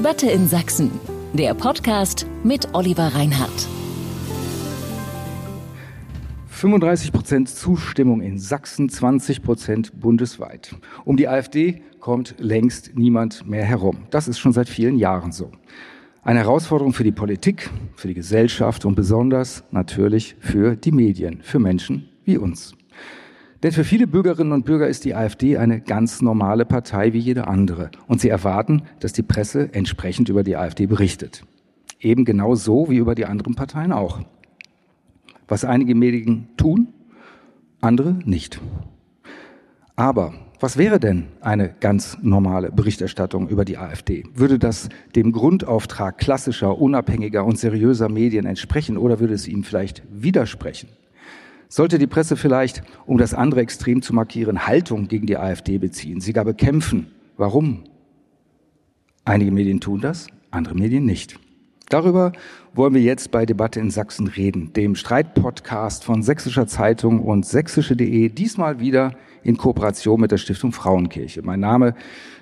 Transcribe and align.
Debatte 0.00 0.30
in 0.30 0.48
Sachsen, 0.48 0.90
der 1.34 1.52
Podcast 1.52 2.24
mit 2.42 2.72
Oliver 2.72 3.14
Reinhardt. 3.14 3.68
35 6.48 7.12
Prozent 7.12 7.50
Zustimmung 7.50 8.22
in 8.22 8.38
Sachsen, 8.38 8.88
20 8.88 9.42
Prozent 9.42 10.00
bundesweit. 10.00 10.74
Um 11.04 11.18
die 11.18 11.28
AfD 11.28 11.82
kommt 11.98 12.34
längst 12.38 12.92
niemand 12.94 13.46
mehr 13.46 13.64
herum. 13.64 14.06
Das 14.08 14.26
ist 14.26 14.38
schon 14.38 14.54
seit 14.54 14.70
vielen 14.70 14.96
Jahren 14.96 15.32
so. 15.32 15.52
Eine 16.22 16.38
Herausforderung 16.38 16.94
für 16.94 17.04
die 17.04 17.12
Politik, 17.12 17.68
für 17.94 18.08
die 18.08 18.14
Gesellschaft 18.14 18.86
und 18.86 18.94
besonders 18.94 19.64
natürlich 19.70 20.34
für 20.40 20.76
die 20.76 20.92
Medien, 20.92 21.42
für 21.42 21.58
Menschen 21.58 22.08
wie 22.24 22.38
uns. 22.38 22.74
Denn 23.62 23.72
für 23.72 23.84
viele 23.84 24.06
Bürgerinnen 24.06 24.52
und 24.52 24.64
Bürger 24.64 24.88
ist 24.88 25.04
die 25.04 25.14
AfD 25.14 25.58
eine 25.58 25.80
ganz 25.80 26.22
normale 26.22 26.64
Partei 26.64 27.12
wie 27.12 27.18
jede 27.18 27.46
andere. 27.46 27.90
Und 28.06 28.20
sie 28.20 28.30
erwarten, 28.30 28.82
dass 29.00 29.12
die 29.12 29.22
Presse 29.22 29.68
entsprechend 29.72 30.28
über 30.30 30.42
die 30.42 30.56
AfD 30.56 30.86
berichtet. 30.86 31.44
Eben 32.00 32.24
genau 32.24 32.54
so 32.54 32.88
wie 32.88 32.96
über 32.96 33.14
die 33.14 33.26
anderen 33.26 33.54
Parteien 33.54 33.92
auch. 33.92 34.20
Was 35.46 35.64
einige 35.64 35.94
Medien 35.94 36.48
tun, 36.56 36.88
andere 37.80 38.18
nicht. 38.24 38.60
Aber 39.94 40.32
was 40.60 40.76
wäre 40.76 41.00
denn 41.00 41.26
eine 41.40 41.74
ganz 41.80 42.18
normale 42.22 42.70
Berichterstattung 42.70 43.48
über 43.48 43.64
die 43.64 43.76
AfD? 43.76 44.24
Würde 44.34 44.58
das 44.58 44.88
dem 45.14 45.32
Grundauftrag 45.32 46.18
klassischer, 46.18 46.78
unabhängiger 46.78 47.44
und 47.44 47.58
seriöser 47.58 48.08
Medien 48.08 48.46
entsprechen 48.46 48.96
oder 48.96 49.20
würde 49.20 49.34
es 49.34 49.48
ihm 49.48 49.64
vielleicht 49.64 50.02
widersprechen? 50.10 50.88
Sollte 51.72 51.98
die 51.98 52.08
Presse 52.08 52.36
vielleicht, 52.36 52.82
um 53.06 53.16
das 53.16 53.32
andere 53.32 53.60
Extrem 53.60 54.02
zu 54.02 54.12
markieren, 54.12 54.66
Haltung 54.66 55.06
gegen 55.06 55.26
die 55.26 55.36
AfD 55.36 55.78
beziehen, 55.78 56.20
sie 56.20 56.32
gar 56.32 56.44
bekämpfen? 56.44 57.12
Warum? 57.36 57.84
Einige 59.24 59.52
Medien 59.52 59.80
tun 59.80 60.00
das, 60.00 60.26
andere 60.50 60.74
Medien 60.74 61.04
nicht. 61.04 61.38
Darüber 61.88 62.32
wollen 62.74 62.94
wir 62.94 63.00
jetzt 63.00 63.30
bei 63.30 63.46
Debatte 63.46 63.78
in 63.78 63.92
Sachsen 63.92 64.26
reden, 64.26 64.72
dem 64.72 64.96
Streitpodcast 64.96 66.02
von 66.02 66.24
Sächsischer 66.24 66.66
Zeitung 66.66 67.20
und 67.20 67.46
sächsische.de, 67.46 68.28
diesmal 68.30 68.80
wieder 68.80 69.12
in 69.42 69.56
Kooperation 69.56 70.20
mit 70.20 70.30
der 70.30 70.38
Stiftung 70.38 70.72
Frauenkirche. 70.72 71.42
Mein 71.42 71.60
Name 71.60 71.94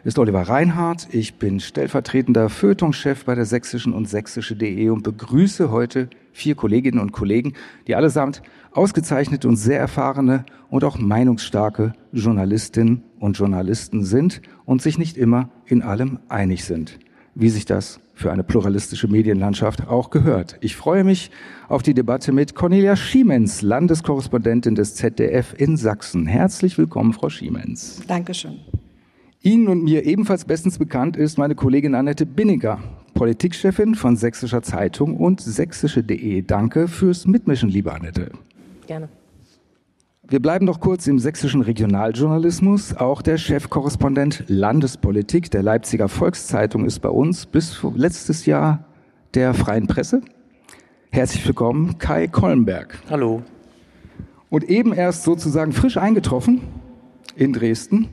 ist 0.05 0.19
Oliver 0.19 0.43
Reinhardt. 0.43 1.09
Ich 1.13 1.35
bin 1.35 1.61
stellvertretender 1.61 2.49
Feuilletonchef 2.49 3.25
bei 3.25 3.35
der 3.35 3.45
Sächsischen 3.45 3.93
und 3.93 4.09
Sächsische.de 4.09 4.89
und 4.91 5.03
begrüße 5.03 5.71
heute 5.71 6.09
vier 6.33 6.55
Kolleginnen 6.55 7.01
und 7.01 7.13
Kollegen, 7.13 7.55
die 7.87 7.95
allesamt 7.95 8.43
ausgezeichnete 8.73 9.49
und 9.49 9.57
sehr 9.57 9.81
erfahrene 9.81 10.45
und 10.71 10.85
auch 10.85 10.99
meinungsstarke 10.99 11.95
Journalistinnen 12.13 13.03
und 13.19 13.39
Journalisten 13.39 14.05
sind 14.05 14.41
und 14.65 14.83
sich 14.83 14.99
nicht 14.99 15.17
immer 15.17 15.51
in 15.67 15.83
allem 15.83 16.19
einig 16.29 16.65
sind, 16.65 16.99
wie 17.35 17.49
sich 17.49 17.65
das 17.65 18.01
für 18.19 18.33
eine 18.33 18.43
pluralistische 18.43 19.07
Medienlandschaft 19.07 19.87
auch 19.87 20.11
gehört. 20.11 20.59
Ich 20.61 20.75
freue 20.75 21.05
mich 21.05 21.31
auf 21.69 21.83
die 21.83 21.95
Debatte 21.95 22.33
mit 22.33 22.57
Cornelia 22.57 22.97
Schiemens, 22.97 23.63
Landeskorrespondentin 23.63 24.75
des 24.75 24.97
ZDF 24.97 25.55
in 25.57 25.77
Sachsen. 25.77 26.27
Herzlich 26.27 26.77
willkommen, 26.79 27.13
Frau 27.13 27.29
Schiemens. 27.29 28.03
Dankeschön. 28.09 28.57
Ihnen 29.41 29.69
und 29.69 29.85
mir 29.85 30.05
ebenfalls 30.05 30.45
bestens 30.45 30.79
bekannt 30.79 31.17
ist 31.17 31.39
meine 31.39 31.55
Kollegin 31.55 31.95
Annette 31.95 32.27
Binniger, 32.27 32.81
Politikchefin 33.15 33.95
von 33.95 34.17
Sächsischer 34.17 34.63
Zeitung 34.63 35.17
und 35.17 35.41
sächsische.de. 35.41 36.43
Danke 36.43 36.89
fürs 36.89 37.25
Mitmischen, 37.25 37.69
liebe 37.69 37.93
Annette. 37.93 38.33
Gerne. 38.89 39.09
Wir 40.31 40.43
bleiben 40.43 40.67
noch 40.67 40.81
kurz 40.81 41.07
im 41.07 41.19
sächsischen 41.19 41.63
Regionaljournalismus. 41.63 42.95
Auch 42.95 43.23
der 43.23 43.39
Chefkorrespondent 43.39 44.45
Landespolitik 44.47 45.51
der 45.51 45.63
Leipziger 45.63 46.11
Volkszeitung 46.11 46.85
ist 46.85 47.01
bei 47.01 47.09
uns 47.09 47.47
bis 47.47 47.83
letztes 47.95 48.45
Jahr 48.45 48.85
der 49.33 49.55
Freien 49.55 49.87
Presse. 49.87 50.21
Herzlich 51.11 51.47
willkommen, 51.47 51.97
Kai 51.97 52.27
Kollenberg. 52.27 52.99
Hallo. 53.09 53.43
Und 54.51 54.65
eben 54.65 54.93
erst 54.93 55.23
sozusagen 55.23 55.73
frisch 55.73 55.97
eingetroffen 55.97 56.61
in 57.35 57.55
Dresden, 57.55 58.11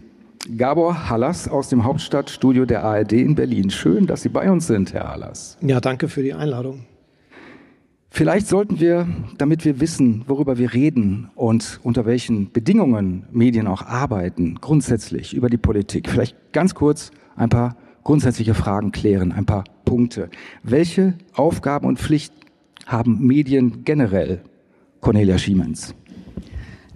Gabor 0.57 1.09
Hallas 1.09 1.49
aus 1.49 1.67
dem 1.67 1.83
Hauptstadtstudio 1.83 2.65
der 2.65 2.85
ARD 2.85 3.11
in 3.11 3.35
Berlin. 3.35 3.71
Schön, 3.71 4.07
dass 4.07 4.21
Sie 4.21 4.29
bei 4.29 4.49
uns 4.49 4.67
sind, 4.67 4.93
Herr 4.93 5.09
Hallas. 5.09 5.57
Ja, 5.59 5.81
danke 5.81 6.07
für 6.07 6.23
die 6.23 6.33
Einladung. 6.33 6.85
Vielleicht 8.15 8.47
sollten 8.47 8.79
wir, 8.79 9.09
damit 9.37 9.65
wir 9.65 9.81
wissen, 9.81 10.23
worüber 10.27 10.57
wir 10.57 10.73
reden 10.73 11.31
und 11.35 11.81
unter 11.83 12.05
welchen 12.05 12.49
Bedingungen 12.49 13.25
Medien 13.33 13.67
auch 13.67 13.81
arbeiten, 13.81 14.55
grundsätzlich 14.61 15.33
über 15.33 15.49
die 15.49 15.57
Politik, 15.57 16.09
vielleicht 16.09 16.37
ganz 16.53 16.75
kurz 16.75 17.11
ein 17.35 17.49
paar 17.49 17.75
grundsätzliche 18.05 18.53
Fragen 18.53 18.93
klären, 18.93 19.33
ein 19.33 19.45
paar 19.45 19.65
Punkte. 19.83 20.29
Welche 20.63 21.15
Aufgaben 21.33 21.87
und 21.87 21.99
Pflichten 21.99 22.37
haben 22.85 23.19
Medien 23.19 23.83
generell, 23.83 24.43
Cornelia 25.01 25.37
Schiemens? 25.37 25.93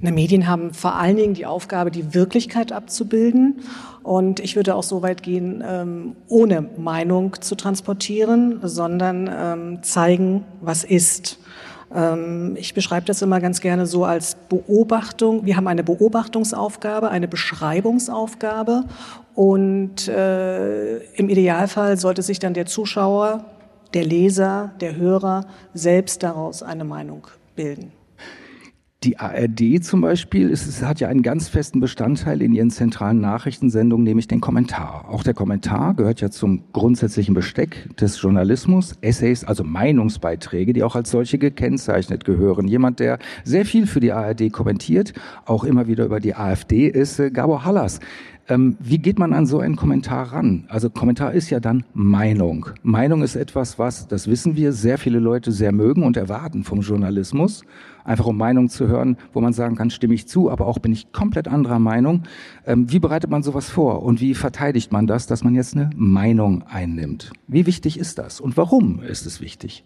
Na, 0.01 0.11
Medien 0.11 0.47
haben 0.47 0.73
vor 0.73 0.95
allen 0.95 1.17
Dingen 1.17 1.33
die 1.33 1.45
Aufgabe, 1.45 1.91
die 1.91 2.13
Wirklichkeit 2.13 2.71
abzubilden. 2.71 3.61
Und 4.01 4.39
ich 4.39 4.55
würde 4.55 4.75
auch 4.75 4.83
so 4.83 5.01
weit 5.01 5.23
gehen, 5.23 5.61
ähm, 5.65 6.15
ohne 6.27 6.61
Meinung 6.77 7.41
zu 7.41 7.55
transportieren, 7.55 8.59
sondern 8.63 9.29
ähm, 9.31 9.83
zeigen, 9.83 10.45
was 10.61 10.85
ist. 10.85 11.37
Ähm, 11.93 12.55
ich 12.57 12.73
beschreibe 12.73 13.05
das 13.05 13.21
immer 13.21 13.41
ganz 13.41 13.59
gerne 13.59 13.85
so 13.85 14.05
als 14.05 14.35
Beobachtung. 14.47 15.45
Wir 15.45 15.57
haben 15.57 15.67
eine 15.67 15.83
Beobachtungsaufgabe, 15.83 17.09
eine 17.09 17.27
Beschreibungsaufgabe. 17.27 18.85
Und 19.35 20.07
äh, 20.07 20.97
im 21.15 21.29
Idealfall 21.29 21.97
sollte 21.97 22.21
sich 22.21 22.39
dann 22.39 22.53
der 22.53 22.67
Zuschauer, 22.67 23.45
der 23.93 24.05
Leser, 24.05 24.71
der 24.79 24.95
Hörer 24.95 25.45
selbst 25.73 26.23
daraus 26.23 26.63
eine 26.63 26.85
Meinung 26.85 27.27
bilden. 27.55 27.98
Die 29.03 29.17
ARD 29.17 29.81
zum 29.81 30.01
Beispiel 30.01 30.49
ist, 30.49 30.67
es 30.67 30.83
hat 30.83 30.99
ja 30.99 31.07
einen 31.07 31.21
ganz 31.21 31.47
festen 31.47 31.79
Bestandteil 31.79 32.41
in 32.41 32.51
ihren 32.51 32.69
zentralen 32.69 33.21
Nachrichtensendungen, 33.21 34.03
nämlich 34.03 34.27
den 34.27 34.41
Kommentar. 34.41 35.05
Auch 35.07 35.23
der 35.23 35.33
Kommentar 35.33 35.93
gehört 35.93 36.19
ja 36.19 36.29
zum 36.29 36.63
grundsätzlichen 36.73 37.33
Besteck 37.33 37.95
des 37.95 38.21
Journalismus. 38.21 38.97
Essays, 38.99 39.45
also 39.45 39.63
Meinungsbeiträge, 39.63 40.73
die 40.73 40.83
auch 40.83 40.97
als 40.97 41.11
solche 41.11 41.37
gekennzeichnet 41.37 42.25
gehören. 42.25 42.67
Jemand, 42.67 42.99
der 42.99 43.19
sehr 43.45 43.63
viel 43.63 43.87
für 43.87 44.01
die 44.01 44.11
ARD 44.11 44.51
kommentiert, 44.51 45.13
auch 45.45 45.63
immer 45.63 45.87
wieder 45.87 46.03
über 46.03 46.19
die 46.19 46.35
AfD, 46.35 46.87
ist 46.87 47.19
äh, 47.19 47.31
Gabor 47.31 47.63
Hallas. 47.63 48.01
Ähm, 48.49 48.75
wie 48.81 48.97
geht 48.97 49.17
man 49.17 49.31
an 49.31 49.45
so 49.45 49.59
einen 49.59 49.77
Kommentar 49.77 50.33
ran? 50.33 50.65
Also 50.67 50.89
Kommentar 50.89 51.31
ist 51.31 51.49
ja 51.51 51.61
dann 51.61 51.85
Meinung. 51.93 52.65
Meinung 52.83 53.21
ist 53.21 53.37
etwas, 53.37 53.79
was, 53.79 54.09
das 54.09 54.27
wissen 54.27 54.57
wir, 54.57 54.73
sehr 54.73 54.97
viele 54.97 55.19
Leute 55.19 55.53
sehr 55.53 55.71
mögen 55.71 56.03
und 56.03 56.17
erwarten 56.17 56.65
vom 56.65 56.81
Journalismus. 56.81 57.63
Einfach 58.03 58.25
um 58.25 58.37
Meinung 58.37 58.69
zu 58.69 58.87
hören, 58.87 59.17
wo 59.33 59.41
man 59.41 59.53
sagen 59.53 59.75
kann, 59.75 59.89
stimme 59.89 60.13
ich 60.13 60.27
zu, 60.27 60.49
aber 60.49 60.67
auch 60.67 60.79
bin 60.79 60.91
ich 60.91 61.11
komplett 61.11 61.47
anderer 61.47 61.79
Meinung. 61.79 62.23
Ähm, 62.65 62.91
wie 62.91 62.99
bereitet 62.99 63.29
man 63.29 63.43
sowas 63.43 63.69
vor 63.69 64.03
und 64.03 64.21
wie 64.21 64.35
verteidigt 64.35 64.91
man 64.91 65.07
das, 65.07 65.27
dass 65.27 65.43
man 65.43 65.55
jetzt 65.55 65.75
eine 65.75 65.89
Meinung 65.95 66.63
einnimmt? 66.63 67.31
Wie 67.47 67.65
wichtig 67.65 67.99
ist 67.99 68.17
das 68.17 68.39
und 68.39 68.57
warum 68.57 69.01
ist 69.01 69.25
es 69.25 69.41
wichtig? 69.41 69.83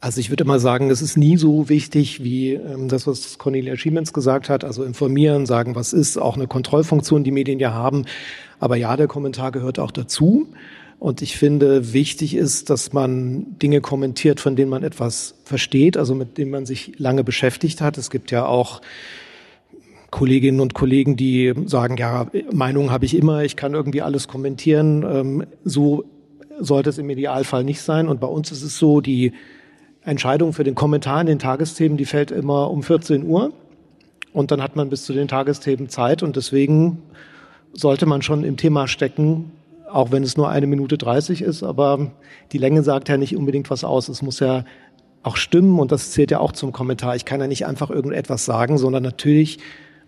Also 0.00 0.20
ich 0.20 0.30
würde 0.30 0.44
mal 0.44 0.60
sagen, 0.60 0.90
es 0.90 1.02
ist 1.02 1.16
nie 1.16 1.36
so 1.36 1.68
wichtig 1.68 2.22
wie 2.22 2.52
ähm, 2.52 2.88
das, 2.88 3.08
was 3.08 3.36
Cornelia 3.38 3.76
Schiemens 3.76 4.12
gesagt 4.12 4.48
hat. 4.48 4.62
Also 4.62 4.84
informieren, 4.84 5.44
sagen, 5.44 5.74
was 5.74 5.92
ist, 5.92 6.18
auch 6.18 6.36
eine 6.36 6.46
Kontrollfunktion, 6.46 7.24
die 7.24 7.32
Medien 7.32 7.58
ja 7.58 7.72
haben. 7.72 8.04
Aber 8.60 8.76
ja, 8.76 8.96
der 8.96 9.08
Kommentar 9.08 9.50
gehört 9.50 9.80
auch 9.80 9.90
dazu. 9.90 10.46
Und 10.98 11.22
ich 11.22 11.36
finde, 11.36 11.92
wichtig 11.92 12.34
ist, 12.34 12.70
dass 12.70 12.92
man 12.92 13.58
Dinge 13.58 13.80
kommentiert, 13.80 14.40
von 14.40 14.56
denen 14.56 14.70
man 14.70 14.82
etwas 14.82 15.34
versteht, 15.44 15.96
also 15.96 16.14
mit 16.14 16.38
denen 16.38 16.50
man 16.50 16.66
sich 16.66 16.98
lange 16.98 17.22
beschäftigt 17.22 17.80
hat. 17.80 17.98
Es 17.98 18.10
gibt 18.10 18.32
ja 18.32 18.46
auch 18.46 18.80
Kolleginnen 20.10 20.60
und 20.60 20.74
Kollegen, 20.74 21.16
die 21.16 21.54
sagen, 21.66 21.96
ja, 21.98 22.26
Meinung 22.52 22.90
habe 22.90 23.04
ich 23.04 23.14
immer, 23.14 23.44
ich 23.44 23.54
kann 23.54 23.74
irgendwie 23.74 24.02
alles 24.02 24.26
kommentieren. 24.26 25.04
Ähm, 25.08 25.46
so 25.64 26.04
sollte 26.58 26.90
es 26.90 26.98
im 26.98 27.08
Idealfall 27.10 27.62
nicht 27.62 27.80
sein. 27.80 28.08
Und 28.08 28.18
bei 28.18 28.26
uns 28.26 28.50
ist 28.50 28.62
es 28.62 28.78
so, 28.78 29.00
die 29.00 29.32
Entscheidung 30.02 30.52
für 30.52 30.64
den 30.64 30.74
Kommentar 30.74 31.20
in 31.20 31.26
den 31.28 31.38
Tagesthemen, 31.38 31.96
die 31.96 32.06
fällt 32.06 32.32
immer 32.32 32.70
um 32.70 32.82
14 32.82 33.24
Uhr. 33.24 33.52
Und 34.32 34.50
dann 34.50 34.62
hat 34.62 34.74
man 34.74 34.88
bis 34.88 35.04
zu 35.04 35.12
den 35.12 35.28
Tagesthemen 35.28 35.88
Zeit. 35.88 36.24
Und 36.24 36.34
deswegen 36.34 37.02
sollte 37.72 38.06
man 38.06 38.22
schon 38.22 38.42
im 38.42 38.56
Thema 38.56 38.88
stecken, 38.88 39.52
auch 39.90 40.12
wenn 40.12 40.22
es 40.22 40.36
nur 40.36 40.48
eine 40.48 40.66
Minute 40.66 40.98
30 40.98 41.42
ist. 41.42 41.62
Aber 41.62 42.12
die 42.52 42.58
Länge 42.58 42.82
sagt 42.82 43.08
ja 43.08 43.16
nicht 43.16 43.36
unbedingt 43.36 43.70
was 43.70 43.84
aus. 43.84 44.08
Es 44.08 44.22
muss 44.22 44.40
ja 44.40 44.64
auch 45.22 45.36
stimmen. 45.36 45.78
Und 45.78 45.92
das 45.92 46.12
zählt 46.12 46.30
ja 46.30 46.40
auch 46.40 46.52
zum 46.52 46.72
Kommentar. 46.72 47.16
Ich 47.16 47.24
kann 47.24 47.40
ja 47.40 47.46
nicht 47.46 47.66
einfach 47.66 47.90
irgendetwas 47.90 48.44
sagen, 48.44 48.78
sondern 48.78 49.02
natürlich 49.02 49.58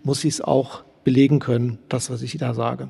muss 0.03 0.25
ich 0.25 0.35
es 0.35 0.41
auch 0.41 0.85
belegen 1.05 1.39
können, 1.39 1.79
das, 1.89 2.11
was 2.11 2.23
ich 2.23 2.37
da 2.39 2.55
sage. 2.55 2.89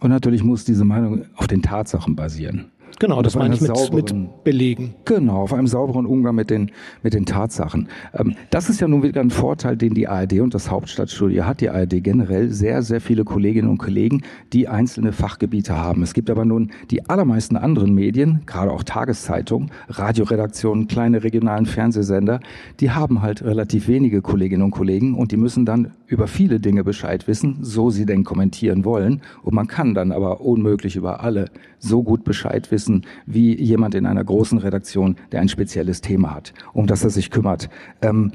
Und 0.00 0.10
natürlich 0.10 0.42
muss 0.42 0.64
diese 0.64 0.84
Meinung 0.84 1.26
auf 1.36 1.46
den 1.46 1.62
Tatsachen 1.62 2.16
basieren. 2.16 2.72
Genau, 3.02 3.20
das 3.20 3.34
meine 3.34 3.52
ich 3.52 3.60
mit, 3.60 3.76
sauberen, 3.76 4.22
mit 4.22 4.44
Belegen. 4.44 4.94
Genau, 5.06 5.42
auf 5.42 5.52
einem 5.52 5.66
sauberen 5.66 6.06
Umgang 6.06 6.36
mit 6.36 6.50
den, 6.50 6.70
mit 7.02 7.14
den 7.14 7.26
Tatsachen. 7.26 7.88
Ähm, 8.14 8.36
das 8.50 8.70
ist 8.70 8.80
ja 8.80 8.86
nun 8.86 9.02
wieder 9.02 9.20
ein 9.20 9.30
Vorteil, 9.30 9.76
den 9.76 9.92
die 9.92 10.06
ARD 10.06 10.34
und 10.34 10.54
das 10.54 10.70
Hauptstadtstudio 10.70 11.44
hat. 11.44 11.60
Die 11.60 11.68
ARD 11.68 12.00
generell 12.00 12.50
sehr, 12.50 12.82
sehr 12.82 13.00
viele 13.00 13.24
Kolleginnen 13.24 13.68
und 13.68 13.78
Kollegen, 13.78 14.22
die 14.52 14.68
einzelne 14.68 15.10
Fachgebiete 15.10 15.76
haben. 15.76 16.04
Es 16.04 16.14
gibt 16.14 16.30
aber 16.30 16.44
nun 16.44 16.70
die 16.92 17.04
allermeisten 17.08 17.56
anderen 17.56 17.92
Medien, 17.92 18.42
gerade 18.46 18.70
auch 18.70 18.84
Tageszeitungen, 18.84 19.72
Radioredaktionen, 19.88 20.86
kleine 20.86 21.24
regionalen 21.24 21.66
Fernsehsender, 21.66 22.38
die 22.78 22.92
haben 22.92 23.20
halt 23.20 23.42
relativ 23.42 23.88
wenige 23.88 24.22
Kolleginnen 24.22 24.62
und 24.62 24.70
Kollegen 24.70 25.16
und 25.16 25.32
die 25.32 25.36
müssen 25.36 25.66
dann 25.66 25.90
über 26.06 26.28
viele 26.28 26.60
Dinge 26.60 26.84
Bescheid 26.84 27.26
wissen, 27.26 27.56
so 27.62 27.90
sie 27.90 28.06
denn 28.06 28.22
kommentieren 28.22 28.84
wollen. 28.84 29.22
Und 29.42 29.54
man 29.54 29.66
kann 29.66 29.94
dann 29.94 30.12
aber 30.12 30.42
unmöglich 30.42 30.94
über 30.94 31.24
alle 31.24 31.46
so 31.78 32.02
gut 32.02 32.22
Bescheid 32.22 32.70
wissen, 32.70 32.91
wie 33.26 33.58
jemand 33.58 33.94
in 33.94 34.06
einer 34.06 34.22
großen 34.22 34.58
Redaktion, 34.58 35.16
der 35.32 35.40
ein 35.40 35.48
spezielles 35.48 36.02
Thema 36.02 36.34
hat, 36.34 36.52
um 36.74 36.86
das 36.86 37.02
er 37.04 37.10
sich 37.10 37.30
kümmert. 37.30 37.70
Ähm, 38.02 38.32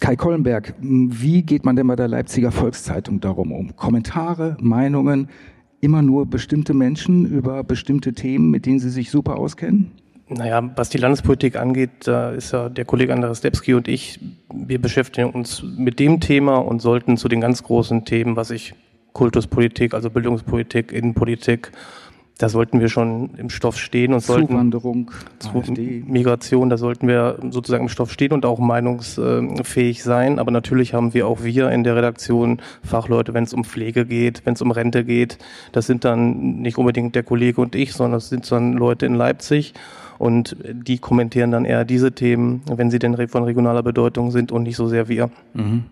Kai 0.00 0.14
Kollenberg, 0.14 0.74
wie 0.80 1.42
geht 1.42 1.64
man 1.64 1.74
denn 1.74 1.86
bei 1.86 1.96
der 1.96 2.08
Leipziger 2.08 2.52
Volkszeitung 2.52 3.20
darum 3.20 3.50
um? 3.50 3.76
Kommentare, 3.76 4.56
Meinungen, 4.60 5.28
immer 5.80 6.02
nur 6.02 6.26
bestimmte 6.26 6.74
Menschen 6.74 7.26
über 7.26 7.64
bestimmte 7.64 8.12
Themen, 8.12 8.50
mit 8.50 8.66
denen 8.66 8.78
Sie 8.78 8.90
sich 8.90 9.10
super 9.10 9.38
auskennen? 9.38 9.92
Naja, 10.28 10.70
was 10.74 10.88
die 10.88 10.98
Landespolitik 10.98 11.56
angeht, 11.56 11.90
da 12.04 12.30
ist 12.30 12.52
ja 12.52 12.68
der 12.68 12.84
Kollege 12.84 13.12
Andreas 13.12 13.40
Debski 13.40 13.74
und 13.74 13.86
ich, 13.86 14.18
wir 14.52 14.80
beschäftigen 14.80 15.30
uns 15.30 15.62
mit 15.76 16.00
dem 16.00 16.18
Thema 16.20 16.56
und 16.56 16.82
sollten 16.82 17.16
zu 17.16 17.28
den 17.28 17.40
ganz 17.40 17.62
großen 17.62 18.04
Themen, 18.04 18.34
was 18.34 18.50
ich 18.50 18.74
Kultuspolitik, 19.12 19.94
also 19.94 20.10
Bildungspolitik, 20.10 20.92
Innenpolitik, 20.92 21.70
da 22.38 22.50
sollten 22.50 22.80
wir 22.80 22.88
schon 22.88 23.30
im 23.38 23.48
Stoff 23.48 23.78
stehen 23.78 24.12
und 24.12 24.20
sollten 24.20 24.48
Zuwanderung, 24.48 25.10
zu 25.38 25.50
Migration, 26.06 26.68
da 26.68 26.76
sollten 26.76 27.08
wir 27.08 27.38
sozusagen 27.50 27.84
im 27.84 27.88
Stoff 27.88 28.12
stehen 28.12 28.32
und 28.32 28.44
auch 28.44 28.58
meinungsfähig 28.58 30.02
sein. 30.02 30.38
Aber 30.38 30.50
natürlich 30.50 30.92
haben 30.92 31.14
wir 31.14 31.26
auch 31.26 31.44
wir 31.44 31.70
in 31.70 31.82
der 31.82 31.96
Redaktion 31.96 32.60
Fachleute, 32.82 33.32
wenn 33.32 33.44
es 33.44 33.54
um 33.54 33.64
Pflege 33.64 34.04
geht, 34.04 34.42
wenn 34.44 34.52
es 34.52 34.60
um 34.60 34.70
Rente 34.70 35.04
geht. 35.04 35.38
Das 35.72 35.86
sind 35.86 36.04
dann 36.04 36.60
nicht 36.60 36.76
unbedingt 36.76 37.14
der 37.14 37.22
Kollege 37.22 37.60
und 37.60 37.74
ich, 37.74 37.94
sondern 37.94 38.18
das 38.18 38.28
sind 38.28 38.50
dann 38.52 38.74
Leute 38.74 39.06
in 39.06 39.14
Leipzig 39.14 39.72
und 40.18 40.56
die 40.62 40.98
kommentieren 40.98 41.50
dann 41.50 41.64
eher 41.64 41.86
diese 41.86 42.12
Themen, 42.12 42.62
wenn 42.66 42.90
sie 42.90 42.98
denn 42.98 43.16
von 43.28 43.44
regionaler 43.44 43.82
Bedeutung 43.82 44.30
sind 44.30 44.52
und 44.52 44.64
nicht 44.64 44.76
so 44.76 44.88
sehr 44.88 45.08
wir. 45.08 45.30
Mhm. 45.54 45.84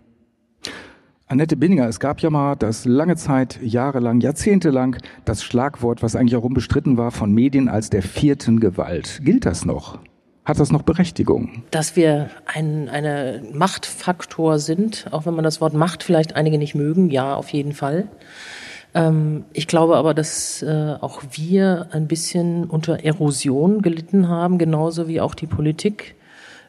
Annette 1.35 1.57
Binninger, 1.57 1.89
es 1.89 1.99
gab 1.99 2.21
ja 2.21 2.31
mal 2.31 2.55
das 2.55 2.85
lange 2.85 3.17
Zeit, 3.17 3.59
jahrelang, 3.61 4.21
jahrzehntelang 4.21 4.99
das 5.25 5.43
Schlagwort, 5.43 6.01
was 6.01 6.15
eigentlich 6.15 6.37
auch 6.37 6.45
unbestritten 6.45 6.97
war, 6.97 7.11
von 7.11 7.33
Medien 7.33 7.69
als 7.69 7.91
der 7.91 8.03
vierten 8.03 8.61
Gewalt. 8.61 9.19
Gilt 9.25 9.45
das 9.45 9.65
noch? 9.65 9.99
Hat 10.45 10.61
das 10.61 10.71
noch 10.71 10.83
Berechtigung? 10.83 11.65
Dass 11.73 11.97
wir 11.97 12.31
ein 12.47 12.89
eine 12.89 13.43
Machtfaktor 13.53 14.61
sind, 14.61 15.09
auch 15.11 15.27
wenn 15.27 15.35
man 15.35 15.43
das 15.43 15.61
Wort 15.61 15.75
Macht 15.75 16.05
vielleicht 16.05 16.37
einige 16.37 16.57
nicht 16.57 16.77
mögen, 16.77 17.11
ja, 17.11 17.35
auf 17.35 17.49
jeden 17.49 17.73
Fall. 17.73 18.07
Ähm, 18.95 19.43
ich 19.53 19.67
glaube 19.67 19.97
aber, 19.97 20.15
dass 20.15 20.63
äh, 20.63 20.95
auch 21.01 21.21
wir 21.33 21.89
ein 21.91 22.07
bisschen 22.07 22.67
unter 22.67 23.05
Erosion 23.05 23.83
gelitten 23.83 24.29
haben, 24.29 24.57
genauso 24.57 25.09
wie 25.09 25.21
auch 25.21 25.35
die 25.35 25.49
Politik 25.49 26.15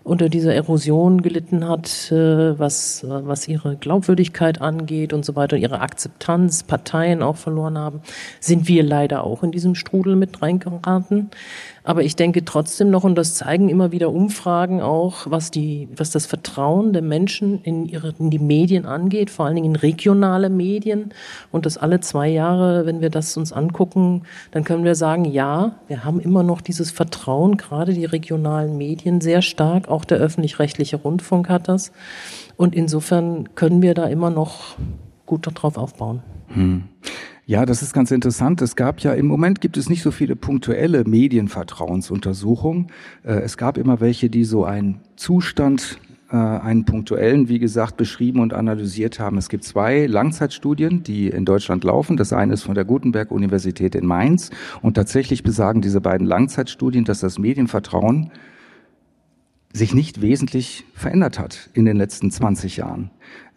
unter 0.06 0.30
dieser 0.30 0.54
Erosion 0.54 1.24
gelitten 1.24 1.68
hat, 1.68 2.12
äh, 2.12 2.58
was, 2.58 3.04
was 3.08 3.48
ihre 3.48 3.76
Glaubwürdigkeit 3.76 4.62
angeht 4.62 5.14
und 5.14 5.26
so 5.26 5.36
weiter, 5.36 5.58
ihre 5.58 5.82
Akzeptanz, 5.82 6.62
Parteien 6.62 7.24
auch 7.24 7.38
verloren 7.38 7.78
haben, 7.78 8.02
sind 8.40 8.68
wir 8.68 8.84
leider 8.84 9.24
auch 9.24 9.42
in 9.42 9.52
diesem 9.52 9.74
Strudel 9.74 10.16
mit 10.16 10.44
reingeraten. 10.44 11.32
Aber 11.86 12.04
ich 12.04 12.16
denke 12.16 12.44
trotzdem 12.44 12.90
noch, 12.90 13.04
und 13.04 13.16
das 13.16 13.36
zeigen 13.36 13.70
immer 13.70 13.92
wieder 13.92 14.12
Umfragen 14.12 14.82
auch, 14.82 15.30
was 15.30 15.52
die, 15.52 15.88
was 15.96 16.10
das 16.10 16.26
Vertrauen 16.26 16.94
der 16.94 17.04
Menschen 17.04 17.62
in 17.62 17.86
ihre, 17.86 18.16
in 18.18 18.32
die 18.32 18.40
Medien 18.40 18.88
angeht, 18.88 19.30
vor 19.30 19.46
allen 19.46 19.56
Dingen 19.56 19.76
in 19.76 19.76
regionale 19.76 20.50
Medien. 20.50 21.14
Und 21.52 21.68
das 21.68 21.78
alle 21.78 22.00
zwei 22.00 22.28
Jahre, 22.28 22.88
wenn 22.88 23.02
wir 23.02 23.12
das 23.12 23.38
uns 23.38 23.54
angucken, 23.54 24.24
dann 24.50 24.64
können 24.64 24.84
wir 24.84 24.96
sagen, 24.96 25.26
ja, 25.26 25.76
wir 25.88 26.04
haben 26.04 26.20
immer 26.20 26.42
noch 26.42 26.62
dieses 26.62 26.90
Vertrauen, 26.90 27.56
gerade 27.56 27.94
die 27.94 28.06
regionalen 28.06 28.78
Medien 28.78 29.22
sehr 29.22 29.44
stark, 29.44 29.88
auch 29.88 30.06
der 30.06 30.18
öffentlich-rechtliche 30.18 30.98
Rundfunk 30.98 31.50
hat 31.50 31.68
das. 31.68 31.92
Und 32.58 32.74
insofern 32.74 33.54
können 33.54 33.84
wir 33.84 33.94
da 33.94 34.08
immer 34.08 34.32
noch 34.32 34.76
gut 35.28 35.46
darauf 35.46 35.78
aufbauen. 35.78 36.24
Hm. 36.48 36.86
Ja, 37.48 37.68
das 37.68 37.84
ist 37.84 37.94
ganz 37.94 38.10
interessant. 38.10 38.64
Es 38.64 38.76
gab 38.76 39.02
ja 39.02 39.14
im 39.14 39.28
Moment 39.28 39.62
gibt 39.62 39.78
es 39.78 39.88
nicht 39.88 40.02
so 40.02 40.10
viele 40.10 40.36
punktuelle 40.36 41.04
Medienvertrauensuntersuchungen. 41.04 42.88
Äh, 43.24 43.42
es 43.42 43.56
gab 43.56 43.78
immer 43.78 44.02
welche, 44.02 44.32
die 44.32 44.44
so 44.46 44.66
einen 44.66 45.02
Zustand, 45.16 46.00
äh, 46.32 46.38
einen 46.38 46.86
punktuellen, 46.86 47.48
wie 47.48 47.60
gesagt, 47.60 47.98
beschrieben 47.98 48.40
und 48.40 48.56
analysiert 48.56 49.20
haben. 49.20 49.38
Es 49.38 49.48
gibt 49.48 49.64
zwei 49.64 50.08
Langzeitstudien, 50.08 51.04
die 51.04 51.28
in 51.28 51.46
Deutschland 51.46 51.84
laufen. 51.84 52.18
Das 52.18 52.34
eine 52.34 52.52
ist 52.52 52.64
von 52.64 52.74
der 52.74 52.84
Gutenberg-Universität 52.84 53.94
in 53.94 54.08
Mainz. 54.08 54.50
Und 54.82 54.96
tatsächlich 54.96 55.44
besagen 55.44 55.82
diese 55.82 56.02
beiden 56.02 56.26
Langzeitstudien, 56.26 57.06
dass 57.06 57.20
das 57.20 57.38
Medienvertrauen 57.38 58.32
sich 59.72 59.94
nicht 59.94 60.24
wesentlich 60.24 60.84
verändert 60.96 61.38
hat 61.38 61.70
in 61.76 61.86
den 61.86 61.98
letzten 61.98 62.32
20 62.32 62.78
Jahren. 62.78 63.12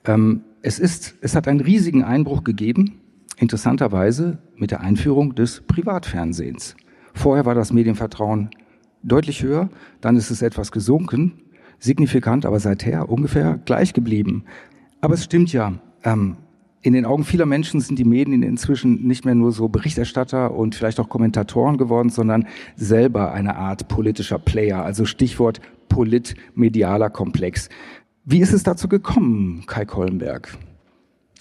Ähm, 0.05 0.43
es 0.61 0.79
ist, 0.79 1.15
es 1.23 1.35
hat 1.35 1.49
einen 1.49 1.61
riesigen 1.61 2.05
Einbruch 2.05 2.45
gegeben 2.45 3.01
interessanterweise 3.39 4.39
mit 4.57 4.71
der 4.71 4.81
Einführung 4.81 5.35
des 5.35 5.63
Privatfernsehens. 5.63 6.77
Vorher 7.15 7.47
war 7.47 7.55
das 7.55 7.73
Medienvertrauen 7.73 8.51
deutlich 9.03 9.43
höher, 9.43 9.69
dann 10.01 10.17
ist 10.17 10.31
es 10.31 10.43
etwas 10.43 10.73
gesunken, 10.73 11.41
signifikant, 11.79 12.47
aber 12.47 12.61
seither 12.61 13.09
ungefähr 13.09 13.59
gleich 13.65 13.93
geblieben. 13.93 14.45
Aber 15.01 15.15
es 15.15 15.25
stimmt 15.25 15.53
ja, 15.53 15.75
ähm, 16.05 16.37
in 16.81 16.93
den 16.93 17.05
Augen 17.05 17.25
vieler 17.25 17.47
Menschen 17.47 17.81
sind 17.81 17.99
die 17.99 18.05
Medien 18.05 18.43
inzwischen 18.43 19.07
nicht 19.07 19.25
mehr 19.25 19.35
nur 19.35 19.53
so 19.53 19.69
Berichterstatter 19.69 20.55
und 20.55 20.75
vielleicht 20.75 21.01
auch 21.01 21.09
Kommentatoren 21.09 21.77
geworden, 21.77 22.09
sondern 22.09 22.47
selber 22.77 23.33
eine 23.33 23.57
Art 23.57 23.89
politischer 23.89 24.39
Player, 24.39 24.85
also 24.85 25.05
Stichwort 25.05 25.61
politmedialer 25.89 27.11
Komplex. 27.11 27.69
Wie 28.25 28.39
ist 28.39 28.53
es 28.53 28.63
dazu 28.63 28.89
gekommen, 28.89 29.65
Kai 29.67 29.85
Kollenberg? 29.87 30.57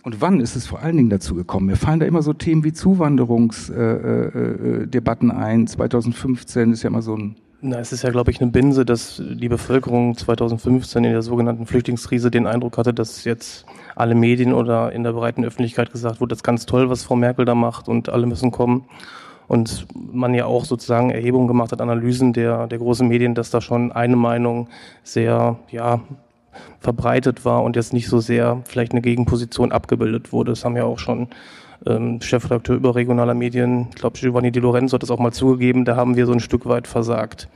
Und 0.03 0.21
wann 0.21 0.39
ist 0.39 0.55
es 0.55 0.67
vor 0.67 0.79
allen 0.79 0.97
Dingen 0.97 1.09
dazu 1.09 1.35
gekommen? 1.35 1.65
Mir 1.65 1.75
fallen 1.75 1.99
da 1.99 2.05
immer 2.05 2.21
so 2.21 2.33
Themen 2.33 2.63
wie 2.63 2.73
Zuwanderungsdebatten 2.73 5.31
äh, 5.31 5.33
äh, 5.33 5.37
ein. 5.37 5.65
2015 5.67 6.73
ist 6.73 6.83
ja 6.83 6.89
immer 6.89 7.01
so 7.01 7.15
ein 7.15 7.35
na, 7.59 7.79
es 7.79 7.91
ist 7.91 8.03
ja, 8.03 8.11
glaube 8.11 8.29
ich, 8.29 8.39
eine 8.39 8.51
Binse, 8.51 8.85
dass 8.85 9.19
die 9.19 9.49
Bevölkerung 9.49 10.15
2015 10.15 11.03
in 11.03 11.11
der 11.11 11.23
sogenannten 11.23 11.65
Flüchtlingskrise 11.65 12.29
den 12.29 12.45
Eindruck 12.45 12.77
hatte, 12.77 12.93
dass 12.93 13.23
jetzt 13.23 13.65
alle 13.95 14.13
Medien 14.13 14.53
oder 14.53 14.91
in 14.91 15.03
der 15.03 15.13
breiten 15.13 15.43
Öffentlichkeit 15.43 15.91
gesagt 15.91 16.21
wurde, 16.21 16.29
das 16.29 16.39
ist 16.39 16.43
ganz 16.43 16.67
toll, 16.67 16.91
was 16.91 17.03
Frau 17.03 17.15
Merkel 17.15 17.45
da 17.45 17.55
macht 17.55 17.89
und 17.89 18.09
alle 18.09 18.27
müssen 18.27 18.51
kommen. 18.51 18.85
Und 19.47 19.87
man 19.95 20.35
ja 20.35 20.45
auch 20.45 20.65
sozusagen 20.65 21.09
Erhebungen 21.09 21.47
gemacht 21.47 21.71
hat, 21.71 21.81
Analysen 21.81 22.31
der, 22.31 22.67
der 22.67 22.77
großen 22.77 23.07
Medien, 23.07 23.33
dass 23.33 23.49
da 23.49 23.59
schon 23.59 23.91
eine 23.91 24.17
Meinung 24.17 24.69
sehr, 25.03 25.57
ja, 25.71 26.01
verbreitet 26.79 27.45
war 27.45 27.63
und 27.63 27.75
jetzt 27.75 27.93
nicht 27.93 28.07
so 28.07 28.19
sehr 28.19 28.61
vielleicht 28.65 28.91
eine 28.91 29.01
Gegenposition 29.01 29.71
abgebildet 29.71 30.31
wurde. 30.31 30.51
Das 30.51 30.65
haben 30.65 30.75
ja 30.75 30.83
auch 30.83 30.99
schon 30.99 31.27
ähm, 31.85 32.21
Chefredakteur 32.21 32.75
überregionaler 32.75 33.33
Medien, 33.33 33.87
ich 33.89 33.95
glaube 33.95 34.17
Giovanni 34.17 34.51
Di 34.51 34.59
Lorenzo 34.59 34.95
hat 34.95 35.03
das 35.03 35.11
auch 35.11 35.19
mal 35.19 35.31
zugegeben, 35.31 35.85
da 35.85 35.95
haben 35.95 36.15
wir 36.15 36.25
so 36.25 36.33
ein 36.33 36.39
Stück 36.39 36.65
weit 36.65 36.87
versagt. 36.87 37.47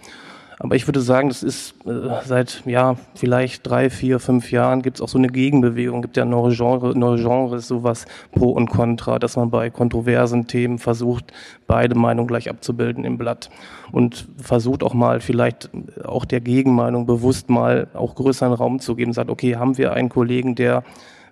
Aber 0.63 0.75
ich 0.75 0.87
würde 0.87 1.01
sagen, 1.01 1.29
das 1.29 1.41
ist 1.41 1.73
äh, 1.87 2.23
seit 2.23 2.61
ja 2.67 2.95
vielleicht 3.15 3.67
drei, 3.67 3.89
vier, 3.89 4.19
fünf 4.19 4.51
Jahren 4.51 4.83
gibt 4.83 4.97
es 4.97 5.01
auch 5.01 5.07
so 5.07 5.17
eine 5.17 5.27
Gegenbewegung, 5.27 6.03
gibt 6.03 6.17
ja 6.17 6.25
neue, 6.25 6.55
Genre, 6.55 6.95
neue 6.95 7.17
Genres, 7.17 7.67
sowas 7.67 8.05
Pro 8.31 8.51
und 8.51 8.69
Contra, 8.69 9.17
dass 9.17 9.37
man 9.37 9.49
bei 9.49 9.71
kontroversen 9.71 10.45
Themen 10.45 10.77
versucht, 10.77 11.33
beide 11.65 11.95
Meinungen 11.95 12.27
gleich 12.27 12.47
abzubilden 12.47 13.05
im 13.05 13.17
Blatt. 13.17 13.49
Und 13.91 14.27
versucht 14.37 14.83
auch 14.83 14.93
mal 14.93 15.19
vielleicht 15.19 15.71
auch 16.05 16.25
der 16.25 16.41
Gegenmeinung 16.41 17.07
bewusst 17.07 17.49
mal 17.49 17.87
auch 17.95 18.13
größeren 18.13 18.53
Raum 18.53 18.79
zu 18.79 18.95
geben, 18.95 19.13
sagt, 19.13 19.31
okay, 19.31 19.55
haben 19.55 19.79
wir 19.79 19.93
einen 19.93 20.09
Kollegen, 20.09 20.53
der 20.53 20.83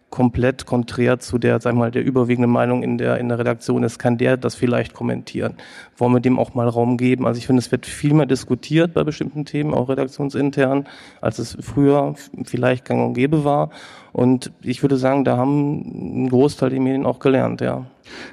komplett 0.10 0.66
konträr 0.66 1.20
zu 1.20 1.38
der, 1.38 1.62
sag 1.62 1.76
mal, 1.76 1.92
der 1.92 2.04
überwiegenden 2.04 2.52
Meinung 2.52 2.84
in 2.84 2.98
der, 2.98 3.18
in 3.18 3.30
der 3.30 3.40
Redaktion 3.40 3.84
ist, 3.84 4.00
kann 4.00 4.18
der 4.18 4.38
das 4.38 4.56
vielleicht 4.56 4.94
kommentieren. 4.94 5.56
Wollen 5.98 6.14
wir 6.14 6.20
dem 6.20 6.40
auch 6.40 6.54
mal 6.54 6.68
Raum 6.68 6.98
geben? 6.98 7.28
Also 7.28 7.38
ich 7.38 7.48
finde, 7.48 7.60
es 7.60 7.72
wird 7.72 7.86
viel 7.86 8.14
mehr 8.14 8.26
diskutiert 8.26 8.94
bei 8.94 9.04
bestimmten 9.04 9.46
Themen, 9.46 9.74
auch 9.74 9.90
redaktionsintern, 9.90 10.88
als 11.22 11.40
es 11.40 11.58
früher 11.62 12.16
vielleicht 12.44 12.86
gang 12.86 13.06
und 13.06 13.14
gäbe 13.14 13.44
war. 13.44 13.70
Und 14.12 14.52
ich 14.62 14.82
würde 14.82 14.98
sagen, 14.98 15.24
da 15.24 15.38
haben 15.38 16.24
ein 16.26 16.30
Großteil 16.30 16.72
der 16.72 16.80
Medien 16.80 17.06
auch 17.06 17.20
gelernt, 17.20 17.62
ja. 17.62 17.86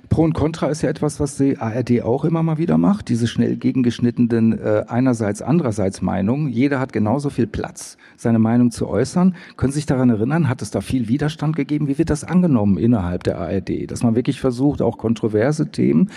Pro 0.09 0.23
und 0.23 0.33
Contra 0.33 0.69
ist 0.69 0.83
ja 0.83 0.89
etwas, 0.89 1.21
was 1.21 1.37
die 1.37 1.59
ARD 1.59 2.03
auch 2.03 2.25
immer 2.25 2.43
mal 2.43 2.57
wieder 2.59 2.79
macht, 2.79 3.09
diese 3.09 3.27
schnell 3.27 3.57
gegengeschnittenen 3.57 4.59
äh, 4.59 4.85
einerseits, 4.89 5.43
andererseits 5.43 6.01
Meinungen. 6.01 6.49
Jeder 6.49 6.81
hat 6.81 6.95
genauso 6.95 7.29
viel 7.29 7.47
Platz, 7.47 7.99
seine 8.17 8.39
Meinung 8.39 8.71
zu 8.71 8.89
äußern. 8.89 9.35
Können 9.57 9.73
Sie 9.73 9.79
sich 9.79 9.87
daran 9.87 10.09
erinnern, 10.11 10.49
hat 10.49 10.63
es 10.63 10.71
da 10.71 10.81
viel 10.81 11.09
Widerstand 11.09 11.57
gegeben? 11.57 11.89
Wie 11.89 11.99
wird 11.99 12.11
das 12.11 12.25
angenommen 12.25 12.79
innerhalb 12.79 13.25
der 13.25 13.39
ARD? 13.39 13.91
Dass 13.91 14.03
man 14.03 14.15
wirklich 14.15 14.41
versucht, 14.41 14.81
auch 14.81 14.97
kontroverse 14.97 15.71
Themen, 15.71 16.11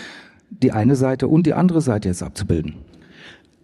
die 0.50 0.72
eine 0.72 0.96
Seite 0.96 1.28
und 1.28 1.46
die 1.46 1.54
andere 1.54 1.82
Seite 1.82 2.08
jetzt 2.08 2.24
abzubilden? 2.24 2.76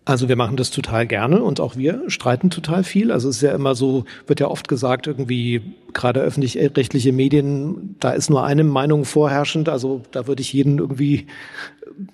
Also 0.08 0.30
wir 0.30 0.36
machen 0.36 0.56
das 0.56 0.70
total 0.70 1.08
gerne 1.08 1.42
und 1.42 1.60
auch 1.60 1.78
wir 1.78 2.04
streiten 2.12 2.52
total 2.52 2.84
viel. 2.84 3.12
Also 3.12 3.28
es 3.28 3.38
ist 3.38 3.42
ja 3.42 3.56
immer 3.56 3.74
so, 3.74 4.06
wird 4.28 4.40
ja 4.40 4.48
oft 4.48 4.68
gesagt, 4.68 5.08
irgendwie 5.08 5.62
gerade 5.94 6.22
öffentlich-rechtliche 6.22 7.12
Medien, 7.12 7.96
da 8.00 8.12
ist 8.12 8.30
nur 8.30 8.44
eine 8.44 8.64
Meinung 8.64 9.06
vorherrschend. 9.06 9.68
Also 9.68 10.04
da 10.12 10.28
würde 10.28 10.42
ich 10.42 10.54
jeden 10.54 10.78
irgendwie 10.78 11.26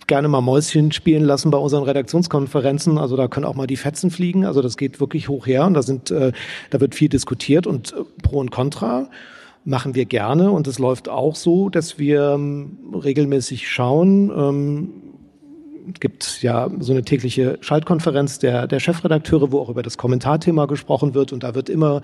gerne 0.08 0.30
mal 0.30 0.40
Mäuschen 0.40 0.94
spielen 0.94 1.26
lassen 1.26 1.52
bei 1.52 1.58
unseren 1.58 1.84
Redaktionskonferenzen. 1.84 2.98
Also 2.98 3.18
da 3.18 3.28
können 3.28 3.46
auch 3.46 3.56
mal 3.56 3.68
die 3.68 3.76
Fetzen 3.76 4.10
fliegen. 4.10 4.46
Also 4.46 4.62
das 4.62 4.78
geht 4.78 5.02
wirklich 5.02 5.28
hoch 5.28 5.46
her 5.46 5.66
und 5.66 5.74
da 5.74 5.82
sind, 5.82 6.12
äh, 6.12 6.32
da 6.70 6.80
wird 6.80 6.96
viel 6.96 7.10
diskutiert 7.10 7.68
und 7.68 7.92
äh, 7.92 8.04
Pro 8.24 8.40
und 8.40 8.52
Contra 8.52 9.10
machen 9.66 9.96
wir 9.96 10.06
gerne 10.06 10.50
und 10.52 10.66
es 10.66 10.80
läuft 10.80 11.10
auch 11.10 11.36
so, 11.36 11.70
dass 11.70 12.00
wir 12.00 12.32
ähm, 12.32 12.78
regelmäßig 12.94 13.70
schauen, 13.70 14.32
ähm, 14.36 15.11
gibt 16.00 16.42
ja 16.42 16.70
so 16.80 16.94
eine 16.94 17.04
tägliche 17.04 17.58
Schaltkonferenz 17.62 18.40
der, 18.40 18.68
der 18.68 18.80
Chefredakteure, 18.80 19.52
wo 19.52 19.60
auch 19.60 19.70
über 19.70 19.84
das 19.84 19.98
Kommentarthema 19.98 20.66
gesprochen 20.66 21.14
wird. 21.14 21.34
Und 21.34 21.44
da 21.44 21.56
wird 21.56 21.70
immer 21.70 22.02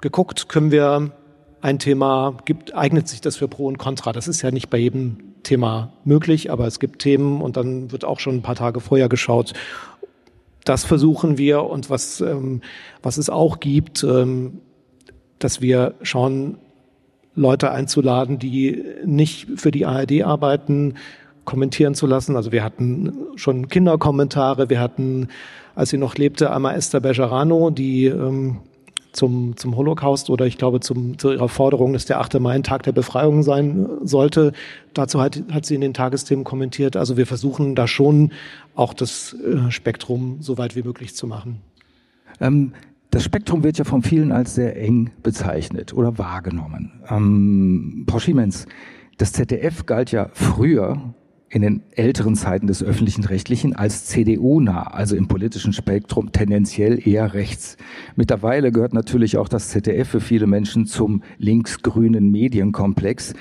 geguckt, 0.00 0.48
können 0.48 0.70
wir 0.70 1.12
ein 1.60 1.78
Thema, 1.78 2.36
gibt, 2.44 2.74
eignet 2.74 3.08
sich 3.08 3.20
das 3.20 3.36
für 3.36 3.48
Pro 3.48 3.66
und 3.66 3.78
Contra? 3.78 4.12
Das 4.12 4.28
ist 4.28 4.42
ja 4.42 4.50
nicht 4.50 4.70
bei 4.70 4.78
jedem 4.78 5.18
Thema 5.42 5.92
möglich, 6.04 6.50
aber 6.50 6.66
es 6.66 6.80
gibt 6.80 7.02
Themen 7.02 7.40
und 7.40 7.56
dann 7.56 7.92
wird 7.92 8.04
auch 8.04 8.20
schon 8.20 8.36
ein 8.36 8.42
paar 8.42 8.54
Tage 8.54 8.80
vorher 8.80 9.08
geschaut. 9.08 9.52
Das 10.64 10.84
versuchen 10.84 11.38
wir 11.38 11.64
und 11.64 11.90
was, 11.90 12.20
ähm, 12.20 12.60
was 13.02 13.16
es 13.16 13.30
auch 13.30 13.60
gibt, 13.60 14.04
ähm, 14.04 14.60
dass 15.38 15.60
wir 15.60 15.94
schauen, 16.02 16.58
Leute 17.34 17.70
einzuladen, 17.70 18.38
die 18.38 18.82
nicht 19.04 19.48
für 19.56 19.70
die 19.70 19.86
ARD 19.86 20.22
arbeiten, 20.22 20.94
kommentieren 21.44 21.94
zu 21.94 22.06
lassen. 22.06 22.36
Also 22.36 22.52
wir 22.52 22.62
hatten 22.62 23.12
schon 23.36 23.68
Kinderkommentare, 23.68 24.70
wir 24.70 24.80
hatten, 24.80 25.28
als 25.74 25.90
sie 25.90 25.98
noch 25.98 26.16
lebte, 26.16 26.52
einmal 26.52 26.76
Esther 26.76 27.00
Bejarano, 27.00 27.70
die 27.70 28.06
ähm, 28.06 28.58
zum, 29.12 29.56
zum 29.56 29.76
Holocaust 29.76 30.30
oder 30.30 30.46
ich 30.46 30.58
glaube 30.58 30.80
zum, 30.80 31.18
zu 31.18 31.32
ihrer 31.32 31.48
Forderung, 31.48 31.92
dass 31.92 32.04
der 32.04 32.20
8. 32.20 32.38
Mai 32.40 32.54
ein 32.54 32.62
Tag 32.62 32.82
der 32.84 32.92
Befreiung 32.92 33.42
sein 33.42 33.88
sollte. 34.02 34.52
Dazu 34.94 35.20
hat, 35.20 35.42
hat 35.50 35.66
sie 35.66 35.74
in 35.74 35.80
den 35.80 35.94
Tagesthemen 35.94 36.44
kommentiert. 36.44 36.96
Also 36.96 37.16
wir 37.16 37.26
versuchen 37.26 37.74
da 37.74 37.88
schon 37.88 38.32
auch 38.74 38.94
das 38.94 39.34
äh, 39.34 39.70
Spektrum 39.70 40.38
so 40.40 40.58
weit 40.58 40.76
wie 40.76 40.82
möglich 40.82 41.14
zu 41.14 41.26
machen. 41.26 41.60
Ähm, 42.40 42.72
das 43.10 43.24
Spektrum 43.24 43.64
wird 43.64 43.76
ja 43.78 43.84
von 43.84 44.02
vielen 44.02 44.30
als 44.30 44.54
sehr 44.54 44.80
eng 44.80 45.10
bezeichnet 45.22 45.92
oder 45.92 46.16
wahrgenommen. 46.18 46.92
Ähm, 47.08 48.06
Frau 48.08 48.20
Schiemens, 48.20 48.66
das 49.18 49.32
ZDF 49.32 49.86
galt 49.86 50.12
ja 50.12 50.30
früher 50.32 51.14
in 51.50 51.62
den 51.62 51.82
älteren 51.90 52.36
Zeiten 52.36 52.68
des 52.68 52.82
öffentlichen 52.82 53.24
Rechtlichen 53.24 53.74
als 53.74 54.06
CDU-nah, 54.06 54.84
also 54.84 55.16
im 55.16 55.26
politischen 55.26 55.72
Spektrum 55.72 56.30
tendenziell 56.30 57.06
eher 57.06 57.34
rechts. 57.34 57.76
Mittlerweile 58.14 58.70
gehört 58.70 58.94
natürlich 58.94 59.36
auch 59.36 59.48
das 59.48 59.68
ZDF 59.68 60.08
für 60.08 60.20
viele 60.20 60.46
Menschen 60.46 60.86
zum 60.86 61.22
linksgrünen 61.38 62.30
Medienkomplex. 62.30 63.34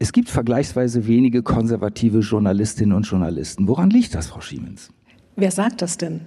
Es 0.00 0.12
gibt 0.12 0.28
vergleichsweise 0.28 1.06
wenige 1.06 1.44
konservative 1.44 2.18
Journalistinnen 2.18 2.96
und 2.96 3.04
Journalisten. 3.04 3.68
Woran 3.68 3.90
liegt 3.90 4.16
das, 4.16 4.26
Frau 4.26 4.40
Schiemens? 4.40 4.90
Wer 5.36 5.52
sagt 5.52 5.80
das 5.82 5.96
denn? 5.96 6.22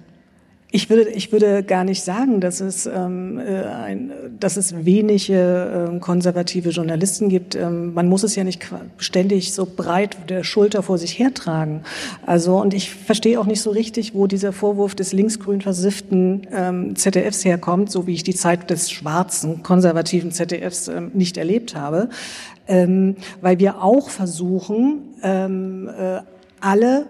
Ich 0.76 0.90
würde, 0.90 1.08
ich 1.08 1.32
würde 1.32 1.62
gar 1.62 1.84
nicht 1.84 2.02
sagen, 2.02 2.38
dass 2.38 2.60
es, 2.60 2.84
ähm, 2.84 3.38
äh, 3.38 3.62
ein, 3.62 4.12
dass 4.38 4.58
es 4.58 4.84
wenige 4.84 5.94
äh, 5.94 5.98
konservative 6.00 6.68
Journalisten 6.68 7.30
gibt. 7.30 7.54
Ähm, 7.54 7.94
man 7.94 8.10
muss 8.10 8.24
es 8.24 8.36
ja 8.36 8.44
nicht 8.44 8.62
ständig 8.98 9.54
so 9.54 9.64
breit 9.64 10.28
der 10.28 10.44
Schulter 10.44 10.82
vor 10.82 10.98
sich 10.98 11.18
hertragen. 11.18 11.80
Also, 12.26 12.60
und 12.60 12.74
ich 12.74 12.90
verstehe 12.90 13.40
auch 13.40 13.46
nicht 13.46 13.62
so 13.62 13.70
richtig, 13.70 14.14
wo 14.14 14.26
dieser 14.26 14.52
Vorwurf 14.52 14.94
des 14.94 15.14
linksgrün 15.14 15.62
versifften 15.62 16.46
ähm, 16.52 16.94
ZDFs 16.94 17.46
herkommt, 17.46 17.90
so 17.90 18.06
wie 18.06 18.12
ich 18.12 18.22
die 18.22 18.34
Zeit 18.34 18.68
des 18.68 18.90
schwarzen, 18.90 19.62
konservativen 19.62 20.30
ZDFs 20.30 20.88
ähm, 20.88 21.10
nicht 21.14 21.38
erlebt 21.38 21.74
habe. 21.74 22.10
Ähm, 22.68 23.16
weil 23.40 23.58
wir 23.58 23.82
auch 23.82 24.10
versuchen, 24.10 25.14
ähm, 25.22 25.88
äh, 25.88 26.20
alle 26.60 27.06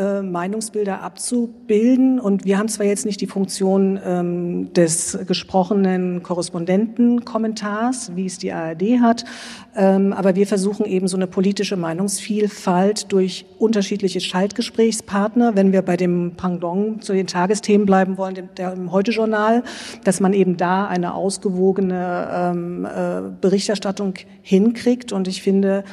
äh, 0.00 0.22
Meinungsbilder 0.22 1.02
abzubilden. 1.02 2.18
Und 2.18 2.46
wir 2.46 2.58
haben 2.58 2.68
zwar 2.68 2.86
jetzt 2.86 3.04
nicht 3.04 3.20
die 3.20 3.26
Funktion 3.26 4.00
ähm, 4.02 4.72
des 4.72 5.18
gesprochenen 5.26 6.22
Korrespondentenkommentars, 6.22 8.12
wie 8.16 8.24
es 8.24 8.38
die 8.38 8.50
ARD 8.50 9.00
hat, 9.02 9.26
ähm, 9.76 10.14
aber 10.14 10.34
wir 10.36 10.46
versuchen 10.46 10.86
eben 10.86 11.06
so 11.06 11.18
eine 11.18 11.26
politische 11.26 11.76
Meinungsvielfalt 11.76 13.12
durch 13.12 13.44
unterschiedliche 13.58 14.20
Schaltgesprächspartner, 14.20 15.54
wenn 15.54 15.72
wir 15.72 15.82
bei 15.82 15.98
dem 15.98 16.32
Pendant 16.34 17.04
zu 17.04 17.12
den 17.12 17.26
Tagesthemen 17.26 17.84
bleiben 17.86 18.16
wollen, 18.16 18.34
dem, 18.34 18.48
der 18.56 18.72
im 18.72 18.92
Heute-Journal, 18.92 19.62
dass 20.04 20.20
man 20.20 20.32
eben 20.32 20.56
da 20.56 20.86
eine 20.86 21.12
ausgewogene 21.12 22.28
ähm, 22.32 22.86
äh, 22.86 23.20
Berichterstattung 23.38 24.14
hinkriegt. 24.40 25.12
Und 25.12 25.28
ich 25.28 25.42
finde, 25.42 25.84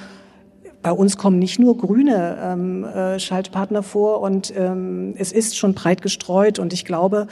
bei 0.87 0.93
uns 0.93 1.17
kommen 1.17 1.37
nicht 1.37 1.59
nur 1.59 1.75
grüne 1.75 2.37
ähm, 2.41 2.85
äh, 2.85 3.19
Schaltpartner 3.19 3.83
vor 3.83 4.21
und 4.21 4.53
ähm, 4.55 5.15
es 5.17 5.33
ist 5.33 5.57
schon 5.57 5.73
breit 5.73 6.01
gestreut. 6.01 6.59
Und 6.59 6.71
ich 6.71 6.85
glaube, 6.85 7.27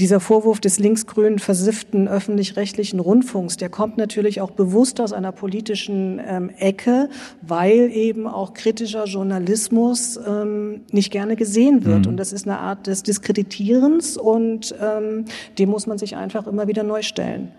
dieser 0.00 0.18
Vorwurf 0.18 0.58
des 0.58 0.80
linksgrünen, 0.80 1.38
versifften 1.38 2.08
öffentlich-rechtlichen 2.08 2.98
Rundfunks, 2.98 3.58
der 3.58 3.68
kommt 3.68 3.96
natürlich 3.96 4.40
auch 4.40 4.50
bewusst 4.50 5.00
aus 5.00 5.12
einer 5.12 5.30
politischen 5.30 6.20
ähm, 6.26 6.50
Ecke, 6.58 7.08
weil 7.42 7.92
eben 7.92 8.26
auch 8.26 8.54
kritischer 8.54 9.04
Journalismus 9.04 10.18
ähm, 10.26 10.80
nicht 10.90 11.12
gerne 11.12 11.36
gesehen 11.36 11.84
wird. 11.84 12.06
Mhm. 12.06 12.10
Und 12.10 12.16
das 12.16 12.32
ist 12.32 12.48
eine 12.48 12.58
Art 12.58 12.88
des 12.88 13.04
Diskreditierens 13.04 14.16
und 14.16 14.74
ähm, 14.82 15.26
dem 15.60 15.68
muss 15.68 15.86
man 15.86 15.96
sich 15.96 16.16
einfach 16.16 16.48
immer 16.48 16.66
wieder 16.66 16.82
neu 16.82 17.02
stellen. 17.02 17.52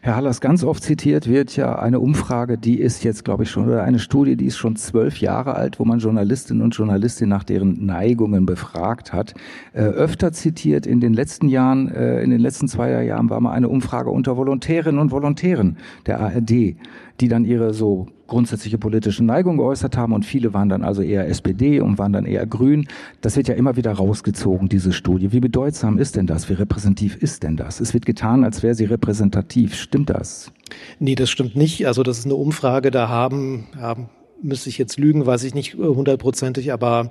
Herr 0.00 0.16
Hallers, 0.16 0.40
ganz 0.40 0.62
oft 0.62 0.82
zitiert 0.82 1.28
wird 1.28 1.56
ja 1.56 1.78
eine 1.78 2.00
Umfrage, 2.00 2.58
die 2.58 2.78
ist 2.78 3.02
jetzt, 3.02 3.24
glaube 3.24 3.42
ich, 3.42 3.50
schon, 3.50 3.66
oder 3.66 3.82
eine 3.82 3.98
Studie, 3.98 4.36
die 4.36 4.46
ist 4.46 4.56
schon 4.56 4.76
zwölf 4.76 5.20
Jahre 5.20 5.54
alt, 5.54 5.80
wo 5.80 5.84
man 5.84 5.98
Journalistinnen 5.98 6.62
und 6.62 6.74
Journalistinnen 6.76 7.30
nach 7.30 7.44
deren 7.44 7.84
Neigungen 7.84 8.46
befragt 8.46 9.12
hat. 9.12 9.34
Äh, 9.72 9.80
öfter 9.80 10.32
zitiert 10.32 10.86
in 10.86 11.00
den 11.00 11.12
letzten 11.12 11.48
Jahren, 11.48 11.88
äh, 11.88 12.22
in 12.22 12.30
den 12.30 12.40
letzten 12.40 12.68
zwei 12.68 13.04
Jahren 13.04 13.30
war 13.30 13.40
mal 13.40 13.52
eine 13.52 13.68
Umfrage 13.68 14.10
unter 14.10 14.36
Volontärinnen 14.36 15.00
und 15.00 15.10
Volontären 15.10 15.76
der 16.06 16.20
ARD 16.20 16.76
die 17.20 17.28
dann 17.28 17.44
ihre 17.44 17.72
so 17.72 18.06
grundsätzliche 18.26 18.78
politische 18.78 19.24
Neigung 19.24 19.58
geäußert 19.58 19.96
haben 19.96 20.12
und 20.12 20.24
viele 20.24 20.52
waren 20.52 20.68
dann 20.68 20.82
also 20.82 21.02
eher 21.02 21.28
SPD 21.28 21.80
und 21.80 21.98
waren 21.98 22.12
dann 22.12 22.26
eher 22.26 22.46
Grün. 22.46 22.88
Das 23.20 23.36
wird 23.36 23.48
ja 23.48 23.54
immer 23.54 23.76
wieder 23.76 23.92
rausgezogen, 23.92 24.68
diese 24.68 24.92
Studie. 24.92 25.32
Wie 25.32 25.40
bedeutsam 25.40 25.98
ist 25.98 26.16
denn 26.16 26.26
das? 26.26 26.48
Wie 26.48 26.54
repräsentativ 26.54 27.16
ist 27.16 27.42
denn 27.42 27.56
das? 27.56 27.80
Es 27.80 27.94
wird 27.94 28.04
getan, 28.04 28.44
als 28.44 28.62
wäre 28.62 28.74
sie 28.74 28.84
repräsentativ. 28.84 29.74
Stimmt 29.74 30.10
das? 30.10 30.52
Nee, 30.98 31.14
das 31.14 31.30
stimmt 31.30 31.56
nicht. 31.56 31.86
Also 31.86 32.02
das 32.02 32.18
ist 32.18 32.24
eine 32.24 32.34
Umfrage, 32.34 32.90
da 32.90 33.08
haben, 33.08 33.68
ja, 33.80 33.96
müsste 34.42 34.68
ich 34.68 34.78
jetzt 34.78 34.98
lügen, 34.98 35.24
weiß 35.24 35.44
ich 35.44 35.54
nicht 35.54 35.74
hundertprozentig, 35.74 36.72
aber 36.72 37.08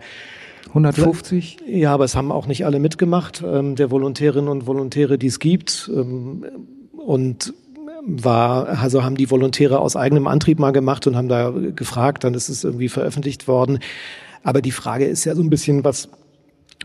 150? 0.70 1.60
Ja, 1.68 1.94
aber 1.94 2.04
es 2.04 2.16
haben 2.16 2.32
auch 2.32 2.48
nicht 2.48 2.66
alle 2.66 2.80
mitgemacht, 2.80 3.44
ähm, 3.46 3.76
der 3.76 3.92
Volontärinnen 3.92 4.50
und 4.50 4.68
Volontäre, 4.68 5.18
die 5.18 5.28
es 5.28 5.40
gibt. 5.40 5.90
Ähm, 5.94 6.46
und 6.92 7.54
war, 8.06 8.68
also 8.68 9.04
haben 9.04 9.18
die 9.18 9.30
Volontäre 9.30 9.80
aus 9.80 9.96
eigenem 9.96 10.28
Antrieb 10.28 10.60
mal 10.60 10.72
gemacht 10.72 11.08
und 11.08 11.16
haben 11.16 11.28
da 11.28 11.50
gefragt, 11.50 12.24
dann 12.24 12.34
ist 12.34 12.50
es 12.50 12.64
irgendwie 12.64 12.90
veröffentlicht 12.90 13.48
worden. 13.48 13.80
Aber 14.44 14.62
die 14.62 14.72
Frage 14.72 15.06
ist 15.06 15.26
ja 15.26 15.36
so 15.36 15.42
ein 15.42 15.50
bisschen, 15.50 15.84
was, 15.84 16.10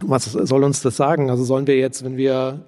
was 0.01 0.25
soll 0.25 0.65
uns 0.65 0.81
das 0.81 0.97
sagen? 0.97 1.31
Also 1.31 1.45
sollen 1.45 1.67
wir 1.67 1.77
jetzt, 1.77 2.05
wenn 2.05 2.17
wir 2.17 2.61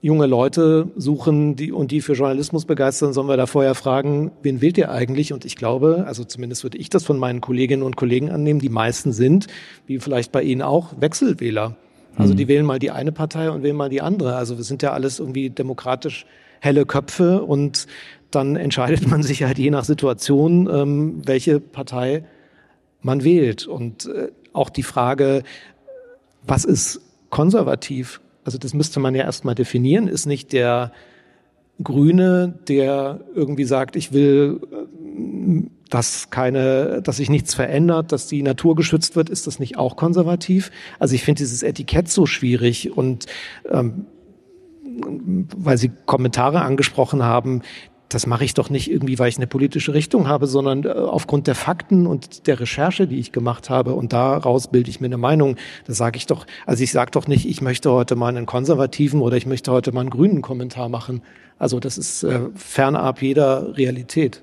junge 0.00 0.26
Leute 0.26 0.88
suchen 0.96 1.56
die, 1.56 1.72
und 1.72 1.90
die 1.90 2.00
für 2.00 2.14
Journalismus 2.14 2.64
begeistern, 2.64 3.12
sollen 3.12 3.28
wir 3.28 3.36
da 3.36 3.44
vorher 3.44 3.74
fragen, 3.74 4.32
wen 4.42 4.62
wählt 4.62 4.78
ihr 4.78 4.90
eigentlich? 4.90 5.34
Und 5.34 5.44
ich 5.44 5.56
glaube, 5.56 6.04
also 6.06 6.24
zumindest 6.24 6.62
würde 6.64 6.78
ich 6.78 6.88
das 6.88 7.04
von 7.04 7.18
meinen 7.18 7.42
Kolleginnen 7.42 7.82
und 7.82 7.96
Kollegen 7.96 8.30
annehmen, 8.30 8.60
die 8.60 8.70
meisten 8.70 9.12
sind, 9.12 9.46
wie 9.86 9.98
vielleicht 9.98 10.32
bei 10.32 10.42
Ihnen 10.42 10.62
auch, 10.62 10.94
Wechselwähler. 10.98 11.76
Also 12.16 12.34
die 12.34 12.44
mhm. 12.44 12.48
wählen 12.48 12.66
mal 12.66 12.78
die 12.78 12.90
eine 12.90 13.12
Partei 13.12 13.50
und 13.50 13.62
wählen 13.62 13.76
mal 13.76 13.90
die 13.90 14.00
andere. 14.00 14.36
Also 14.36 14.56
wir 14.56 14.64
sind 14.64 14.82
ja 14.82 14.92
alles 14.92 15.20
irgendwie 15.20 15.50
demokratisch 15.50 16.24
helle 16.60 16.86
Köpfe 16.86 17.42
und 17.42 17.86
dann 18.30 18.56
entscheidet 18.56 19.08
man 19.08 19.22
sich 19.22 19.42
halt 19.42 19.58
je 19.58 19.70
nach 19.70 19.84
Situation, 19.84 20.68
ähm, 20.72 21.22
welche 21.26 21.58
Partei 21.60 22.24
man 23.02 23.24
wählt. 23.24 23.66
Und 23.66 24.06
äh, 24.06 24.28
auch 24.52 24.70
die 24.70 24.82
Frage, 24.82 25.42
was 26.46 26.64
ist 26.64 27.00
konservativ? 27.30 28.20
Also 28.44 28.58
das 28.58 28.74
müsste 28.74 29.00
man 29.00 29.14
ja 29.14 29.24
erstmal 29.24 29.54
definieren. 29.54 30.08
Ist 30.08 30.26
nicht 30.26 30.52
der 30.52 30.92
Grüne, 31.82 32.58
der 32.68 33.20
irgendwie 33.34 33.64
sagt, 33.64 33.96
ich 33.96 34.12
will, 34.12 34.60
äh, 34.70 35.68
dass 35.88 36.30
keine, 36.30 37.02
dass 37.02 37.16
sich 37.16 37.30
nichts 37.30 37.54
verändert, 37.54 38.12
dass 38.12 38.28
die 38.28 38.42
Natur 38.42 38.76
geschützt 38.76 39.16
wird, 39.16 39.28
ist 39.28 39.46
das 39.46 39.58
nicht 39.58 39.76
auch 39.76 39.96
konservativ? 39.96 40.70
Also 41.00 41.14
ich 41.16 41.24
finde 41.24 41.38
dieses 41.38 41.62
Etikett 41.64 42.08
so 42.08 42.26
schwierig 42.26 42.96
und 42.96 43.26
ähm, 43.68 44.06
weil 45.56 45.78
Sie 45.78 45.90
Kommentare 46.06 46.62
angesprochen 46.62 47.22
haben, 47.22 47.62
das 48.10 48.26
mache 48.26 48.44
ich 48.44 48.54
doch 48.54 48.70
nicht 48.70 48.90
irgendwie, 48.90 49.18
weil 49.18 49.28
ich 49.28 49.36
eine 49.36 49.46
politische 49.46 49.94
Richtung 49.94 50.26
habe, 50.26 50.46
sondern 50.46 50.84
äh, 50.84 50.88
aufgrund 50.88 51.46
der 51.46 51.54
Fakten 51.54 52.06
und 52.06 52.46
der 52.46 52.60
Recherche, 52.60 53.06
die 53.06 53.18
ich 53.18 53.32
gemacht 53.32 53.70
habe. 53.70 53.94
Und 53.94 54.12
daraus 54.12 54.68
bilde 54.68 54.90
ich 54.90 55.00
mir 55.00 55.06
eine 55.06 55.16
Meinung. 55.16 55.56
Das 55.86 55.96
sage 55.96 56.16
ich 56.16 56.26
doch, 56.26 56.46
also 56.66 56.82
ich 56.82 56.92
sage 56.92 57.12
doch 57.12 57.28
nicht, 57.28 57.48
ich 57.48 57.62
möchte 57.62 57.90
heute 57.92 58.16
mal 58.16 58.28
einen 58.28 58.46
konservativen 58.46 59.22
oder 59.22 59.36
ich 59.36 59.46
möchte 59.46 59.70
heute 59.70 59.92
mal 59.92 60.00
einen 60.00 60.10
grünen 60.10 60.42
Kommentar 60.42 60.88
machen. 60.88 61.22
Also 61.58 61.78
das 61.78 61.98
ist 61.98 62.24
äh, 62.24 62.40
fernab 62.54 63.22
jeder 63.22 63.76
Realität. 63.76 64.42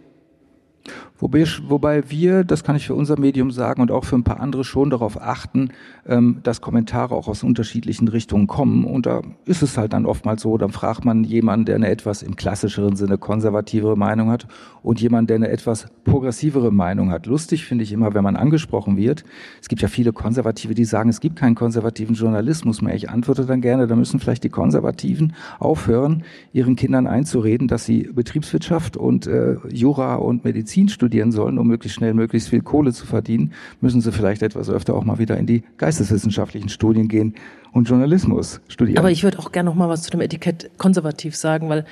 Wobei, 1.19 1.45
wobei 1.67 2.11
wir, 2.11 2.43
das 2.43 2.63
kann 2.63 2.75
ich 2.75 2.85
für 2.85 2.93
unser 2.93 3.19
Medium 3.19 3.49
sagen 3.49 3.81
und 3.81 3.89
auch 3.89 4.05
für 4.05 4.15
ein 4.15 4.23
paar 4.23 4.39
andere 4.39 4.63
schon 4.63 4.91
darauf 4.91 5.19
achten, 5.19 5.69
ähm, 6.05 6.41
dass 6.43 6.61
Kommentare 6.61 7.15
auch 7.15 7.27
aus 7.27 7.43
unterschiedlichen 7.43 8.07
Richtungen 8.07 8.45
kommen. 8.45 8.85
Und 8.85 9.07
da 9.07 9.21
ist 9.45 9.63
es 9.63 9.77
halt 9.79 9.93
dann 9.93 10.05
oftmals 10.05 10.43
so, 10.43 10.59
dann 10.59 10.71
fragt 10.71 11.05
man 11.05 11.23
jemanden, 11.23 11.65
der 11.65 11.75
eine 11.75 11.89
etwas 11.89 12.21
im 12.21 12.35
klassischeren 12.35 12.95
Sinne 12.95 13.17
konservativere 13.17 13.97
Meinung 13.97 14.29
hat 14.29 14.47
und 14.83 15.01
jemanden, 15.01 15.27
der 15.27 15.35
eine 15.37 15.49
etwas 15.49 15.87
progressivere 16.03 16.71
Meinung 16.71 17.09
hat. 17.09 17.25
Lustig 17.25 17.65
finde 17.65 17.83
ich 17.83 17.91
immer, 17.91 18.13
wenn 18.13 18.23
man 18.23 18.35
angesprochen 18.35 18.95
wird. 18.95 19.23
Es 19.59 19.69
gibt 19.69 19.81
ja 19.81 19.87
viele 19.87 20.13
Konservative, 20.13 20.75
die 20.75 20.85
sagen, 20.85 21.09
es 21.09 21.19
gibt 21.19 21.35
keinen 21.35 21.55
konservativen 21.55 22.13
Journalismus 22.13 22.83
mehr. 22.83 22.93
Ich 22.93 23.09
antworte 23.09 23.45
dann 23.45 23.61
gerne, 23.61 23.87
da 23.87 23.95
müssen 23.95 24.19
vielleicht 24.19 24.43
die 24.43 24.49
Konservativen 24.49 25.33
aufhören, 25.57 26.23
ihren 26.53 26.75
Kindern 26.75 27.07
einzureden, 27.07 27.67
dass 27.67 27.85
sie 27.85 28.03
Betriebswirtschaft 28.13 28.97
und 28.97 29.25
äh, 29.25 29.55
Jura 29.69 30.15
und 30.15 30.45
Medizin 30.45 30.89
studieren 30.89 31.06
studieren 31.07 31.31
sollen, 31.31 31.57
um 31.57 31.67
möglichst 31.67 31.95
schnell 31.95 32.13
möglichst 32.13 32.49
viel 32.49 32.61
Kohle 32.61 32.91
zu 32.91 33.05
verdienen, 33.05 33.53
müssen 33.79 34.01
sie 34.01 34.11
vielleicht 34.11 34.41
etwas 34.43 34.69
öfter 34.69 34.93
auch 34.93 35.05
mal 35.05 35.19
wieder 35.19 35.37
in 35.37 35.45
die 35.45 35.63
geisteswissenschaftlichen 35.77 36.67
Studien 36.67 37.07
gehen 37.07 37.33
und 37.71 37.87
Journalismus 37.87 38.59
studieren. 38.67 38.97
Aber 38.97 39.09
ich 39.09 39.23
würde 39.23 39.39
auch 39.39 39.53
gerne 39.53 39.69
noch 39.69 39.75
mal 39.75 39.87
was 39.87 40.03
zu 40.03 40.11
dem 40.11 40.19
Etikett 40.19 40.69
konservativ 40.77 41.35
sagen, 41.35 41.69
weil 41.69 41.85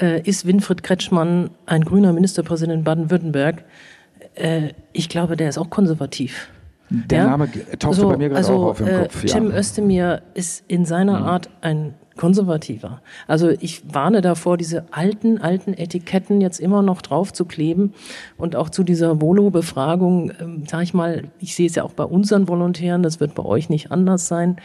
äh, 0.00 0.22
ist 0.22 0.46
Winfried 0.46 0.82
Kretschmann 0.82 1.50
ein 1.66 1.82
grüner 1.82 2.14
Ministerpräsident 2.14 2.78
in 2.78 2.84
Baden-Württemberg? 2.84 3.64
Äh, 4.34 4.70
ich 4.94 5.10
glaube, 5.10 5.36
der 5.36 5.50
ist 5.50 5.58
auch 5.58 5.68
konservativ. 5.68 6.48
Der 6.88 7.18
ja? 7.18 7.26
Name 7.26 7.48
tauchte 7.78 8.00
so, 8.00 8.08
bei 8.08 8.16
mir 8.16 8.28
gerade 8.28 8.38
also, 8.38 8.54
auch 8.54 8.70
auf 8.70 8.80
im 8.80 8.86
äh, 8.86 9.02
Kopf. 9.02 9.22
Ja. 9.24 9.28
Cem 9.28 9.50
Özdemir 9.50 10.22
ist 10.34 10.64
in 10.68 10.86
seiner 10.86 11.20
mhm. 11.20 11.26
Art 11.26 11.50
ein 11.60 11.94
konservativer. 12.16 13.00
Also 13.26 13.50
ich 13.50 13.82
warne 13.92 14.20
davor, 14.20 14.56
diese 14.56 14.84
alten, 14.90 15.38
alten 15.38 15.74
Etiketten 15.74 16.40
jetzt 16.40 16.60
immer 16.60 16.82
noch 16.82 17.02
drauf 17.02 17.32
zu 17.32 17.44
kleben 17.44 17.94
und 18.36 18.56
auch 18.56 18.70
zu 18.70 18.82
dieser 18.82 19.20
Volo-Befragung, 19.20 20.32
ähm, 20.40 20.64
sage 20.66 20.84
ich 20.84 20.94
mal, 20.94 21.24
ich 21.38 21.54
sehe 21.54 21.66
es 21.66 21.74
ja 21.74 21.84
auch 21.84 21.92
bei 21.92 22.04
unseren 22.04 22.48
Volontären, 22.48 23.02
das 23.02 23.20
wird 23.20 23.34
bei 23.34 23.44
euch 23.44 23.68
nicht 23.70 23.90
anders 23.90 24.28
sein, 24.28 24.56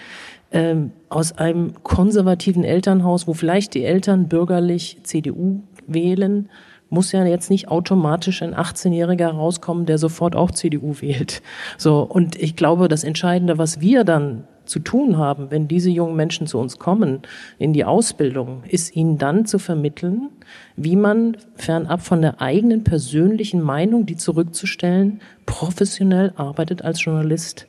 ähm, 0.52 0.92
aus 1.10 1.38
einem 1.38 1.74
konservativen 1.84 2.64
Elternhaus, 2.64 3.28
wo 3.28 3.34
vielleicht 3.34 3.74
die 3.74 3.84
Eltern 3.84 4.28
bürgerlich 4.28 5.00
CDU 5.04 5.62
wählen, 5.88 6.50
muss 6.90 7.12
ja 7.12 7.26
jetzt 7.26 7.50
nicht 7.50 7.68
automatisch 7.68 8.42
ein 8.42 8.56
18-Jähriger 8.56 9.30
rauskommen, 9.30 9.86
der 9.86 9.98
sofort 9.98 10.36
auch 10.36 10.52
CDU 10.52 10.96
wählt. 11.02 11.42
So, 11.78 12.02
und 12.02 12.36
ich 12.42 12.56
glaube, 12.56 12.88
das 12.88 13.04
Entscheidende, 13.04 13.58
was 13.58 13.82
wir 13.82 14.04
dann 14.04 14.46
zu 14.68 14.80
tun 14.80 15.18
haben, 15.18 15.52
wenn 15.52 15.68
diese 15.68 15.90
jungen 15.90 16.16
Menschen 16.16 16.48
zu 16.48 16.60
uns 16.60 16.78
kommen 16.78 17.22
in 17.58 17.74
die 17.74 17.86
Ausbildung, 17.86 18.64
ist 18.68 18.96
ihnen 18.96 19.18
dann 19.18 19.46
zu 19.46 19.60
vermitteln, 19.60 20.30
wie 20.76 20.96
man 20.96 21.38
fernab 21.56 22.02
von 22.02 22.22
der 22.22 22.42
eigenen 22.42 22.84
persönlichen 22.84 23.62
Meinung, 23.62 24.06
die 24.06 24.18
zurückzustellen, 24.18 25.22
professionell 25.46 26.34
arbeitet 26.36 26.84
als 26.84 27.04
Journalist. 27.04 27.68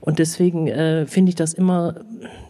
Und 0.00 0.18
deswegen 0.18 0.66
äh, 0.66 1.06
finde 1.06 1.28
ich 1.28 1.36
das 1.36 1.54
immer 1.54 1.94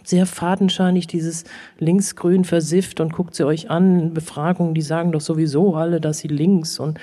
sehr 0.04 0.24
fadenscheinig, 0.24 1.06
dieses 1.06 1.44
linksgrün 1.78 2.44
versifft 2.44 2.98
und 2.98 3.12
guckt 3.12 3.34
sie 3.34 3.44
euch 3.44 3.68
an, 3.70 4.14
Befragungen, 4.14 4.72
die 4.74 4.80
sagen 4.80 5.12
doch 5.12 5.20
sowieso 5.20 5.74
alle, 5.74 6.00
dass 6.00 6.18
sie 6.18 6.28
links 6.28 6.78
und 6.78 6.98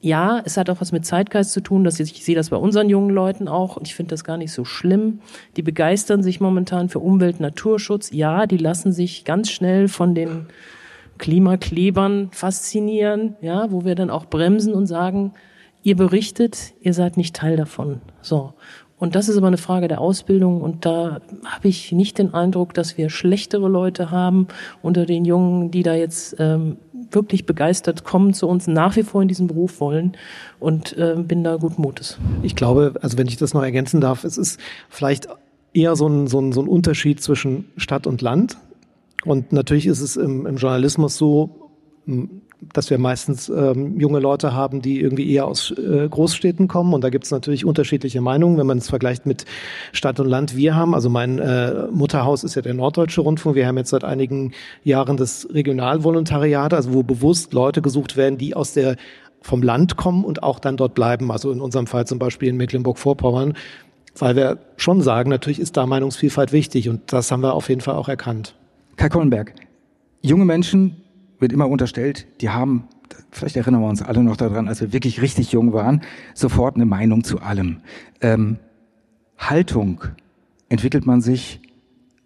ja, 0.00 0.40
es 0.44 0.56
hat 0.56 0.70
auch 0.70 0.80
was 0.80 0.92
mit 0.92 1.04
Zeitgeist 1.04 1.52
zu 1.52 1.60
tun, 1.60 1.82
dass 1.82 1.98
ich, 1.98 2.12
ich 2.12 2.24
sehe 2.24 2.36
das 2.36 2.50
bei 2.50 2.56
unseren 2.56 2.88
jungen 2.88 3.10
Leuten 3.10 3.48
auch 3.48 3.76
und 3.76 3.88
ich 3.88 3.94
finde 3.96 4.10
das 4.10 4.22
gar 4.22 4.36
nicht 4.36 4.52
so 4.52 4.64
schlimm. 4.64 5.20
Die 5.56 5.62
begeistern 5.62 6.22
sich 6.22 6.40
momentan 6.40 6.88
für 6.88 7.00
Umwelt, 7.00 7.40
Naturschutz. 7.40 8.12
Ja, 8.12 8.46
die 8.46 8.58
lassen 8.58 8.92
sich 8.92 9.24
ganz 9.24 9.50
schnell 9.50 9.88
von 9.88 10.14
den 10.14 10.46
Klimaklebern 11.18 12.28
faszinieren, 12.30 13.36
ja, 13.40 13.72
wo 13.72 13.84
wir 13.84 13.96
dann 13.96 14.10
auch 14.10 14.26
bremsen 14.26 14.72
und 14.72 14.86
sagen, 14.86 15.32
ihr 15.82 15.96
berichtet, 15.96 16.74
ihr 16.80 16.94
seid 16.94 17.16
nicht 17.16 17.34
Teil 17.34 17.56
davon. 17.56 18.00
So. 18.22 18.54
Und 18.98 19.14
das 19.14 19.28
ist 19.28 19.36
aber 19.36 19.46
eine 19.46 19.58
Frage 19.58 19.86
der 19.86 20.00
Ausbildung 20.00 20.60
und 20.60 20.84
da 20.84 21.20
habe 21.44 21.68
ich 21.68 21.92
nicht 21.92 22.18
den 22.18 22.34
Eindruck, 22.34 22.74
dass 22.74 22.98
wir 22.98 23.10
schlechtere 23.10 23.68
Leute 23.68 24.10
haben 24.10 24.48
unter 24.82 25.06
den 25.06 25.24
Jungen, 25.24 25.70
die 25.70 25.84
da 25.84 25.94
jetzt 25.94 26.34
ähm, 26.40 26.78
wirklich 27.10 27.46
begeistert 27.46 28.04
kommen 28.04 28.34
zu 28.34 28.48
uns, 28.48 28.66
nach 28.66 28.96
wie 28.96 29.02
vor 29.02 29.22
in 29.22 29.28
diesem 29.28 29.46
Beruf 29.46 29.80
wollen 29.80 30.16
und 30.60 30.96
äh, 30.96 31.14
bin 31.16 31.44
da 31.44 31.56
guten 31.56 31.82
Mutes. 31.82 32.18
Ich 32.42 32.56
glaube, 32.56 32.94
also 33.00 33.18
wenn 33.18 33.26
ich 33.26 33.36
das 33.36 33.54
noch 33.54 33.62
ergänzen 33.62 34.00
darf, 34.00 34.24
es 34.24 34.38
ist 34.38 34.60
vielleicht 34.88 35.28
eher 35.72 35.96
so 35.96 36.08
ein, 36.08 36.26
so 36.26 36.40
ein, 36.40 36.52
so 36.52 36.60
ein 36.60 36.68
Unterschied 36.68 37.22
zwischen 37.22 37.66
Stadt 37.76 38.06
und 38.06 38.22
Land. 38.22 38.58
Und 39.24 39.52
natürlich 39.52 39.86
ist 39.86 40.00
es 40.00 40.16
im, 40.16 40.46
im 40.46 40.56
Journalismus 40.56 41.16
so, 41.16 41.67
dass 42.74 42.90
wir 42.90 42.98
meistens 42.98 43.48
ähm, 43.48 44.00
junge 44.00 44.18
Leute 44.18 44.52
haben, 44.52 44.82
die 44.82 45.00
irgendwie 45.00 45.30
eher 45.32 45.46
aus 45.46 45.70
äh, 45.70 46.08
Großstädten 46.08 46.66
kommen. 46.66 46.92
Und 46.92 47.04
da 47.04 47.10
gibt 47.10 47.24
es 47.24 47.30
natürlich 47.30 47.64
unterschiedliche 47.64 48.20
Meinungen, 48.20 48.58
wenn 48.58 48.66
man 48.66 48.78
es 48.78 48.88
vergleicht 48.88 49.26
mit 49.26 49.44
Stadt 49.92 50.18
und 50.18 50.26
Land. 50.26 50.56
Wir 50.56 50.74
haben, 50.74 50.94
also 50.94 51.08
mein 51.08 51.38
äh, 51.38 51.86
Mutterhaus 51.92 52.42
ist 52.42 52.56
ja 52.56 52.62
der 52.62 52.74
Norddeutsche 52.74 53.20
Rundfunk. 53.20 53.54
Wir 53.54 53.66
haben 53.66 53.76
jetzt 53.76 53.90
seit 53.90 54.02
einigen 54.02 54.52
Jahren 54.82 55.16
das 55.16 55.46
Regionalvolontariat, 55.52 56.74
also 56.74 56.94
wo 56.94 57.02
bewusst 57.02 57.52
Leute 57.52 57.80
gesucht 57.80 58.16
werden, 58.16 58.38
die 58.38 58.56
aus 58.56 58.72
der 58.72 58.96
vom 59.40 59.62
Land 59.62 59.96
kommen 59.96 60.24
und 60.24 60.42
auch 60.42 60.58
dann 60.58 60.76
dort 60.76 60.94
bleiben. 60.94 61.30
Also 61.30 61.52
in 61.52 61.60
unserem 61.60 61.86
Fall 61.86 62.06
zum 62.06 62.18
Beispiel 62.18 62.48
in 62.48 62.56
Mecklenburg-Vorpommern, 62.56 63.54
weil 64.18 64.34
wir 64.34 64.58
schon 64.76 65.00
sagen, 65.00 65.30
natürlich 65.30 65.60
ist 65.60 65.76
da 65.76 65.86
Meinungsvielfalt 65.86 66.52
wichtig 66.52 66.88
und 66.88 67.12
das 67.12 67.30
haben 67.30 67.42
wir 67.42 67.54
auf 67.54 67.68
jeden 67.68 67.80
Fall 67.80 67.94
auch 67.94 68.08
erkannt. 68.08 68.56
Kai 68.96 69.08
Kollenberg, 69.08 69.54
junge 70.22 70.44
Menschen 70.44 70.96
wird 71.38 71.52
immer 71.52 71.68
unterstellt, 71.68 72.26
die 72.40 72.50
haben, 72.50 72.84
vielleicht 73.30 73.56
erinnern 73.56 73.80
wir 73.80 73.88
uns 73.88 74.02
alle 74.02 74.22
noch 74.22 74.36
daran, 74.36 74.68
als 74.68 74.80
wir 74.80 74.92
wirklich 74.92 75.22
richtig 75.22 75.52
jung 75.52 75.72
waren, 75.72 76.02
sofort 76.34 76.76
eine 76.76 76.86
Meinung 76.86 77.24
zu 77.24 77.40
allem. 77.40 77.80
Ähm, 78.20 78.58
Haltung 79.38 80.02
entwickelt 80.68 81.06
man 81.06 81.20
sich 81.20 81.60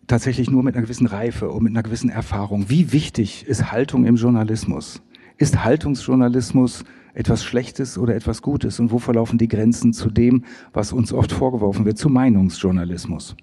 tatsächlich 0.07 0.51
nur 0.51 0.62
mit 0.62 0.75
einer 0.75 0.83
gewissen 0.83 1.07
Reife 1.07 1.51
und 1.51 1.62
mit 1.62 1.72
einer 1.72 1.83
gewissen 1.83 2.11
Erfahrung. 2.11 2.68
Wie 2.68 2.92
wichtig 2.92 3.46
ist 3.46 3.70
Haltung 3.70 4.05
im 4.05 4.16
Journalismus? 4.16 5.03
Ist 5.38 5.64
Haltungsjournalismus 5.64 6.85
etwas 7.14 7.44
Schlechtes 7.44 7.98
oder 7.98 8.14
etwas 8.14 8.42
Gutes? 8.42 8.81
Und 8.81 8.90
wo 8.90 8.98
verlaufen 8.98 9.38
die 9.38 9.48
Grenzen 9.48 9.92
zu 9.92 10.11
dem, 10.11 10.44
was 10.72 10.92
uns 10.92 11.12
oft 11.12 11.33
vorgeworfen 11.33 11.85
wird, 11.85 11.98
zu 11.98 12.09
Meinungsjournalismus? 12.09 13.37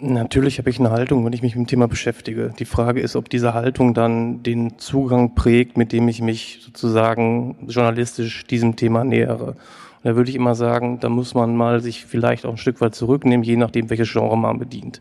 Natürlich 0.00 0.58
habe 0.58 0.70
ich 0.70 0.78
eine 0.78 0.90
Haltung, 0.90 1.24
wenn 1.24 1.32
ich 1.32 1.42
mich 1.42 1.54
mit 1.54 1.66
dem 1.66 1.68
Thema 1.68 1.88
beschäftige. 1.88 2.52
Die 2.58 2.64
Frage 2.64 3.00
ist, 3.00 3.16
ob 3.16 3.28
diese 3.28 3.54
Haltung 3.54 3.94
dann 3.94 4.42
den 4.42 4.78
Zugang 4.78 5.34
prägt, 5.34 5.76
mit 5.76 5.92
dem 5.92 6.08
ich 6.08 6.20
mich 6.20 6.60
sozusagen 6.62 7.56
journalistisch 7.68 8.44
diesem 8.44 8.76
Thema 8.76 9.04
nähere. 9.04 9.48
Und 9.48 9.56
da 10.04 10.16
würde 10.16 10.30
ich 10.30 10.36
immer 10.36 10.54
sagen, 10.54 11.00
da 11.00 11.08
muss 11.08 11.34
man 11.34 11.56
mal 11.56 11.80
sich 11.80 12.04
vielleicht 12.04 12.44
auch 12.46 12.50
ein 12.50 12.56
Stück 12.56 12.80
weit 12.80 12.94
zurücknehmen, 12.94 13.44
je 13.44 13.56
nachdem, 13.56 13.90
welches 13.90 14.12
Genre 14.12 14.36
man 14.36 14.58
bedient. 14.58 15.00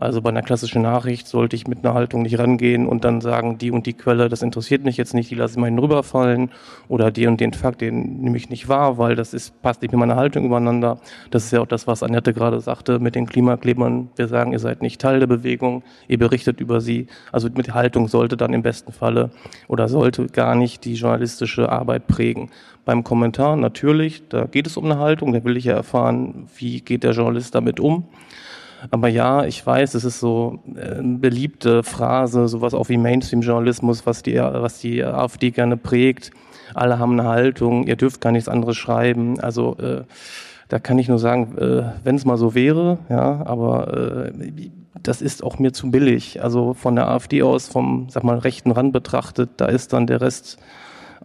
Also 0.00 0.22
bei 0.22 0.30
einer 0.30 0.40
klassischen 0.40 0.80
Nachricht 0.80 1.26
sollte 1.28 1.54
ich 1.56 1.66
mit 1.66 1.84
einer 1.84 1.92
Haltung 1.92 2.22
nicht 2.22 2.38
rangehen 2.38 2.86
und 2.86 3.04
dann 3.04 3.20
sagen, 3.20 3.58
die 3.58 3.70
und 3.70 3.84
die 3.84 3.92
Quelle, 3.92 4.30
das 4.30 4.40
interessiert 4.40 4.82
mich 4.82 4.96
jetzt 4.96 5.12
nicht, 5.12 5.30
die 5.30 5.34
lasse 5.34 5.52
ich 5.52 5.58
mal 5.58 5.66
hinüberfallen 5.66 6.50
oder 6.88 7.10
den 7.10 7.28
und 7.28 7.40
den 7.40 7.52
Fakt, 7.52 7.82
den 7.82 8.22
nehme 8.22 8.38
ich 8.38 8.48
nicht 8.48 8.66
wahr, 8.66 8.96
weil 8.96 9.14
das 9.14 9.34
ist, 9.34 9.60
passt 9.60 9.82
nicht 9.82 9.92
mit 9.92 10.00
meiner 10.00 10.16
Haltung 10.16 10.46
übereinander. 10.46 10.98
Das 11.30 11.44
ist 11.44 11.50
ja 11.50 11.60
auch 11.60 11.66
das, 11.66 11.86
was 11.86 12.02
Annette 12.02 12.32
gerade 12.32 12.62
sagte 12.62 12.98
mit 12.98 13.14
den 13.14 13.26
Klimaklebern. 13.26 14.08
Wir 14.16 14.26
sagen, 14.26 14.52
ihr 14.52 14.58
seid 14.58 14.80
nicht 14.80 15.02
Teil 15.02 15.20
der 15.20 15.26
Bewegung, 15.26 15.82
ihr 16.08 16.18
berichtet 16.18 16.60
über 16.60 16.80
sie. 16.80 17.06
Also 17.30 17.50
mit 17.54 17.74
Haltung 17.74 18.08
sollte 18.08 18.38
dann 18.38 18.54
im 18.54 18.62
besten 18.62 18.92
Falle 18.92 19.28
oder 19.68 19.86
sollte 19.86 20.28
gar 20.28 20.54
nicht 20.54 20.86
die 20.86 20.94
journalistische 20.94 21.70
Arbeit 21.70 22.06
prägen. 22.06 22.48
Beim 22.86 23.04
Kommentar 23.04 23.54
natürlich, 23.56 24.26
da 24.30 24.46
geht 24.46 24.66
es 24.66 24.78
um 24.78 24.86
eine 24.86 24.98
Haltung, 24.98 25.34
da 25.34 25.44
will 25.44 25.58
ich 25.58 25.64
ja 25.64 25.74
erfahren, 25.74 26.48
wie 26.56 26.80
geht 26.80 27.04
der 27.04 27.12
Journalist 27.12 27.54
damit 27.54 27.78
um. 27.78 28.08
Aber 28.90 29.08
ja, 29.08 29.44
ich 29.44 29.64
weiß, 29.64 29.94
es 29.94 30.04
ist 30.04 30.20
so 30.20 30.60
äh, 30.74 30.98
eine 30.98 31.18
beliebte 31.18 31.82
Phrase, 31.82 32.48
sowas 32.48 32.74
auch 32.74 32.88
wie 32.88 32.96
Mainstream-Journalismus, 32.96 34.06
was 34.06 34.22
die, 34.22 34.36
was 34.36 34.78
die 34.78 35.04
AfD 35.04 35.50
gerne 35.50 35.76
prägt. 35.76 36.30
Alle 36.74 36.98
haben 36.98 37.18
eine 37.18 37.28
Haltung, 37.28 37.86
ihr 37.86 37.96
dürft 37.96 38.20
gar 38.20 38.32
nichts 38.32 38.48
anderes 38.48 38.76
schreiben. 38.76 39.40
Also 39.40 39.76
äh, 39.78 40.04
da 40.68 40.78
kann 40.78 40.98
ich 40.98 41.08
nur 41.08 41.18
sagen, 41.18 41.58
äh, 41.58 41.82
wenn 42.04 42.16
es 42.16 42.24
mal 42.24 42.38
so 42.38 42.54
wäre, 42.54 42.98
ja, 43.08 43.44
aber 43.44 44.28
äh, 44.28 44.32
das 45.02 45.22
ist 45.22 45.42
auch 45.42 45.58
mir 45.58 45.72
zu 45.72 45.90
billig. 45.90 46.42
Also 46.42 46.74
von 46.74 46.94
der 46.94 47.08
AfD 47.08 47.42
aus, 47.42 47.68
vom 47.68 48.06
sag 48.08 48.24
mal 48.24 48.38
rechten 48.38 48.70
Rand 48.70 48.92
betrachtet, 48.92 49.50
da 49.56 49.66
ist 49.66 49.92
dann 49.92 50.06
der 50.06 50.20
Rest 50.20 50.58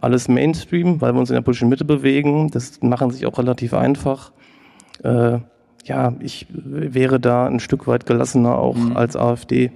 alles 0.00 0.28
Mainstream, 0.28 1.00
weil 1.00 1.14
wir 1.14 1.20
uns 1.20 1.30
in 1.30 1.34
der 1.34 1.42
politischen 1.42 1.68
Mitte 1.68 1.84
bewegen. 1.84 2.50
Das 2.50 2.82
machen 2.82 3.10
sich 3.10 3.26
auch 3.26 3.38
relativ 3.38 3.72
einfach. 3.74 4.32
Äh, 5.02 5.38
ja, 5.86 6.14
ich 6.20 6.46
wäre 6.50 7.20
da 7.20 7.46
ein 7.46 7.60
Stück 7.60 7.86
weit 7.86 8.06
gelassener 8.06 8.58
auch 8.58 8.76
mhm. 8.76 8.96
als 8.96 9.16
AfD. 9.16 9.70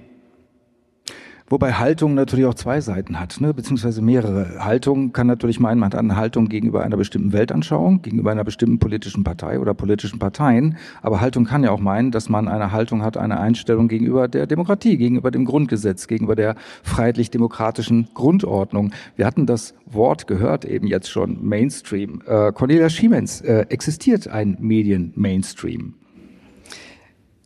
Wobei 1.51 1.73
Haltung 1.73 2.13
natürlich 2.13 2.45
auch 2.45 2.53
zwei 2.53 2.79
Seiten 2.79 3.19
hat, 3.19 3.41
ne? 3.41 3.53
beziehungsweise 3.53 4.01
mehrere. 4.01 4.63
Haltung 4.63 5.11
kann 5.11 5.27
natürlich 5.27 5.59
meinen, 5.59 5.79
man 5.79 5.87
hat 5.87 5.99
eine 5.99 6.15
Haltung 6.15 6.47
gegenüber 6.47 6.81
einer 6.81 6.95
bestimmten 6.95 7.33
Weltanschauung, 7.33 8.01
gegenüber 8.01 8.31
einer 8.31 8.45
bestimmten 8.45 8.79
politischen 8.79 9.25
Partei 9.25 9.59
oder 9.59 9.73
politischen 9.73 10.17
Parteien. 10.17 10.77
Aber 11.01 11.19
Haltung 11.19 11.43
kann 11.43 11.65
ja 11.65 11.71
auch 11.71 11.81
meinen, 11.81 12.11
dass 12.11 12.29
man 12.29 12.47
eine 12.47 12.71
Haltung 12.71 13.03
hat, 13.03 13.17
eine 13.17 13.37
Einstellung 13.37 13.89
gegenüber 13.89 14.29
der 14.29 14.47
Demokratie, 14.47 14.95
gegenüber 14.95 15.29
dem 15.29 15.43
Grundgesetz, 15.43 16.07
gegenüber 16.07 16.37
der 16.37 16.55
freiheitlich-demokratischen 16.83 18.07
Grundordnung. 18.13 18.91
Wir 19.17 19.25
hatten 19.25 19.45
das 19.45 19.73
Wort 19.85 20.27
gehört 20.27 20.63
eben 20.63 20.87
jetzt 20.87 21.09
schon, 21.09 21.45
Mainstream. 21.45 22.21
Äh, 22.25 22.53
Cornelia 22.53 22.87
Schiemens, 22.87 23.41
äh, 23.41 23.65
existiert 23.67 24.29
ein 24.29 24.55
Medien-Mainstream? 24.61 25.95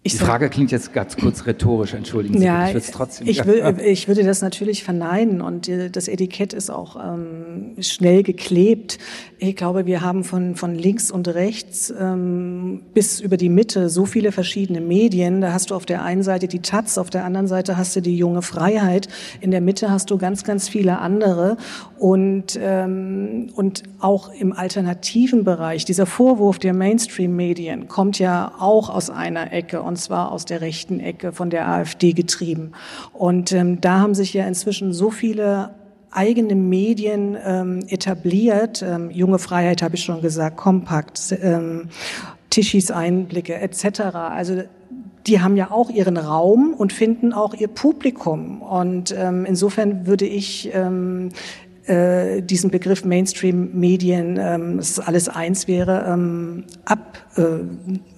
Ich 0.05 0.11
die 0.11 0.19
Frage 0.19 0.51
klingt 0.51 0.71
jetzt 0.71 0.93
ganz 0.93 1.17
kurz 1.17 1.47
rhetorisch, 1.47 1.95
entschuldigen 1.95 2.37
Sie. 2.37 2.45
Ja, 2.45 2.69
ich, 2.69 2.91
trotzdem, 2.91 3.27
ich, 3.27 3.43
will, 3.43 3.75
ich 3.83 4.07
würde 4.07 4.23
das 4.23 4.43
natürlich 4.43 4.83
verneinen 4.83 5.41
und 5.41 5.67
das 5.67 6.07
Etikett 6.07 6.53
ist 6.53 6.69
auch 6.69 6.95
ähm, 6.95 7.73
schnell 7.79 8.21
geklebt. 8.21 8.99
Ich 9.39 9.55
glaube, 9.55 9.87
wir 9.87 10.01
haben 10.01 10.23
von, 10.23 10.55
von 10.55 10.75
links 10.75 11.09
und 11.09 11.27
rechts 11.29 11.91
ähm, 11.99 12.83
bis 12.93 13.19
über 13.19 13.35
die 13.35 13.49
Mitte 13.49 13.89
so 13.89 14.05
viele 14.05 14.31
verschiedene 14.31 14.79
Medien. 14.79 15.41
Da 15.41 15.53
hast 15.53 15.71
du 15.71 15.75
auf 15.75 15.87
der 15.87 16.03
einen 16.03 16.21
Seite 16.21 16.47
die 16.47 16.61
Taz, 16.61 16.99
auf 16.99 17.09
der 17.09 17.25
anderen 17.25 17.47
Seite 17.47 17.75
hast 17.75 17.95
du 17.95 18.01
die 18.03 18.15
junge 18.15 18.43
Freiheit, 18.43 19.07
in 19.41 19.49
der 19.49 19.61
Mitte 19.61 19.89
hast 19.89 20.11
du 20.11 20.19
ganz, 20.19 20.43
ganz 20.43 20.69
viele 20.69 20.99
andere 20.99 21.57
und, 21.97 22.59
ähm, 22.61 23.49
und 23.55 23.81
auch 23.99 24.31
im 24.31 24.53
alternativen 24.53 25.43
Bereich. 25.43 25.83
Dieser 25.83 26.05
Vorwurf 26.05 26.59
der 26.59 26.75
Mainstream-Medien 26.75 27.87
kommt 27.87 28.19
ja 28.19 28.51
auch 28.59 28.91
aus 28.91 29.09
einer 29.09 29.51
Ecke 29.51 29.81
und 29.81 29.94
zwar 29.95 30.31
aus 30.31 30.45
der 30.45 30.61
rechten 30.61 30.99
Ecke 30.99 31.31
von 31.31 31.49
der 31.49 31.67
AfD 31.67 32.13
getrieben. 32.13 32.71
Und 33.13 33.51
ähm, 33.51 33.81
da 33.81 33.99
haben 33.99 34.15
sich 34.15 34.33
ja 34.33 34.45
inzwischen 34.47 34.93
so 34.93 35.11
viele 35.11 35.71
eigene 36.11 36.55
Medien 36.55 37.37
ähm, 37.43 37.85
etabliert. 37.87 38.81
Ähm, 38.81 39.11
Junge 39.11 39.39
Freiheit 39.39 39.81
habe 39.81 39.95
ich 39.95 40.03
schon 40.03 40.21
gesagt, 40.21 40.57
Kompakt, 40.57 41.35
ähm, 41.41 41.89
Tischis 42.49 42.89
Einblicke 42.89 43.55
etc. 43.55 44.01
Also 44.15 44.63
die 45.27 45.41
haben 45.41 45.57
ja 45.57 45.71
auch 45.71 45.89
ihren 45.89 46.17
Raum 46.17 46.73
und 46.73 46.93
finden 46.93 47.33
auch 47.33 47.53
ihr 47.53 47.67
Publikum. 47.67 48.61
Und 48.61 49.13
ähm, 49.17 49.45
insofern 49.45 50.05
würde 50.05 50.25
ich 50.25 50.69
ähm, 50.73 51.29
äh, 51.87 52.41
diesen 52.41 52.71
Begriff 52.71 53.05
Mainstream-Medien, 53.05 54.37
ähm, 54.39 54.77
dass 54.77 54.99
alles 54.99 55.29
eins 55.29 55.67
wäre, 55.67 56.05
ähm, 56.07 56.63
ab, 56.85 57.17
äh, 57.37 57.41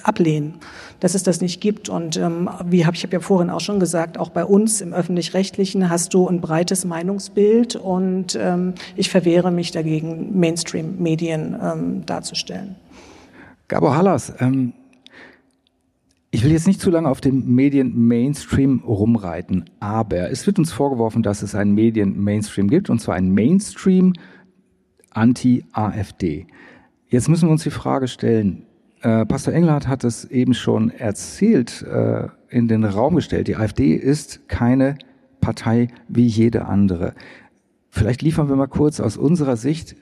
ablehnen 0.04 0.56
dass 1.00 1.16
es 1.16 1.24
das 1.24 1.42
nicht 1.42 1.62
gibt. 1.62 1.90
Und 1.90 2.18
ähm, 2.18 2.50
wie 2.66 2.86
habe 2.86 2.96
ich 2.96 3.04
hab 3.04 3.14
ja 3.14 3.20
vorhin 3.20 3.50
auch 3.50 3.60
schon 3.60 3.80
gesagt, 3.80 4.18
auch 4.18 4.30
bei 4.30 4.46
uns 4.46 4.82
im 4.82 4.94
öffentlich-rechtlichen 4.94 5.90
hast 5.90 6.14
du 6.14 6.28
ein 6.28 6.42
breites 6.42 6.86
Meinungsbild 6.86 7.76
und 7.76 8.38
ähm, 8.40 8.74
ich 8.96 9.10
verwehre 9.10 9.52
mich 9.52 9.72
dagegen, 9.72 10.40
Mainstream-Medien 10.40 11.56
ähm, 11.62 12.06
darzustellen. 12.06 12.76
Gabor 13.68 13.96
Hallas, 13.96 14.34
ähm, 14.40 14.74
ich 16.30 16.44
will 16.44 16.52
jetzt 16.52 16.68
nicht 16.68 16.82
zu 16.82 16.90
lange 16.90 17.10
auf 17.10 17.22
dem 17.22 17.56
Medien-Mainstream 17.56 18.82
rumreiten, 18.86 19.66
aber 19.80 20.30
es 20.30 20.46
wird 20.46 20.60
uns 20.60 20.74
vorgeworfen, 20.74 21.24
dass 21.24 21.42
es 21.42 21.56
einen 21.56 21.74
Medien-Mainstream 21.74 22.70
gibt, 22.70 22.90
und 22.90 23.00
zwar 23.00 23.16
einen 23.16 23.34
Mainstream 23.34 24.14
anti-AfD. 25.12 26.48
Jetzt 27.08 27.30
müssen 27.30 27.48
wir 27.48 27.52
uns 27.52 27.64
die 27.64 27.70
Frage 27.70 28.08
stellen, 28.08 28.64
äh, 29.02 29.26
Pastor 29.26 29.54
Engelhardt 29.54 29.88
hat 29.88 30.04
es 30.04 30.26
eben 30.26 30.54
schon 30.54 30.90
erzählt, 30.90 31.82
äh, 31.84 32.28
in 32.50 32.68
den 32.68 32.84
Raum 32.84 33.16
gestellt. 33.16 33.48
Die 33.48 33.56
AfD 33.56 33.94
ist 33.94 34.50
keine 34.50 34.98
Partei 35.40 35.88
wie 36.08 36.26
jede 36.26 36.66
andere. 36.66 37.14
Vielleicht 37.90 38.22
liefern 38.22 38.50
wir 38.50 38.56
mal 38.56 38.68
kurz 38.68 39.00
aus 39.00 39.18
unserer 39.18 39.56
Sicht 39.56 39.96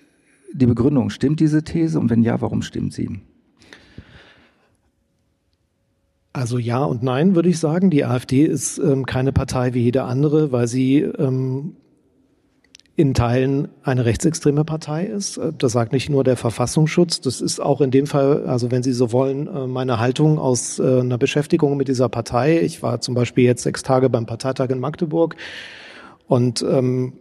die 0.54 0.66
Begründung. 0.66 1.10
Stimmt 1.10 1.40
diese 1.40 1.64
These? 1.64 2.00
Und 2.00 2.10
wenn 2.10 2.24
ja, 2.24 2.42
warum 2.42 2.62
stimmt 2.62 2.94
sie? 2.94 3.22
Also 6.36 6.58
ja 6.58 6.84
und 6.84 7.02
nein, 7.02 7.34
würde 7.34 7.48
ich 7.48 7.60
sagen. 7.60 7.90
Die 7.90 8.04
AfD 8.04 8.44
ist 8.44 8.78
ähm, 8.78 9.06
keine 9.06 9.32
Partei 9.32 9.74
wie 9.74 9.84
jede 9.84 10.04
andere, 10.04 10.52
weil 10.52 10.68
sie 10.68 11.00
ähm, 11.00 11.78
in 12.98 13.14
Teilen 13.14 13.70
eine 13.84 14.04
rechtsextreme 14.04 14.66
Partei 14.66 15.06
ist. 15.06 15.38
Äh, 15.38 15.54
das 15.58 15.72
sagt 15.72 15.94
nicht 15.94 16.10
nur 16.10 16.26
der 16.26 16.36
Verfassungsschutz, 16.36 17.22
das 17.22 17.40
ist 17.40 17.62
auch 17.62 17.80
in 17.80 17.90
dem 17.90 18.06
Fall, 18.06 18.48
also 18.48 18.70
wenn 18.70 18.84
Sie 18.84 18.92
so 18.92 19.14
wollen, 19.14 19.48
äh, 19.48 19.66
meine 19.66 19.98
Haltung 19.98 20.38
aus 20.38 20.78
äh, 20.78 21.00
einer 21.00 21.18
Beschäftigung 21.18 21.78
mit 21.78 21.88
dieser 21.88 22.10
Partei. 22.10 22.60
Ich 22.60 22.84
war 22.84 23.00
zum 23.00 23.16
Beispiel 23.16 23.46
jetzt 23.46 23.64
sechs 23.64 23.82
Tage 23.82 24.10
beim 24.10 24.26
Parteitag 24.26 24.72
in 24.72 24.80
Magdeburg 24.82 25.38
und 26.28 26.62
ähm, 26.70 27.14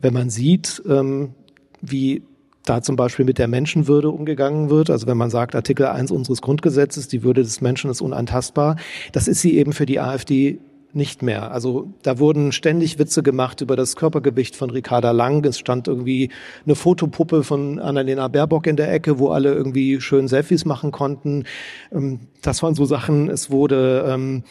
wenn 0.00 0.12
man 0.12 0.28
sieht, 0.28 0.82
ähm, 0.88 1.34
wie 1.80 2.22
da 2.68 2.82
zum 2.82 2.96
Beispiel 2.96 3.24
mit 3.24 3.38
der 3.38 3.48
Menschenwürde 3.48 4.10
umgegangen 4.10 4.70
wird. 4.70 4.90
Also 4.90 5.06
wenn 5.06 5.16
man 5.16 5.30
sagt, 5.30 5.54
Artikel 5.54 5.86
1 5.86 6.10
unseres 6.10 6.42
Grundgesetzes, 6.42 7.08
die 7.08 7.22
Würde 7.22 7.42
des 7.42 7.60
Menschen 7.60 7.90
ist 7.90 8.00
unantastbar, 8.00 8.76
das 9.12 9.28
ist 9.28 9.40
sie 9.40 9.56
eben 9.56 9.72
für 9.72 9.86
die 9.86 10.00
AfD 10.00 10.58
nicht 10.92 11.22
mehr. 11.22 11.50
Also 11.52 11.92
da 12.02 12.18
wurden 12.18 12.52
ständig 12.52 12.98
Witze 12.98 13.22
gemacht 13.22 13.60
über 13.60 13.76
das 13.76 13.94
Körpergewicht 13.96 14.56
von 14.56 14.70
Ricarda 14.70 15.10
Lang. 15.10 15.44
Es 15.44 15.58
stand 15.58 15.86
irgendwie 15.86 16.30
eine 16.64 16.74
Fotopuppe 16.74 17.44
von 17.44 17.78
Annalena 17.78 18.28
Baerbock 18.28 18.66
in 18.66 18.76
der 18.76 18.92
Ecke, 18.92 19.18
wo 19.18 19.28
alle 19.28 19.52
irgendwie 19.52 20.00
schön 20.00 20.28
Selfies 20.28 20.64
machen 20.64 20.90
konnten. 20.90 21.44
Ähm, 21.92 22.20
das 22.42 22.62
waren 22.62 22.74
so 22.74 22.84
Sachen. 22.84 23.28
Es 23.28 23.50
wurde 23.50 24.04
ähm, 24.08 24.44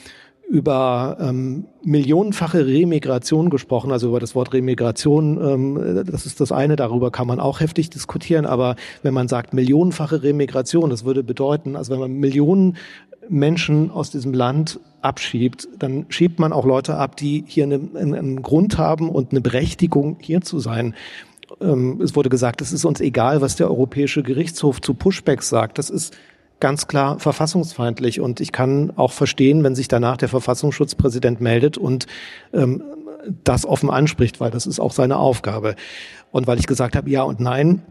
über 0.50 1.18
ähm, 1.20 1.66
millionenfache 1.84 2.66
Remigration 2.66 3.50
gesprochen, 3.50 3.92
also 3.92 4.08
über 4.08 4.22
das 4.22 4.34
Wort 4.34 4.54
Remigration, 4.54 5.38
ähm, 5.42 6.06
das 6.06 6.26
ist 6.26 6.40
das 6.40 6.54
eine, 6.54 6.78
darüber 6.78 7.12
kann 7.12 7.28
man 7.28 7.42
auch 7.42 7.60
heftig 7.60 7.90
diskutieren, 7.90 8.46
aber 8.46 8.78
wenn 9.04 9.14
man 9.14 9.28
sagt 9.28 9.54
millionenfache 9.54 10.24
Remigration, 10.24 10.90
das 10.90 11.04
würde 11.04 11.24
bedeuten, 11.24 11.76
also 11.76 11.92
wenn 11.92 12.00
man 12.00 12.14
Millionen 12.14 12.78
Menschen 13.30 13.92
aus 13.92 14.10
diesem 14.10 14.34
Land 14.34 14.80
abschiebt, 15.02 15.68
dann 15.80 16.06
schiebt 16.10 16.40
man 16.40 16.54
auch 16.54 16.66
Leute 16.66 16.96
ab, 16.96 17.18
die 17.18 17.44
hier 17.46 17.66
eine, 17.66 17.82
einen 17.96 18.42
Grund 18.42 18.78
haben 18.78 19.10
und 19.10 19.32
eine 19.32 19.42
Berechtigung, 19.42 20.18
hier 20.22 20.40
zu 20.42 20.60
sein. 20.60 20.96
Ähm, 21.60 22.00
es 22.02 22.16
wurde 22.16 22.30
gesagt, 22.30 22.62
es 22.62 22.72
ist 22.72 22.86
uns 22.86 23.02
egal, 23.02 23.42
was 23.42 23.58
der 23.58 23.68
Europäische 23.70 24.24
Gerichtshof 24.24 24.80
zu 24.82 24.94
Pushbacks 24.94 25.50
sagt. 25.50 25.78
Das 25.78 25.90
ist 25.90 26.16
ganz 26.60 26.88
klar 26.88 27.20
verfassungsfeindlich. 27.20 28.20
Und 28.20 28.40
ich 28.40 28.52
kann 28.52 28.92
auch 28.96 29.12
verstehen, 29.12 29.64
wenn 29.64 29.76
sich 29.76 29.88
danach 29.88 30.18
der 30.18 30.30
Verfassungsschutzpräsident 30.30 31.42
meldet 31.42 31.78
und 31.78 32.08
ähm, 32.54 32.84
das 33.44 33.66
offen 33.66 33.90
anspricht, 33.90 34.40
weil 34.40 34.52
das 34.52 34.66
ist 34.66 34.80
auch 34.80 34.92
seine 34.92 35.18
Aufgabe. 35.18 35.76
Und 36.32 36.48
weil 36.48 36.60
ich 36.60 36.68
gesagt 36.68 36.96
habe, 36.96 37.10
ja 37.10 37.24
und 37.24 37.40
nein, 37.40 37.84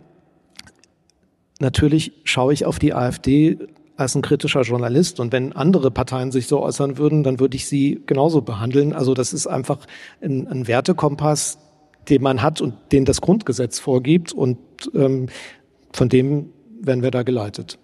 natürlich 1.61 2.12
schaue 2.24 2.52
ich 2.52 2.64
auf 2.64 2.79
die 2.79 2.94
AfD 2.94 3.59
als 3.96 4.14
ein 4.14 4.22
kritischer 4.22 4.62
Journalist. 4.62 5.20
Und 5.20 5.33
wenn 5.33 5.52
andere 5.52 5.90
Parteien 5.90 6.31
sich 6.33 6.46
so 6.46 6.62
äußern 6.62 6.98
würden, 6.98 7.22
dann 7.22 7.40
würde 7.40 7.57
ich 7.57 7.66
sie 7.66 8.02
genauso 8.07 8.42
behandeln. 8.42 8.92
Also 8.92 9.14
das 9.14 9.33
ist 9.33 9.46
einfach 9.46 9.79
ein, 10.20 10.46
ein 10.48 10.68
Wertekompass, 10.68 11.59
den 12.09 12.22
man 12.22 12.42
hat 12.42 12.61
und 12.61 12.74
den 12.92 13.05
das 13.05 13.20
Grundgesetz 13.20 13.79
vorgibt. 13.79 14.33
Und 14.33 14.59
ähm, 14.94 15.29
von 15.92 16.09
dem 16.09 16.50
werden 16.81 17.02
wir 17.02 17.11
da 17.11 17.22
geleitet. 17.22 17.79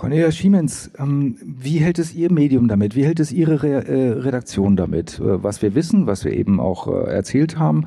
Cornelia 0.00 0.32
Schiemens, 0.32 0.90
ähm, 0.98 1.36
wie 1.42 1.76
hält 1.76 1.98
es 1.98 2.14
Ihr 2.14 2.32
Medium 2.32 2.68
damit? 2.68 2.96
Wie 2.96 3.04
hält 3.04 3.20
es 3.20 3.32
Ihre 3.32 3.62
Re 3.62 3.86
äh, 3.86 4.12
Redaktion 4.12 4.74
damit? 4.74 5.20
Äh, 5.20 5.42
was 5.44 5.60
wir 5.60 5.74
wissen, 5.74 6.06
was 6.06 6.24
wir 6.24 6.32
eben 6.32 6.58
auch 6.58 6.88
äh, 6.88 7.10
erzählt 7.10 7.58
haben, 7.58 7.84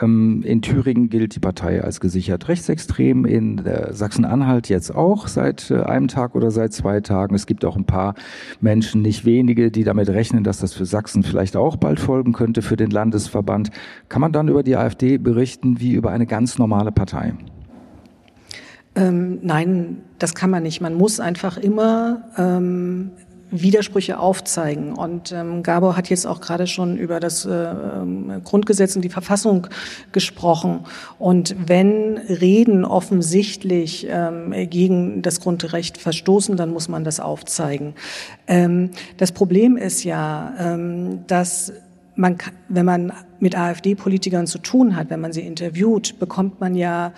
ähm, 0.00 0.42
in 0.42 0.62
Thüringen 0.62 1.10
gilt 1.10 1.34
die 1.34 1.38
Partei 1.38 1.84
als 1.84 2.00
gesichert 2.00 2.48
rechtsextrem, 2.48 3.26
in 3.26 3.62
Sachsen-Anhalt 3.90 4.70
jetzt 4.70 4.94
auch 4.96 5.28
seit 5.28 5.70
äh, 5.70 5.82
einem 5.82 6.08
Tag 6.08 6.34
oder 6.34 6.50
seit 6.50 6.72
zwei 6.72 7.02
Tagen. 7.02 7.34
Es 7.34 7.44
gibt 7.44 7.66
auch 7.66 7.76
ein 7.76 7.84
paar 7.84 8.14
Menschen, 8.62 9.02
nicht 9.02 9.26
wenige, 9.26 9.70
die 9.70 9.84
damit 9.84 10.08
rechnen, 10.08 10.44
dass 10.44 10.60
das 10.60 10.72
für 10.72 10.86
Sachsen 10.86 11.22
vielleicht 11.24 11.56
auch 11.56 11.76
bald 11.76 12.00
folgen 12.00 12.32
könnte, 12.32 12.62
für 12.62 12.78
den 12.78 12.90
Landesverband. 12.90 13.70
Kann 14.08 14.22
man 14.22 14.32
dann 14.32 14.48
über 14.48 14.62
die 14.62 14.76
AfD 14.76 15.18
berichten 15.18 15.78
wie 15.78 15.92
über 15.92 16.10
eine 16.10 16.24
ganz 16.24 16.56
normale 16.56 16.90
Partei? 16.90 17.34
Ähm, 18.94 19.38
nein, 19.42 20.02
das 20.18 20.34
kann 20.34 20.50
man 20.50 20.62
nicht. 20.62 20.80
Man 20.80 20.94
muss 20.94 21.20
einfach 21.20 21.56
immer 21.56 22.22
ähm, 22.36 23.12
Widersprüche 23.50 24.18
aufzeigen. 24.18 24.92
Und 24.94 25.32
ähm, 25.32 25.62
Gabor 25.62 25.96
hat 25.96 26.08
jetzt 26.08 26.26
auch 26.26 26.40
gerade 26.40 26.66
schon 26.66 26.96
über 26.96 27.20
das 27.20 27.44
äh, 27.44 27.50
ähm, 27.50 28.42
Grundgesetz 28.44 28.96
und 28.96 29.02
die 29.02 29.08
Verfassung 29.10 29.66
gesprochen. 30.12 30.80
Und 31.18 31.54
wenn 31.66 32.18
Reden 32.18 32.84
offensichtlich 32.84 34.06
ähm, 34.08 34.54
gegen 34.70 35.22
das 35.22 35.40
Grundrecht 35.40 35.98
verstoßen, 35.98 36.56
dann 36.56 36.70
muss 36.70 36.88
man 36.88 37.04
das 37.04 37.20
aufzeigen. 37.20 37.94
Ähm, 38.46 38.90
das 39.16 39.32
Problem 39.32 39.76
ist 39.76 40.04
ja, 40.04 40.54
ähm, 40.58 41.26
dass 41.26 41.72
man, 42.14 42.38
wenn 42.68 42.86
man 42.86 43.12
mit 43.40 43.56
AfD-Politikern 43.56 44.46
zu 44.46 44.58
tun 44.58 44.94
hat, 44.94 45.10
wenn 45.10 45.20
man 45.20 45.32
sie 45.32 45.40
interviewt, 45.40 46.18
bekommt 46.18 46.60
man 46.60 46.74
ja 46.74 47.12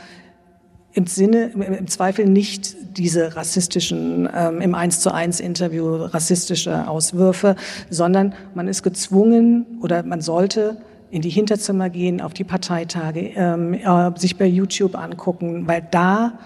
im 0.94 1.06
Sinne, 1.06 1.50
im 1.54 1.86
Zweifel 1.86 2.26
nicht 2.26 2.76
diese 2.98 3.36
rassistischen, 3.36 4.28
ähm, 4.34 4.60
im 4.60 4.74
Eins 4.74 5.00
zu 5.00 5.12
eins 5.12 5.40
Interview 5.40 5.96
rassistische 5.96 6.88
Auswürfe, 6.88 7.56
sondern 7.88 8.34
man 8.54 8.68
ist 8.68 8.82
gezwungen 8.82 9.78
oder 9.80 10.02
man 10.02 10.20
sollte 10.20 10.78
in 11.10 11.22
die 11.22 11.30
Hinterzimmer 11.30 11.90
gehen, 11.90 12.20
auf 12.20 12.32
die 12.32 12.44
Parteitage, 12.44 13.32
ähm, 13.36 13.74
äh, 13.74 14.10
sich 14.18 14.36
bei 14.36 14.46
YouTube 14.46 14.96
angucken, 14.96 15.66
weil 15.66 15.86
da 15.90 16.38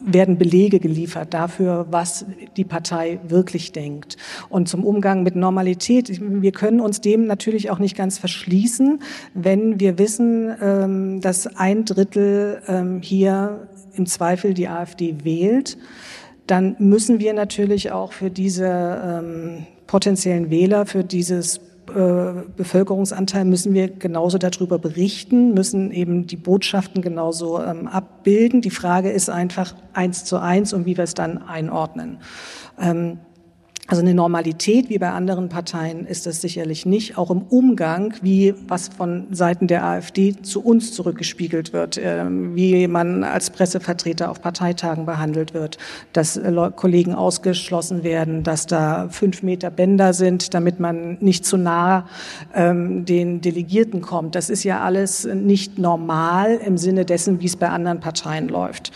werden 0.00 0.38
Belege 0.38 0.80
geliefert 0.80 1.34
dafür, 1.34 1.86
was 1.90 2.24
die 2.56 2.64
Partei 2.64 3.20
wirklich 3.28 3.72
denkt. 3.72 4.16
Und 4.48 4.68
zum 4.68 4.84
Umgang 4.84 5.22
mit 5.22 5.36
Normalität, 5.36 6.20
wir 6.20 6.52
können 6.52 6.80
uns 6.80 7.00
dem 7.00 7.26
natürlich 7.26 7.70
auch 7.70 7.78
nicht 7.78 7.96
ganz 7.96 8.18
verschließen, 8.18 9.00
wenn 9.34 9.78
wir 9.78 9.98
wissen, 9.98 10.54
ähm, 10.60 11.20
dass 11.20 11.46
ein 11.56 11.84
Drittel 11.84 12.62
ähm, 12.66 13.00
hier 13.02 13.68
im 13.94 14.06
Zweifel 14.06 14.54
die 14.54 14.68
AfD 14.68 15.24
wählt, 15.24 15.78
dann 16.46 16.76
müssen 16.78 17.20
wir 17.20 17.32
natürlich 17.32 17.92
auch 17.92 18.12
für 18.12 18.30
diese 18.30 18.66
ähm, 18.66 19.66
potenziellen 19.86 20.50
Wähler, 20.50 20.86
für 20.86 21.04
dieses 21.04 21.58
äh, 21.94 22.42
Bevölkerungsanteil 22.56 23.44
müssen 23.44 23.74
wir 23.74 23.88
genauso 23.88 24.38
darüber 24.38 24.78
berichten, 24.78 25.54
müssen 25.54 25.90
eben 25.90 26.26
die 26.26 26.36
Botschaften 26.36 27.02
genauso 27.02 27.62
ähm, 27.62 27.88
abbilden. 27.88 28.60
Die 28.60 28.70
Frage 28.70 29.10
ist 29.10 29.28
einfach 29.28 29.74
eins 29.92 30.24
zu 30.24 30.38
eins 30.38 30.72
und 30.72 30.86
wie 30.86 30.96
wir 30.96 31.04
es 31.04 31.14
dann 31.14 31.38
einordnen. 31.38 32.18
Ähm, 32.80 33.18
also 33.90 34.02
eine 34.02 34.14
Normalität 34.14 34.88
wie 34.88 34.98
bei 34.98 35.10
anderen 35.10 35.48
Parteien 35.48 36.06
ist 36.06 36.24
das 36.24 36.40
sicherlich 36.40 36.86
nicht, 36.86 37.18
auch 37.18 37.28
im 37.28 37.42
Umgang, 37.42 38.14
wie 38.22 38.54
was 38.68 38.86
von 38.86 39.26
Seiten 39.32 39.66
der 39.66 39.84
AfD 39.84 40.36
zu 40.42 40.62
uns 40.62 40.92
zurückgespiegelt 40.92 41.72
wird, 41.72 41.98
äh, 41.98 42.24
wie 42.28 42.86
man 42.86 43.24
als 43.24 43.50
Pressevertreter 43.50 44.30
auf 44.30 44.40
Parteitagen 44.40 45.06
behandelt 45.06 45.54
wird, 45.54 45.76
dass 46.12 46.36
äh, 46.36 46.70
Kollegen 46.76 47.16
ausgeschlossen 47.16 48.04
werden, 48.04 48.44
dass 48.44 48.66
da 48.66 49.08
fünf 49.08 49.42
Meter 49.42 49.70
Bänder 49.70 50.12
sind, 50.12 50.54
damit 50.54 50.78
man 50.78 51.18
nicht 51.18 51.44
zu 51.44 51.56
nah 51.56 52.06
ähm, 52.54 53.04
den 53.04 53.40
Delegierten 53.40 54.02
kommt. 54.02 54.36
Das 54.36 54.50
ist 54.50 54.62
ja 54.62 54.82
alles 54.82 55.24
nicht 55.24 55.80
normal 55.80 56.60
im 56.64 56.78
Sinne 56.78 57.04
dessen, 57.04 57.40
wie 57.40 57.46
es 57.46 57.56
bei 57.56 57.68
anderen 57.68 57.98
Parteien 57.98 58.48
läuft. 58.48 58.92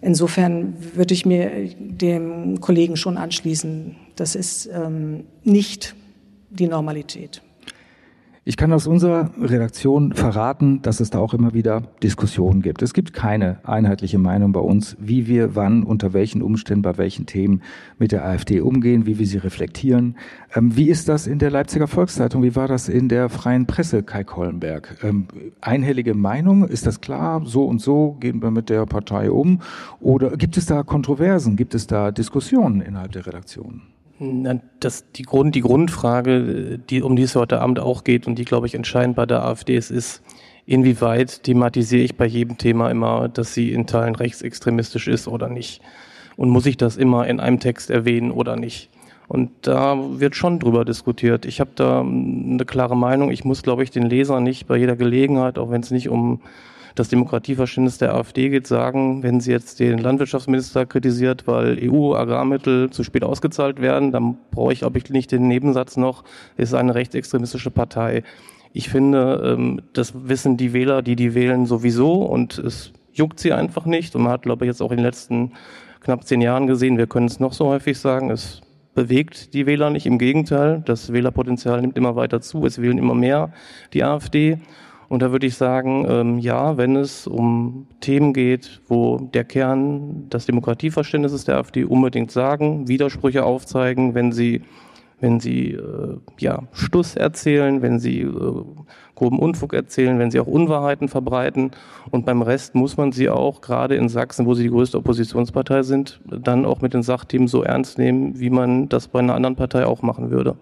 Insofern 0.00 0.74
würde 0.94 1.12
ich 1.12 1.26
mir 1.26 1.50
dem 1.78 2.60
Kollegen 2.62 2.96
schon 2.96 3.18
anschließen. 3.18 3.96
Das 4.16 4.34
ist 4.34 4.68
ähm, 4.72 5.24
nicht 5.42 5.94
die 6.50 6.68
Normalität. 6.68 7.42
Ich 8.46 8.58
kann 8.58 8.74
aus 8.74 8.86
unserer 8.86 9.30
Redaktion 9.40 10.12
verraten, 10.12 10.82
dass 10.82 11.00
es 11.00 11.08
da 11.08 11.18
auch 11.18 11.32
immer 11.32 11.54
wieder 11.54 11.80
Diskussionen 12.02 12.60
gibt. 12.60 12.82
Es 12.82 12.92
gibt 12.92 13.14
keine 13.14 13.58
einheitliche 13.64 14.18
Meinung 14.18 14.52
bei 14.52 14.60
uns, 14.60 14.98
wie 15.00 15.26
wir 15.26 15.56
wann, 15.56 15.82
unter 15.82 16.12
welchen 16.12 16.42
Umständen, 16.42 16.82
bei 16.82 16.98
welchen 16.98 17.24
Themen 17.24 17.62
mit 17.98 18.12
der 18.12 18.26
AfD 18.26 18.60
umgehen, 18.60 19.06
wie 19.06 19.18
wir 19.18 19.26
sie 19.26 19.38
reflektieren. 19.38 20.18
Ähm, 20.54 20.76
wie 20.76 20.90
ist 20.90 21.08
das 21.08 21.26
in 21.26 21.38
der 21.38 21.50
Leipziger 21.50 21.86
Volkszeitung? 21.86 22.42
Wie 22.42 22.54
war 22.54 22.68
das 22.68 22.90
in 22.90 23.08
der 23.08 23.30
freien 23.30 23.64
Presse, 23.64 24.02
Kai 24.02 24.24
Kollenberg? 24.24 24.98
Ähm, 25.02 25.26
einhellige 25.62 26.12
Meinung, 26.12 26.68
ist 26.68 26.86
das 26.86 27.00
klar? 27.00 27.40
So 27.46 27.64
und 27.64 27.80
so 27.80 28.18
gehen 28.20 28.42
wir 28.42 28.50
mit 28.50 28.68
der 28.68 28.84
Partei 28.84 29.30
um? 29.30 29.62
Oder 30.00 30.36
gibt 30.36 30.58
es 30.58 30.66
da 30.66 30.82
Kontroversen? 30.82 31.56
Gibt 31.56 31.74
es 31.74 31.86
da 31.86 32.10
Diskussionen 32.10 32.82
innerhalb 32.82 33.12
der 33.12 33.26
Redaktion? 33.26 33.80
Das, 34.80 35.10
die, 35.12 35.22
Grund, 35.22 35.54
die 35.54 35.60
Grundfrage, 35.60 36.78
die, 36.78 37.02
um 37.02 37.16
die 37.16 37.22
es 37.22 37.36
heute 37.36 37.60
Abend 37.60 37.80
auch 37.80 38.04
geht 38.04 38.26
und 38.26 38.36
die, 38.36 38.44
glaube 38.44 38.66
ich, 38.66 38.74
entscheidend 38.74 39.16
bei 39.16 39.26
der 39.26 39.44
AfD 39.44 39.76
ist, 39.76 39.90
ist, 39.90 40.22
inwieweit 40.66 41.42
thematisiere 41.42 42.02
ich 42.02 42.16
bei 42.16 42.26
jedem 42.26 42.58
Thema 42.58 42.90
immer, 42.90 43.28
dass 43.28 43.54
sie 43.54 43.72
in 43.72 43.86
Teilen 43.86 44.14
rechtsextremistisch 44.14 45.08
ist 45.08 45.28
oder 45.28 45.48
nicht? 45.48 45.80
Und 46.36 46.50
muss 46.50 46.66
ich 46.66 46.76
das 46.76 46.96
immer 46.96 47.26
in 47.26 47.40
einem 47.40 47.60
Text 47.60 47.90
erwähnen 47.90 48.30
oder 48.30 48.56
nicht? 48.56 48.90
Und 49.28 49.50
da 49.62 49.96
wird 50.18 50.36
schon 50.36 50.58
drüber 50.58 50.84
diskutiert. 50.84 51.46
Ich 51.46 51.60
habe 51.60 51.70
da 51.74 52.00
eine 52.00 52.64
klare 52.66 52.96
Meinung. 52.96 53.30
Ich 53.30 53.44
muss, 53.44 53.62
glaube 53.62 53.82
ich, 53.82 53.90
den 53.90 54.04
Leser 54.04 54.40
nicht 54.40 54.66
bei 54.66 54.76
jeder 54.76 54.96
Gelegenheit, 54.96 55.58
auch 55.58 55.70
wenn 55.70 55.80
es 55.80 55.90
nicht 55.90 56.08
um 56.08 56.40
das 56.94 57.08
Demokratieverständnis 57.08 57.98
der 57.98 58.14
AfD 58.14 58.50
geht, 58.50 58.66
sagen, 58.66 59.22
wenn 59.22 59.40
sie 59.40 59.50
jetzt 59.50 59.80
den 59.80 59.98
Landwirtschaftsminister 59.98 60.86
kritisiert, 60.86 61.46
weil 61.46 61.78
EU-Agrarmittel 61.82 62.90
zu 62.90 63.02
spät 63.02 63.24
ausgezahlt 63.24 63.80
werden, 63.80 64.12
dann 64.12 64.36
brauche 64.52 64.72
ich, 64.72 64.84
ob 64.84 64.96
ich 64.96 65.10
nicht 65.10 65.32
den 65.32 65.48
Nebensatz 65.48 65.96
noch, 65.96 66.24
ist 66.56 66.74
eine 66.74 66.94
rechtsextremistische 66.94 67.70
Partei. 67.70 68.22
Ich 68.72 68.88
finde, 68.88 69.56
ähm, 69.56 69.82
das 69.92 70.12
wissen 70.28 70.56
die 70.56 70.72
Wähler, 70.72 71.02
die 71.02 71.16
die 71.16 71.34
wählen, 71.34 71.66
sowieso 71.66 72.22
und 72.22 72.58
es 72.58 72.92
juckt 73.12 73.40
sie 73.40 73.52
einfach 73.52 73.86
nicht. 73.86 74.14
Und 74.14 74.22
man 74.22 74.32
hat, 74.32 74.42
glaube 74.42 74.64
ich, 74.64 74.68
jetzt 74.68 74.82
auch 74.82 74.90
in 74.90 74.98
den 74.98 75.06
letzten 75.06 75.52
knapp 76.00 76.24
zehn 76.24 76.40
Jahren 76.40 76.66
gesehen, 76.66 76.98
wir 76.98 77.06
können 77.06 77.26
es 77.26 77.40
noch 77.40 77.52
so 77.52 77.66
häufig 77.66 77.98
sagen, 77.98 78.30
es 78.30 78.60
bewegt 78.94 79.54
die 79.54 79.66
Wähler 79.66 79.90
nicht. 79.90 80.06
Im 80.06 80.18
Gegenteil, 80.18 80.82
das 80.84 81.12
Wählerpotenzial 81.12 81.80
nimmt 81.80 81.96
immer 81.96 82.14
weiter 82.16 82.40
zu. 82.40 82.64
Es 82.66 82.80
wählen 82.80 82.98
immer 82.98 83.14
mehr 83.14 83.52
die 83.92 84.04
AfD. 84.04 84.58
Und 85.14 85.20
da 85.20 85.30
würde 85.30 85.46
ich 85.46 85.54
sagen, 85.54 86.04
ähm, 86.08 86.38
ja, 86.40 86.76
wenn 86.76 86.96
es 86.96 87.28
um 87.28 87.86
Themen 88.00 88.32
geht, 88.32 88.80
wo 88.88 89.18
der 89.18 89.44
Kern 89.44 90.28
das 90.28 90.44
Demokratieverständnis 90.46 91.32
ist 91.32 91.46
der 91.46 91.58
AfD 91.58 91.84
unbedingt 91.84 92.32
sagen, 92.32 92.88
Widersprüche 92.88 93.44
aufzeigen, 93.44 94.16
wenn 94.16 94.32
sie, 94.32 94.62
wenn 95.20 95.38
sie 95.38 95.70
äh, 95.70 96.16
ja, 96.40 96.64
Stuss 96.72 97.14
erzählen, 97.14 97.80
wenn 97.80 98.00
sie 98.00 98.22
äh, 98.22 98.64
groben 99.14 99.38
Unfug 99.38 99.72
erzählen, 99.72 100.18
wenn 100.18 100.32
sie 100.32 100.40
auch 100.40 100.48
Unwahrheiten 100.48 101.06
verbreiten. 101.06 101.70
Und 102.10 102.26
beim 102.26 102.42
Rest 102.42 102.74
muss 102.74 102.96
man 102.96 103.12
sie 103.12 103.30
auch, 103.30 103.60
gerade 103.60 103.94
in 103.94 104.08
Sachsen, 104.08 104.46
wo 104.46 104.54
sie 104.54 104.64
die 104.64 104.70
größte 104.70 104.98
Oppositionspartei 104.98 105.84
sind, 105.84 106.20
dann 106.24 106.64
auch 106.64 106.80
mit 106.80 106.92
den 106.92 107.04
Sachthemen 107.04 107.46
so 107.46 107.62
ernst 107.62 107.98
nehmen, 107.98 108.40
wie 108.40 108.50
man 108.50 108.88
das 108.88 109.06
bei 109.06 109.20
einer 109.20 109.36
anderen 109.36 109.54
Partei 109.54 109.86
auch 109.86 110.02
machen 110.02 110.32
würde. 110.32 110.56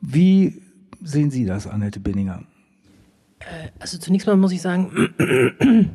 Wie 0.00 0.62
sehen 1.02 1.30
Sie 1.30 1.44
das, 1.44 1.66
Annette 1.66 2.00
Binninger? 2.00 2.44
Äh, 3.48 3.70
also 3.78 3.98
zunächst 3.98 4.26
mal 4.26 4.36
muss 4.36 4.52
ich 4.52 4.62
sagen, 4.62 5.10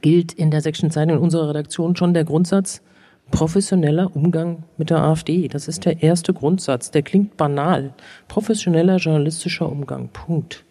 gilt 0.00 0.32
in 0.32 0.50
der 0.50 0.60
Sächsischen 0.60 0.90
Zeitung 0.90 1.16
in 1.16 1.22
unserer 1.22 1.48
Redaktion 1.48 1.96
schon 1.96 2.14
der 2.14 2.24
Grundsatz 2.24 2.82
professioneller 3.30 4.14
Umgang 4.14 4.64
mit 4.76 4.90
der 4.90 4.98
AfD. 4.98 5.48
Das 5.48 5.66
ist 5.66 5.84
der 5.84 6.02
erste 6.02 6.34
Grundsatz. 6.34 6.90
Der 6.90 7.02
klingt 7.02 7.36
banal. 7.36 7.94
Professioneller 8.28 8.96
journalistischer 8.96 9.70
Umgang. 9.70 10.10
Punkt. 10.12 10.64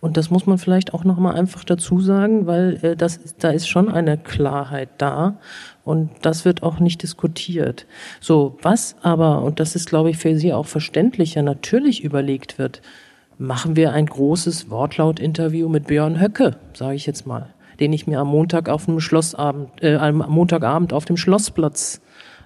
Und 0.00 0.16
das 0.16 0.30
muss 0.30 0.46
man 0.46 0.58
vielleicht 0.58 0.94
auch 0.94 1.02
noch 1.02 1.18
mal 1.18 1.34
einfach 1.34 1.64
dazu 1.64 2.00
sagen, 2.00 2.46
weil 2.46 2.78
äh, 2.82 2.96
das, 2.96 3.18
da 3.38 3.50
ist 3.50 3.68
schon 3.68 3.90
eine 3.90 4.16
Klarheit 4.16 4.90
da 4.98 5.38
und 5.84 6.10
das 6.22 6.44
wird 6.44 6.62
auch 6.62 6.78
nicht 6.78 7.02
diskutiert. 7.02 7.86
So, 8.20 8.56
was 8.62 8.94
aber, 9.02 9.42
und 9.42 9.58
das 9.58 9.74
ist, 9.74 9.88
glaube 9.88 10.10
ich, 10.10 10.18
für 10.18 10.38
Sie 10.38 10.52
auch 10.52 10.66
verständlicher, 10.66 11.42
natürlich 11.42 12.04
überlegt 12.04 12.58
wird, 12.58 12.80
machen 13.38 13.76
wir 13.76 13.92
ein 13.92 14.06
großes 14.06 14.68
Wortlaut-Interview 14.68 15.68
mit 15.68 15.86
Björn 15.86 16.20
Höcke, 16.20 16.56
sage 16.74 16.96
ich 16.96 17.06
jetzt 17.06 17.26
mal, 17.26 17.54
den 17.80 17.92
ich 17.92 18.06
mir 18.06 18.18
am 18.18 18.28
Montag 18.28 18.68
auf 18.68 18.86
dem 18.86 19.00
Schlossabend, 19.00 19.70
äh, 19.82 19.94
am 19.94 20.18
Montagabend 20.28 20.92
auf 20.92 21.04
dem 21.04 21.16
Schlossplatz 21.16 22.00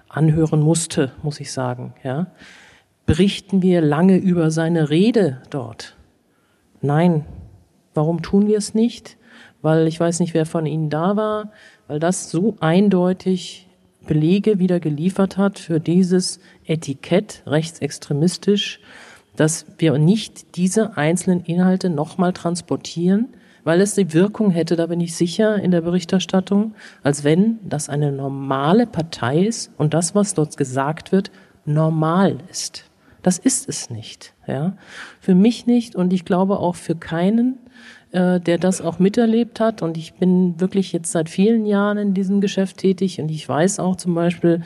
anhören 0.07 0.61
musste, 0.61 1.11
muss 1.23 1.39
ich 1.39 1.51
sagen. 1.51 1.95
Ja, 2.03 2.27
berichten 3.05 3.61
wir 3.63 3.81
lange 3.81 4.17
über 4.17 4.51
seine 4.51 4.89
Rede 4.89 5.41
dort? 5.49 5.97
Nein. 6.81 7.25
Warum 7.95 8.23
tun 8.23 8.47
wir 8.47 8.57
es 8.57 8.73
nicht? 8.73 9.17
Weil 9.61 9.87
ich 9.87 9.99
weiß 9.99 10.19
nicht, 10.19 10.33
wer 10.33 10.47
von 10.47 10.65
Ihnen 10.65 10.89
da 10.89 11.15
war, 11.15 11.51
weil 11.87 11.99
das 11.99 12.31
so 12.31 12.55
eindeutig 12.59 13.69
Belege 14.07 14.57
wieder 14.57 14.79
geliefert 14.79 15.37
hat 15.37 15.59
für 15.59 15.79
dieses 15.79 16.39
Etikett 16.65 17.43
rechtsextremistisch 17.45 18.79
dass 19.35 19.65
wir 19.77 19.97
nicht 19.97 20.55
diese 20.55 20.97
einzelnen 20.97 21.41
Inhalte 21.41 21.89
nochmal 21.89 22.33
transportieren, 22.33 23.29
weil 23.63 23.81
es 23.81 23.95
die 23.95 24.13
Wirkung 24.13 24.51
hätte, 24.51 24.75
da 24.75 24.87
bin 24.87 24.99
ich 24.99 25.15
sicher, 25.15 25.55
in 25.55 25.71
der 25.71 25.81
Berichterstattung, 25.81 26.73
als 27.01 27.23
wenn 27.23 27.59
das 27.63 27.89
eine 27.89 28.11
normale 28.11 28.85
Partei 28.85 29.45
ist 29.45 29.71
und 29.77 29.93
das, 29.93 30.15
was 30.15 30.33
dort 30.33 30.57
gesagt 30.57 31.11
wird, 31.11 31.31
normal 31.65 32.37
ist. 32.51 32.85
Das 33.21 33.37
ist 33.37 33.69
es 33.69 33.89
nicht. 33.89 34.33
Ja? 34.47 34.75
Für 35.21 35.33
mich 35.33 35.65
nicht 35.65 35.95
und 35.95 36.11
ich 36.11 36.25
glaube 36.25 36.59
auch 36.59 36.75
für 36.75 36.95
keinen, 36.95 37.57
äh, 38.11 38.39
der 38.39 38.57
das 38.57 38.81
auch 38.81 38.99
miterlebt 38.99 39.59
hat. 39.59 39.81
Und 39.81 39.97
ich 39.97 40.13
bin 40.15 40.59
wirklich 40.59 40.91
jetzt 40.91 41.11
seit 41.11 41.29
vielen 41.29 41.65
Jahren 41.65 41.97
in 41.97 42.13
diesem 42.13 42.41
Geschäft 42.41 42.77
tätig 42.77 43.19
und 43.19 43.29
ich 43.29 43.47
weiß 43.47 43.79
auch 43.79 43.95
zum 43.95 44.13
Beispiel, 44.13 44.61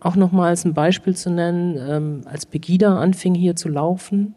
auch 0.00 0.16
nochmal 0.16 0.48
als 0.48 0.64
ein 0.64 0.74
Beispiel 0.74 1.16
zu 1.16 1.30
nennen, 1.30 1.76
ähm, 1.78 2.20
als 2.24 2.46
Pegida 2.46 2.98
anfing 2.98 3.34
hier 3.34 3.56
zu 3.56 3.68
laufen, 3.68 4.34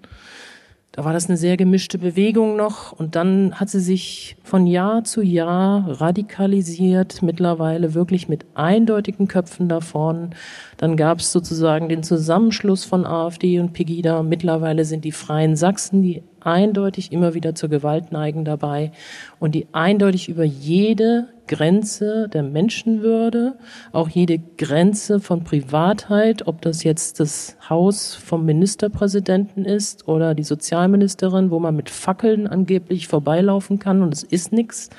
da 0.93 1.05
war 1.05 1.13
das 1.13 1.29
eine 1.29 1.37
sehr 1.37 1.55
gemischte 1.55 1.97
Bewegung 1.97 2.57
noch 2.57 2.91
und 2.91 3.15
dann 3.15 3.53
hat 3.53 3.69
sie 3.69 3.79
sich 3.79 4.35
von 4.43 4.67
Jahr 4.67 5.05
zu 5.05 5.21
Jahr 5.21 6.01
radikalisiert, 6.01 7.21
mittlerweile 7.21 7.93
wirklich 7.93 8.27
mit 8.27 8.45
eindeutigen 8.55 9.29
Köpfen 9.29 9.69
davon. 9.69 10.31
Dann 10.75 10.97
gab 10.97 11.19
es 11.19 11.31
sozusagen 11.31 11.87
den 11.87 12.03
Zusammenschluss 12.03 12.83
von 12.83 13.05
AfD 13.05 13.61
und 13.61 13.71
Pegida. 13.71 14.21
Mittlerweile 14.21 14.83
sind 14.83 15.05
die 15.05 15.13
Freien 15.13 15.55
Sachsen 15.55 16.01
die 16.01 16.23
eindeutig 16.41 17.11
immer 17.11 17.33
wieder 17.33 17.55
zur 17.55 17.69
Gewalt 17.69 18.11
neigen 18.11 18.45
dabei 18.45 18.91
und 19.39 19.55
die 19.55 19.67
eindeutig 19.71 20.29
über 20.29 20.43
jede 20.43 21.27
Grenze 21.47 22.29
der 22.29 22.43
Menschenwürde, 22.43 23.55
auch 23.91 24.07
jede 24.07 24.39
Grenze 24.57 25.19
von 25.19 25.43
Privatheit, 25.43 26.47
ob 26.47 26.61
das 26.61 26.83
jetzt 26.83 27.19
das 27.19 27.57
Haus 27.69 28.15
vom 28.15 28.45
Ministerpräsidenten 28.45 29.65
ist 29.65 30.07
oder 30.07 30.33
die 30.33 30.43
Sozialministerin, 30.43 31.51
wo 31.51 31.59
man 31.59 31.75
mit 31.75 31.89
Fackeln 31.89 32.47
angeblich 32.47 33.07
vorbeilaufen 33.07 33.79
kann 33.79 34.01
und 34.01 34.13
es 34.13 34.23
ist 34.23 34.53
nichts, 34.53 34.89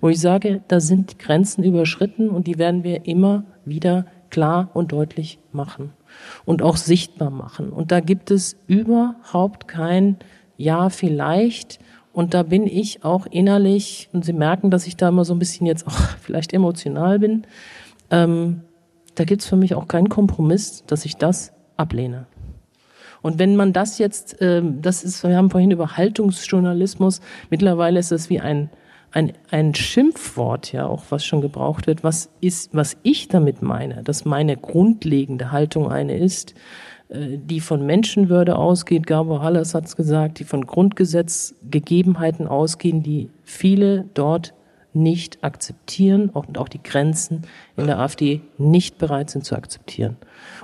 wo 0.00 0.08
ich 0.08 0.20
sage, 0.20 0.62
da 0.68 0.80
sind 0.80 1.18
Grenzen 1.18 1.64
überschritten 1.64 2.30
und 2.30 2.46
die 2.46 2.58
werden 2.58 2.82
wir 2.82 3.06
immer 3.06 3.44
wieder 3.64 4.06
klar 4.30 4.70
und 4.72 4.92
deutlich 4.92 5.38
machen 5.52 5.92
und 6.44 6.62
auch 6.62 6.76
sichtbar 6.76 7.30
machen. 7.30 7.70
Und 7.70 7.92
da 7.92 8.00
gibt 8.00 8.30
es 8.30 8.56
überhaupt 8.66 9.68
kein 9.68 10.16
Ja 10.60 10.90
vielleicht. 10.90 11.78
Und 12.12 12.34
da 12.34 12.42
bin 12.42 12.66
ich 12.66 13.04
auch 13.04 13.26
innerlich, 13.26 14.08
und 14.12 14.24
Sie 14.24 14.32
merken, 14.32 14.70
dass 14.70 14.86
ich 14.86 14.96
da 14.96 15.08
immer 15.08 15.24
so 15.24 15.34
ein 15.34 15.38
bisschen 15.38 15.66
jetzt 15.66 15.86
auch 15.86 15.92
vielleicht 16.20 16.52
emotional 16.52 17.18
bin, 17.18 17.46
ähm, 18.10 18.62
da 19.14 19.24
gibt 19.24 19.42
es 19.42 19.48
für 19.48 19.56
mich 19.56 19.74
auch 19.74 19.88
keinen 19.88 20.08
Kompromiss, 20.08 20.84
dass 20.86 21.04
ich 21.04 21.16
das 21.16 21.52
ablehne. 21.76 22.26
Und 23.22 23.38
wenn 23.38 23.56
man 23.56 23.72
das 23.72 23.98
jetzt, 23.98 24.36
ähm, 24.40 24.82
das 24.82 25.04
ist, 25.04 25.22
wir 25.22 25.36
haben 25.36 25.50
vorhin 25.50 25.70
über 25.70 25.96
Haltungsjournalismus, 25.96 27.20
mittlerweile 27.50 27.98
ist 27.98 28.12
das 28.12 28.30
wie 28.30 28.40
ein 28.40 28.70
ein, 29.12 29.32
ein 29.50 29.74
Schimpfwort 29.74 30.72
ja 30.72 30.86
auch, 30.86 31.04
was 31.10 31.24
schon 31.24 31.40
gebraucht 31.40 31.86
wird, 31.86 32.04
was 32.04 32.30
ist, 32.40 32.74
was 32.74 32.96
ich 33.02 33.28
damit 33.28 33.60
meine, 33.60 34.02
dass 34.04 34.24
meine 34.24 34.56
grundlegende 34.56 35.50
Haltung 35.50 35.90
eine 35.90 36.16
ist, 36.16 36.54
die 37.12 37.60
von 37.60 37.84
Menschenwürde 37.84 38.56
ausgeht, 38.56 39.06
Gabo 39.06 39.42
Halles 39.42 39.74
hat 39.74 39.86
es 39.86 39.96
gesagt, 39.96 40.38
die 40.38 40.44
von 40.44 40.66
Grundgesetzgegebenheiten 40.66 42.46
ausgehen, 42.46 43.02
die 43.02 43.30
viele 43.42 44.04
dort 44.14 44.54
nicht 44.92 45.42
akzeptieren 45.42 46.30
und 46.30 46.58
auch 46.58 46.68
die 46.68 46.82
Grenzen 46.82 47.42
in 47.76 47.86
der 47.86 47.98
AfD 47.98 48.40
nicht 48.58 48.98
bereit 48.98 49.30
sind 49.30 49.44
zu 49.44 49.54
akzeptieren. 49.54 50.16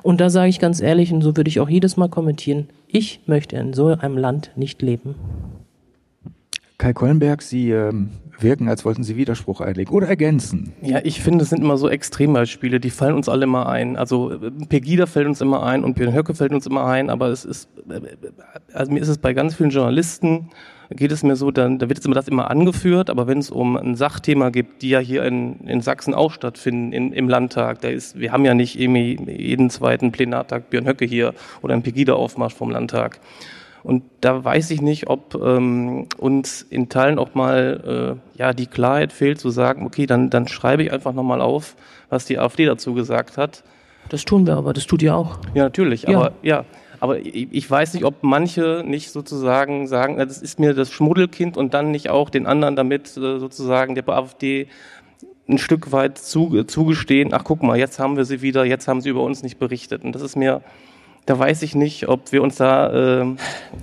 Und 0.03 0.21
da 0.21 0.31
sage 0.31 0.49
ich 0.49 0.59
ganz 0.59 0.81
ehrlich, 0.81 1.13
und 1.13 1.23
so 1.23 1.37
würde 1.37 1.49
ich 1.49 1.61
auch 1.61 1.69
jedes 1.69 1.97
Mal 1.97 2.09
kommentieren, 2.09 2.69
ich 2.89 3.21
möchte 3.27 3.57
in 3.57 3.73
so 3.73 3.87
einem 3.87 4.17
Land 4.17 4.51
nicht 4.57 4.83
leben. 4.83 5.15
Kai 6.79 6.93
Kollenberg, 6.93 7.41
Sie 7.41 7.71
ähm, 7.71 8.11
wirken, 8.39 8.69
als 8.69 8.85
wollten 8.85 9.03
Sie 9.03 9.17
Widerspruch 9.17 9.61
einlegen 9.61 9.95
oder 9.95 10.09
ergänzen. 10.09 10.75
Ja, 10.83 11.01
ich 11.03 11.23
finde, 11.23 11.45
es 11.45 11.51
sind 11.51 11.62
immer 11.62 11.79
so 11.79 11.89
Extrembeispiele, 11.89 12.81
die 12.81 12.91
fallen 12.91 13.15
uns 13.15 13.29
alle 13.29 13.47
mal 13.47 13.65
ein. 13.65 13.97
Also 13.97 14.33
äh, 14.33 14.51
Pegida 14.69 15.07
fällt 15.07 15.27
uns 15.27 15.41
immer 15.41 15.62
ein 15.62 15.85
und 15.85 15.95
Björn 15.95 16.15
Höcke 16.15 16.35
fällt 16.35 16.53
uns 16.53 16.67
immer 16.67 16.85
ein, 16.85 17.09
aber 17.09 17.29
es 17.29 17.45
ist, 17.45 17.69
äh, 17.89 18.01
also 18.75 18.93
mir 18.93 19.01
ist 19.01 19.09
es 19.09 19.19
bei 19.19 19.33
ganz 19.33 19.55
vielen 19.55 19.71
Journalisten, 19.71 20.51
geht 20.91 21.12
es 21.12 21.23
mir 21.23 21.35
so, 21.35 21.51
dann, 21.51 21.79
da 21.79 21.89
wird 21.89 21.99
jetzt 21.99 22.07
immer 22.07 22.15
das 22.15 22.29
immer 22.29 22.51
angeführt, 22.51 23.11
aber 23.11 23.27
wenn 23.27 23.39
es 23.39 23.51
um 23.51 23.77
ein 23.77 23.97
Sachthema 23.97 24.51
gibt, 24.51 24.83
die 24.83 24.91
ja 24.91 24.99
hier 24.99 25.25
in, 25.25 25.61
in 25.67 25.81
Sachsen 25.81 26.15
auch 26.15 26.31
stattfinden, 26.31 26.93
in, 26.93 27.12
im 27.12 27.29
Landtag, 27.29 27.81
da 27.81 27.89
ist, 27.89 28.19
wir 28.19 28.33
haben 28.33 28.45
ja 28.45 28.55
nicht 28.55 28.79
irgendwie 28.79 29.19
jeden 29.31 29.71
zweiten 29.71 30.12
Plenartag 30.12 30.71
Björn 30.71 30.87
Höcke 30.87 31.07
hier 31.07 31.35
oder 31.62 31.75
ein 31.75 31.83
Pegida-Aufmarsch 31.83 32.55
vom 32.55 32.71
Landtag. 32.71 33.19
Und 33.87 34.03
da 34.20 34.44
weiß 34.44 34.72
ich 34.72 34.83
nicht, 34.83 35.09
ob 35.09 35.37
ähm, 35.37 36.09
uns 36.18 36.61
in 36.62 36.88
Teilen 36.88 37.20
auch 37.20 37.37
mal 37.37 38.18
äh, 38.37 38.37
ja 38.37 38.53
die 38.53 38.66
Klarheit 38.66 39.12
fehlt, 39.12 39.38
zu 39.38 39.51
sagen, 39.51 39.87
okay, 39.87 40.07
dann, 40.07 40.29
dann 40.29 40.49
schreibe 40.49 40.83
ich 40.83 40.92
einfach 40.92 41.12
nochmal 41.12 41.40
auf, 41.40 41.77
was 42.09 42.25
die 42.25 42.37
AfD 42.37 42.66
dazu 42.66 42.94
gesagt 42.94 43.38
hat. 43.38 43.62
Das 44.09 44.25
tun 44.25 44.44
wir 44.44 44.57
aber, 44.57 44.72
das 44.72 44.88
tut 44.88 45.03
ihr 45.03 45.14
auch. 45.14 45.38
Ja, 45.55 45.62
natürlich, 45.62 46.03
ja. 46.03 46.18
aber 46.18 46.33
ja. 46.42 46.64
Aber 46.99 47.20
ich, 47.20 47.46
ich 47.53 47.70
weiß 47.70 47.94
nicht, 47.94 48.05
ob 48.05 48.25
manche 48.25 48.83
nicht 48.85 49.12
sozusagen 49.12 49.87
sagen, 49.87 50.16
das 50.16 50.42
ist 50.42 50.59
mir 50.59 50.75
das 50.75 50.90
Schmuddelkind 50.90 51.57
und 51.57 51.72
dann 51.72 51.92
nicht 51.92 52.11
auch 52.11 52.29
den 52.29 52.46
anderen 52.46 52.75
damit 52.75 53.16
äh, 53.16 53.38
sozusagen 53.38 53.94
der 53.94 54.09
AfD 54.09 54.66
ein 55.49 55.59
Stück 55.59 55.92
weit 55.92 56.18
zu, 56.18 56.64
zugestehen, 56.64 57.33
ach 57.33 57.44
guck 57.44 57.62
mal, 57.62 57.79
jetzt 57.79 58.01
haben 58.01 58.16
wir 58.16 58.25
sie 58.25 58.42
wieder, 58.42 58.64
jetzt 58.64 58.88
haben 58.88 59.01
sie 59.01 59.11
über 59.11 59.22
uns 59.22 59.44
nicht 59.44 59.61
berichtet. 59.61 60.03
Und 60.03 60.12
das 60.12 60.22
ist 60.22 60.35
mir 60.35 60.62
da 61.27 61.39
weiß 61.39 61.62
ich 61.62 61.75
nicht, 61.75 62.09
ob 62.09 62.33
wir 62.33 62.43
uns 62.43 62.57
da 62.57 63.23
äh, 63.23 63.37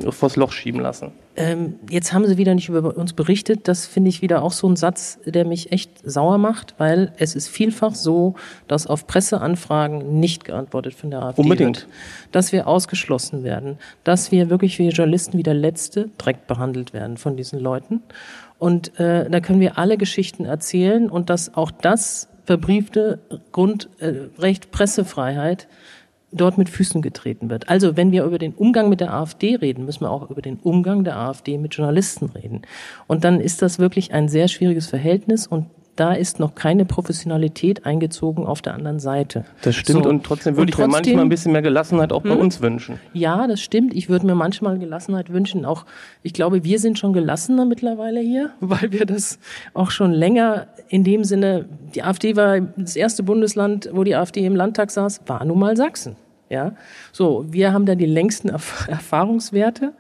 vors 0.10 0.38
Loch 0.38 0.54
schieben 0.54 0.80
lassen. 0.82 1.12
Ähm, 1.36 1.76
jetzt 1.90 2.14
haben 2.14 2.26
Sie 2.26 2.38
wieder 2.38 2.54
nicht 2.54 2.70
über 2.70 2.96
uns 2.96 3.14
berichtet. 3.14 3.68
Das 3.68 3.86
finde 3.86 4.10
ich 4.10 4.22
wieder 4.22 4.44
auch 4.44 4.52
so 4.52 4.70
ein 4.70 4.76
Satz, 4.76 5.20
der 5.26 5.46
mich 5.46 5.72
echt 5.72 5.92
sauer 6.04 6.38
macht, 6.38 6.76
weil 6.78 7.12
es 7.18 7.36
ist 7.36 7.50
vielfach 7.50 7.96
so, 7.96 8.36
dass 8.68 8.88
auf 8.88 9.08
Presseanfragen 9.08 10.20
nicht 10.20 10.46
geantwortet 10.46 10.94
von 10.94 11.12
der 11.12 11.24
AfD 11.24 11.42
Unbedingt. 11.42 11.82
wird. 11.82 11.88
Dass 12.32 12.52
wir 12.52 12.68
ausgeschlossen 12.68 13.44
werden. 13.44 13.78
Dass 14.04 14.32
wir 14.32 14.50
wirklich 14.50 14.80
wie 14.80 14.90
Journalisten 14.90 15.38
wie 15.38 15.44
der 15.44 15.56
Letzte 15.56 16.10
direkt 16.22 16.48
behandelt 16.48 16.94
werden 16.94 17.18
von 17.18 17.36
diesen 17.36 17.60
Leuten. 17.60 18.04
Und 18.60 18.98
äh, 19.00 19.30
da 19.30 19.40
können 19.40 19.60
wir 19.60 19.78
alle 19.78 19.98
Geschichten 19.98 20.46
erzählen 20.46 21.10
und 21.10 21.30
dass 21.30 21.56
auch 21.56 21.72
das 21.72 22.30
verbriefte 22.46 23.20
Grundrecht 23.52 24.66
äh, 24.66 24.68
Pressefreiheit 24.72 25.68
dort 26.34 26.58
mit 26.58 26.70
Füßen 26.70 27.02
getreten 27.02 27.50
wird. 27.50 27.70
Also 27.70 27.96
wenn 27.98 28.12
wir 28.12 28.24
über 28.24 28.40
den 28.40 28.54
Umgang 28.54 28.90
mit 28.90 29.00
der 29.00 29.14
AfD 29.14 29.56
reden, 29.56 29.86
müssen 29.86 30.02
wir 30.02 30.12
auch 30.12 30.30
über 30.30 30.42
den 30.42 30.58
Umgang 30.58 31.04
der 31.04 31.18
AfD 31.18 31.58
mit 31.58 31.76
Journalisten 31.76 32.30
reden. 32.30 32.62
Und 33.08 33.24
dann 33.24 33.40
ist 33.40 33.62
das 33.62 33.80
wirklich 33.80 34.14
ein 34.14 34.28
sehr 34.28 34.48
schwieriges 34.48 34.88
Verhältnis 34.88 35.48
und 35.48 35.68
da 35.96 36.14
ist 36.14 36.40
noch 36.40 36.56
keine 36.56 36.86
Professionalität 36.86 37.86
eingezogen 37.86 38.46
auf 38.46 38.62
der 38.62 38.74
anderen 38.74 39.00
Seite. 39.00 39.46
Das 39.62 39.76
stimmt 39.76 40.04
so. 40.04 40.10
und 40.10 40.24
trotzdem 40.24 40.56
würde 40.56 40.72
und 40.72 40.74
trotzdem, 40.74 40.86
ich 40.86 40.88
mir 40.88 40.92
manchmal 40.92 41.26
ein 41.26 41.30
bisschen 41.30 41.52
mehr 41.52 41.62
Gelassenheit 41.62 42.12
auch 42.12 42.24
bei 42.24 42.32
hm? 42.32 42.40
uns 42.40 42.62
wünschen. 42.62 43.00
Ja, 43.14 43.46
das 43.46 43.62
stimmt. 43.62 43.94
Ich 43.94 44.10
würde 44.10 44.26
mir 44.26 44.36
manchmal 44.36 44.80
Gelassenheit 44.80 45.32
wünschen. 45.32 45.66
Auch 45.66 45.86
ich 46.24 46.34
glaube, 46.34 46.64
wir 46.64 46.80
sind 46.80 46.98
schon 46.98 47.14
gelassener 47.14 47.66
mittlerweile 47.66 48.22
hier, 48.22 48.52
weil 48.60 48.92
wir 48.92 49.06
das 49.06 49.38
auch 49.74 49.92
schon 49.92 50.12
länger 50.12 50.68
in 50.90 51.04
dem 51.04 51.24
Sinne. 51.24 51.66
Die 51.94 52.02
AfD 52.02 52.36
war 52.36 52.60
das 52.60 52.96
erste 52.96 53.22
Bundesland, 53.22 53.90
wo 53.94 54.04
die 54.04 54.16
AfD 54.16 54.44
im 54.46 54.56
Landtag 54.56 54.90
saß, 54.90 55.22
war 55.28 55.46
nun 55.46 55.60
mal 55.60 55.78
Sachsen. 55.78 56.16
Ja, 56.54 56.76
so 57.12 57.46
wir 57.50 57.74
haben 57.74 57.88
da 57.88 57.96
die 57.96 58.06
längsten 58.06 58.50
Erf 58.50 58.88
Erfahrungswerte. 58.90 59.94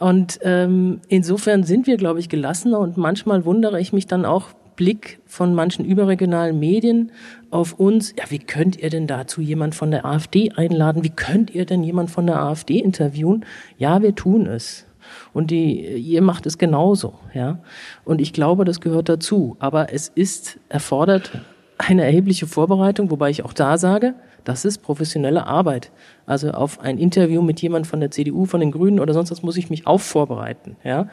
Und 0.00 0.40
ähm, 0.42 1.00
insofern 1.08 1.62
sind 1.62 1.86
wir, 1.86 1.96
glaube 1.96 2.18
ich, 2.18 2.28
gelassener 2.28 2.80
und 2.80 2.96
manchmal 2.96 3.44
wundere 3.44 3.80
ich 3.80 3.92
mich 3.92 4.08
dann 4.08 4.24
auch 4.24 4.50
Blick 4.74 5.20
von 5.26 5.54
manchen 5.54 5.84
überregionalen 5.84 6.58
Medien 6.58 7.12
auf 7.50 7.74
uns. 7.74 8.12
Ja, 8.18 8.24
wie 8.28 8.40
könnt 8.40 8.76
ihr 8.76 8.90
denn 8.90 9.06
dazu 9.06 9.40
jemand 9.40 9.76
von 9.76 9.92
der 9.92 10.04
AfD 10.04 10.50
einladen? 10.50 11.04
Wie 11.04 11.10
könnt 11.10 11.54
ihr 11.54 11.64
denn 11.64 11.84
jemand 11.84 12.10
von 12.10 12.26
der 12.26 12.40
AfD 12.40 12.78
interviewen? 12.78 13.44
Ja, 13.76 14.02
wir 14.02 14.16
tun 14.16 14.46
es. 14.46 14.84
Und 15.32 15.52
die, 15.52 15.80
ihr 15.96 16.22
macht 16.22 16.46
es 16.46 16.58
genauso, 16.58 17.14
ja. 17.34 17.60
Und 18.04 18.20
ich 18.20 18.32
glaube, 18.32 18.64
das 18.64 18.80
gehört 18.80 19.08
dazu. 19.08 19.56
Aber 19.60 19.92
es 19.92 20.08
ist 20.08 20.58
erfordert 20.68 21.30
eine 21.78 22.04
erhebliche 22.04 22.46
Vorbereitung, 22.46 23.10
wobei 23.10 23.30
ich 23.30 23.44
auch 23.44 23.52
da 23.52 23.78
sage, 23.78 24.14
das 24.44 24.64
ist 24.64 24.78
professionelle 24.78 25.46
Arbeit. 25.46 25.90
Also 26.26 26.50
auf 26.50 26.80
ein 26.80 26.98
Interview 26.98 27.42
mit 27.42 27.60
jemand 27.60 27.86
von 27.86 28.00
der 28.00 28.10
CDU, 28.10 28.46
von 28.46 28.60
den 28.60 28.70
Grünen 28.70 29.00
oder 29.00 29.14
sonst 29.14 29.30
was 29.30 29.42
muss 29.42 29.56
ich 29.56 29.70
mich 29.70 29.86
auch 29.86 30.00
vorbereiten. 30.00 30.76
Ja? 30.84 31.08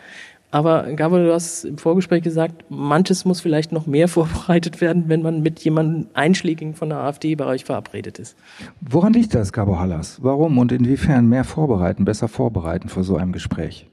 Aber 0.52 0.84
Gabriel, 0.94 1.26
du 1.26 1.34
hast 1.34 1.66
im 1.66 1.78
Vorgespräch 1.78 2.24
gesagt, 2.24 2.64
manches 2.70 3.26
muss 3.26 3.42
vielleicht 3.42 3.72
noch 3.72 3.88
mehr 3.88 4.08
vorbereitet 4.10 4.80
werden, 4.80 5.06
wenn 5.08 5.22
man 5.22 5.42
mit 5.42 5.60
jemandem 5.60 6.08
Einschlägigen 6.14 6.76
von 6.76 6.90
der 6.90 7.00
AfD-Bereich 7.00 7.66
verabredet 7.66 8.20
ist. 8.20 8.38
Woran 8.80 9.14
liegt 9.14 9.36
das, 9.36 9.52
Gabo 9.52 9.80
Hallas? 9.80 10.20
Warum 10.22 10.58
und 10.58 10.72
inwiefern 10.72 11.28
mehr 11.28 11.44
vorbereiten, 11.44 12.06
besser 12.06 12.28
vorbereiten 12.28 12.90
vor 12.90 13.04
so 13.04 13.18
einem 13.18 13.32
Gespräch? 13.32 13.90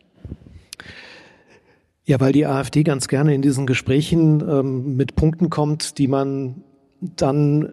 Ja, 2.04 2.20
weil 2.20 2.32
die 2.32 2.46
AfD 2.46 2.82
ganz 2.82 3.08
gerne 3.08 3.34
in 3.34 3.42
diesen 3.42 3.66
Gesprächen 3.66 4.40
ähm, 4.48 4.96
mit 4.96 5.14
Punkten 5.14 5.50
kommt, 5.50 5.98
die 5.98 6.08
man 6.08 6.62
dann 7.00 7.72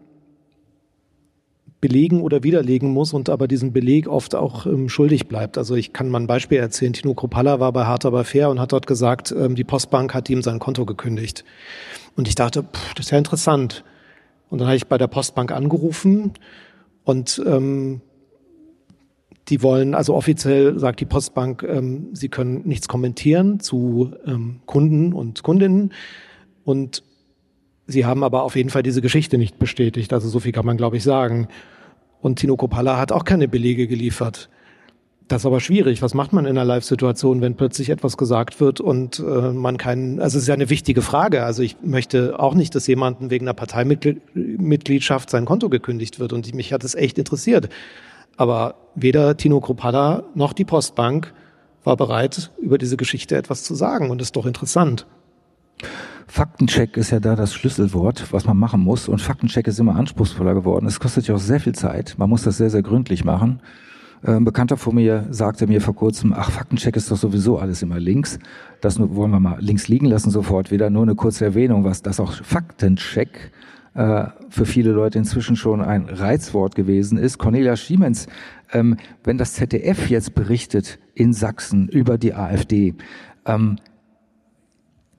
belegen 1.81 2.21
oder 2.21 2.43
widerlegen 2.43 2.89
muss 2.89 3.13
und 3.13 3.29
aber 3.29 3.47
diesen 3.47 3.71
Beleg 3.71 4.07
oft 4.07 4.35
auch 4.35 4.65
ähm, 4.65 4.89
schuldig 4.89 5.27
bleibt. 5.27 5.57
Also 5.57 5.75
ich 5.75 5.93
kann 5.93 6.09
mal 6.09 6.19
ein 6.19 6.27
Beispiel 6.27 6.57
erzählen. 6.57 6.93
Tino 6.93 7.13
Kropalla 7.13 7.59
war 7.59 7.71
bei 7.71 7.85
Hart 7.85 8.05
aber 8.05 8.25
fair 8.25 8.49
und 8.49 8.59
hat 8.59 8.73
dort 8.73 8.85
gesagt, 8.85 9.33
ähm, 9.37 9.55
die 9.55 9.63
Postbank 9.63 10.13
hat 10.13 10.29
ihm 10.29 10.41
sein 10.41 10.59
Konto 10.59 10.85
gekündigt. 10.85 11.45
Und 12.15 12.27
ich 12.27 12.35
dachte, 12.35 12.63
pff, 12.63 12.93
das 12.95 13.05
ist 13.05 13.11
ja 13.11 13.17
interessant. 13.17 13.83
Und 14.49 14.59
dann 14.59 14.67
habe 14.67 14.77
ich 14.77 14.87
bei 14.87 14.97
der 14.97 15.07
Postbank 15.07 15.51
angerufen 15.51 16.33
und 17.05 17.41
ähm, 17.45 18.01
die 19.47 19.63
wollen, 19.63 19.95
also 19.95 20.15
offiziell 20.15 20.77
sagt 20.77 20.99
die 20.99 21.05
Postbank, 21.05 21.63
ähm, 21.63 22.09
sie 22.13 22.29
können 22.29 22.67
nichts 22.67 22.87
kommentieren 22.87 23.59
zu 23.59 24.11
ähm, 24.25 24.59
Kunden 24.65 25.13
und 25.13 25.43
Kundinnen. 25.43 25.93
Und 26.65 27.03
Sie 27.89 28.05
haben 28.05 28.23
aber 28.23 28.43
auf 28.43 28.55
jeden 28.55 28.69
Fall 28.69 28.83
diese 28.83 29.01
Geschichte 29.01 29.37
nicht 29.39 29.57
bestätigt. 29.57 30.13
Also 30.13 30.29
so 30.29 30.39
viel 30.39 30.51
kann 30.51 30.65
man, 30.65 30.77
glaube 30.77 30.97
ich, 30.97 31.03
sagen. 31.03 31.47
Und 32.21 32.37
Tino 32.37 32.55
Kopalla 32.55 32.97
hat 32.97 33.11
auch 33.11 33.23
keine 33.23 33.47
Belege 33.47 33.87
geliefert. 33.87 34.49
Das 35.27 35.41
ist 35.41 35.45
aber 35.47 35.59
schwierig. 35.59 36.01
Was 36.01 36.13
macht 36.13 36.31
man 36.31 36.45
in 36.45 36.51
einer 36.51 36.65
Live-Situation, 36.65 37.41
wenn 37.41 37.55
plötzlich 37.55 37.89
etwas 37.89 38.15
gesagt 38.15 38.59
wird 38.59 38.79
und 38.79 39.19
äh, 39.19 39.51
man 39.51 39.77
keinen, 39.77 40.19
also 40.19 40.37
es 40.37 40.43
ist 40.43 40.47
ja 40.47 40.53
eine 40.53 40.69
wichtige 40.69 41.01
Frage. 41.01 41.43
Also 41.43 41.63
ich 41.63 41.77
möchte 41.81 42.39
auch 42.39 42.53
nicht, 42.53 42.75
dass 42.75 42.85
jemanden 42.85 43.31
wegen 43.31 43.45
einer 43.45 43.53
Parteimitgliedschaft 43.55 45.29
sein 45.29 45.45
Konto 45.45 45.69
gekündigt 45.69 46.19
wird 46.19 46.31
und 46.31 46.53
mich 46.53 46.73
hat 46.73 46.83
es 46.83 46.93
echt 46.93 47.17
interessiert. 47.17 47.69
Aber 48.37 48.75
weder 48.95 49.35
Tino 49.35 49.61
Kropalla 49.61 50.23
noch 50.35 50.53
die 50.53 50.65
Postbank 50.65 51.33
war 51.83 51.97
bereit, 51.97 52.51
über 52.61 52.77
diese 52.77 52.97
Geschichte 52.97 53.35
etwas 53.35 53.63
zu 53.63 53.73
sagen 53.73 54.11
und 54.11 54.21
ist 54.21 54.35
doch 54.35 54.45
interessant. 54.45 55.07
Faktencheck 56.29 56.95
ist 56.95 57.09
ja 57.09 57.19
da 57.19 57.35
das 57.35 57.55
Schlüsselwort, 57.55 58.31
was 58.31 58.45
man 58.45 58.55
machen 58.55 58.81
muss. 58.81 59.07
Und 59.09 59.19
Faktencheck 59.19 59.67
ist 59.67 59.79
immer 59.79 59.95
anspruchsvoller 59.95 60.53
geworden. 60.53 60.85
Es 60.85 60.99
kostet 60.99 61.27
ja 61.27 61.33
auch 61.33 61.39
sehr 61.39 61.59
viel 61.59 61.73
Zeit. 61.73 62.15
Man 62.19 62.29
muss 62.29 62.43
das 62.43 62.57
sehr, 62.57 62.69
sehr 62.69 62.83
gründlich 62.83 63.25
machen. 63.25 63.61
Ein 64.21 64.45
Bekannter 64.45 64.77
von 64.77 64.93
mir 64.93 65.25
sagte 65.31 65.65
mir 65.65 65.81
vor 65.81 65.95
kurzem, 65.95 66.31
ach, 66.33 66.51
Faktencheck 66.51 66.95
ist 66.95 67.09
doch 67.09 67.17
sowieso 67.17 67.57
alles 67.57 67.81
immer 67.81 67.99
links. 67.99 68.37
Das 68.79 68.99
wollen 68.99 69.31
wir 69.31 69.39
mal 69.39 69.57
links 69.59 69.87
liegen 69.87 70.05
lassen 70.05 70.29
sofort 70.29 70.69
wieder. 70.69 70.91
Nur 70.91 71.01
eine 71.01 71.15
kurze 71.15 71.45
Erwähnung, 71.45 71.83
was 71.83 72.03
das 72.03 72.19
auch 72.19 72.31
Faktencheck 72.31 73.51
äh, 73.95 74.25
für 74.49 74.65
viele 74.67 74.91
Leute 74.91 75.17
inzwischen 75.17 75.55
schon 75.55 75.81
ein 75.81 76.09
Reizwort 76.09 76.75
gewesen 76.75 77.17
ist. 77.17 77.39
Cornelia 77.39 77.75
Schiemens, 77.75 78.27
ähm, 78.71 78.97
wenn 79.23 79.39
das 79.39 79.53
ZDF 79.53 80.11
jetzt 80.11 80.35
berichtet 80.35 80.99
in 81.15 81.33
Sachsen 81.33 81.89
über 81.89 82.19
die 82.19 82.35
AfD, 82.35 82.93
ähm, 83.47 83.77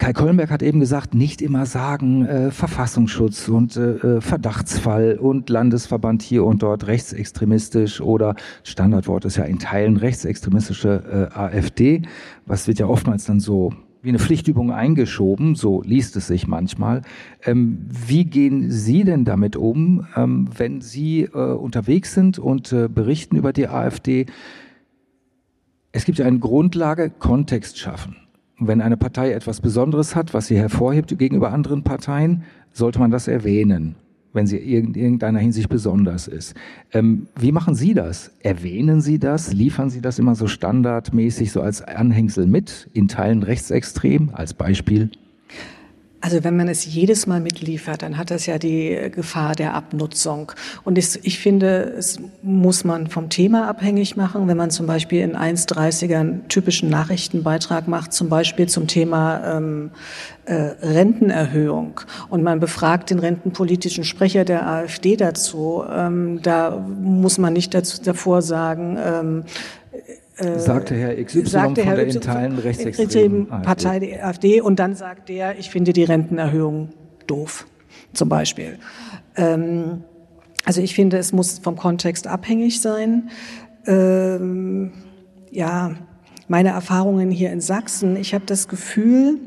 Kai 0.00 0.14
Kollenberg 0.14 0.50
hat 0.50 0.62
eben 0.62 0.80
gesagt, 0.80 1.14
nicht 1.14 1.42
immer 1.42 1.66
sagen 1.66 2.24
äh, 2.24 2.50
Verfassungsschutz 2.50 3.48
und 3.48 3.76
äh, 3.76 3.96
äh, 3.96 4.20
Verdachtsfall 4.22 5.18
und 5.20 5.50
Landesverband 5.50 6.22
hier 6.22 6.46
und 6.46 6.62
dort 6.62 6.86
rechtsextremistisch 6.86 8.00
oder 8.00 8.34
Standardwort 8.62 9.26
ist 9.26 9.36
ja 9.36 9.44
in 9.44 9.58
Teilen 9.58 9.98
rechtsextremistische 9.98 11.28
äh, 11.34 11.38
AfD. 11.38 12.00
Was 12.46 12.66
wird 12.66 12.78
ja 12.78 12.86
oftmals 12.86 13.26
dann 13.26 13.40
so 13.40 13.74
wie 14.00 14.08
eine 14.08 14.18
Pflichtübung 14.18 14.72
eingeschoben, 14.72 15.54
so 15.54 15.82
liest 15.82 16.16
es 16.16 16.28
sich 16.28 16.46
manchmal. 16.46 17.02
Ähm, 17.44 17.86
wie 17.90 18.24
gehen 18.24 18.70
Sie 18.70 19.04
denn 19.04 19.26
damit 19.26 19.54
um, 19.54 20.06
ähm, 20.16 20.48
wenn 20.56 20.80
Sie 20.80 21.24
äh, 21.24 21.36
unterwegs 21.36 22.14
sind 22.14 22.38
und 22.38 22.72
äh, 22.72 22.88
berichten 22.88 23.36
über 23.36 23.52
die 23.52 23.68
AfD? 23.68 24.24
Es 25.92 26.06
gibt 26.06 26.16
ja 26.16 26.24
eine 26.24 26.38
Grundlage, 26.38 27.10
Kontext 27.10 27.78
schaffen 27.78 28.16
wenn 28.68 28.80
eine 28.80 28.96
Partei 28.96 29.32
etwas 29.32 29.60
Besonderes 29.60 30.14
hat, 30.14 30.34
was 30.34 30.46
sie 30.46 30.56
hervorhebt 30.56 31.18
gegenüber 31.18 31.52
anderen 31.52 31.82
Parteien, 31.82 32.44
sollte 32.72 32.98
man 32.98 33.10
das 33.10 33.26
erwähnen, 33.26 33.96
wenn 34.32 34.46
sie 34.46 34.58
in 34.58 34.94
irgendeiner 34.94 35.38
Hinsicht 35.38 35.68
besonders 35.68 36.28
ist. 36.28 36.54
Ähm, 36.92 37.26
wie 37.36 37.52
machen 37.52 37.74
Sie 37.74 37.94
das? 37.94 38.30
Erwähnen 38.42 39.00
Sie 39.00 39.18
das? 39.18 39.52
Liefern 39.52 39.90
Sie 39.90 40.00
das 40.00 40.18
immer 40.18 40.34
so 40.34 40.46
standardmäßig, 40.46 41.52
so 41.52 41.62
als 41.62 41.82
Anhängsel 41.82 42.46
mit, 42.46 42.88
in 42.92 43.08
Teilen 43.08 43.42
rechtsextrem, 43.42 44.30
als 44.32 44.54
Beispiel? 44.54 45.10
Also 46.22 46.44
wenn 46.44 46.56
man 46.56 46.68
es 46.68 46.84
jedes 46.84 47.26
Mal 47.26 47.40
mitliefert, 47.40 48.02
dann 48.02 48.18
hat 48.18 48.30
das 48.30 48.44
ja 48.44 48.58
die 48.58 49.10
Gefahr 49.10 49.54
der 49.54 49.74
Abnutzung. 49.74 50.52
Und 50.84 50.98
ich, 50.98 51.38
finde, 51.38 51.94
es 51.96 52.18
muss 52.42 52.84
man 52.84 53.06
vom 53.06 53.30
Thema 53.30 53.68
abhängig 53.68 54.16
machen. 54.16 54.46
Wenn 54.46 54.56
man 54.58 54.70
zum 54.70 54.86
Beispiel 54.86 55.22
in 55.22 55.34
1.30er 55.34 56.18
einen 56.18 56.48
typischen 56.48 56.90
Nachrichtenbeitrag 56.90 57.88
macht, 57.88 58.12
zum 58.12 58.28
Beispiel 58.28 58.68
zum 58.68 58.86
Thema 58.86 59.56
ähm, 59.56 59.92
äh, 60.44 60.74
Rentenerhöhung 60.82 62.00
und 62.28 62.42
man 62.42 62.60
befragt 62.60 63.10
den 63.10 63.18
rentenpolitischen 63.18 64.04
Sprecher 64.04 64.44
der 64.44 64.66
AfD 64.66 65.16
dazu, 65.16 65.84
ähm, 65.90 66.40
da 66.42 66.76
muss 66.76 67.38
man 67.38 67.54
nicht 67.54 67.72
dazu, 67.72 68.02
davor 68.02 68.42
sagen, 68.42 68.98
ähm, 69.02 69.44
äh, 70.40 70.58
sagte 70.58 70.94
Herr 70.94 71.22
XY 71.22 71.46
sagte 71.46 71.82
von 71.82 71.84
Herr 71.84 71.96
der 71.96 72.06
in 72.06 72.20
Teilen 72.20 72.58
rechtsextremen 72.58 73.46
Partei 73.46 73.98
der 73.98 74.26
AfD 74.26 74.60
und 74.60 74.78
dann 74.78 74.94
sagt 74.94 75.28
der, 75.28 75.58
ich 75.58 75.70
finde 75.70 75.92
die 75.92 76.04
Rentenerhöhung 76.04 76.90
doof, 77.26 77.66
zum 78.12 78.28
Beispiel. 78.28 78.78
Ähm, 79.36 80.04
also 80.64 80.80
ich 80.80 80.94
finde, 80.94 81.18
es 81.18 81.32
muss 81.32 81.58
vom 81.58 81.76
Kontext 81.76 82.26
abhängig 82.26 82.80
sein. 82.80 83.30
Ähm, 83.86 84.92
ja, 85.50 85.92
meine 86.48 86.70
Erfahrungen 86.70 87.30
hier 87.30 87.50
in 87.52 87.60
Sachsen, 87.60 88.16
ich 88.16 88.34
habe 88.34 88.44
das 88.46 88.68
Gefühl, 88.68 89.38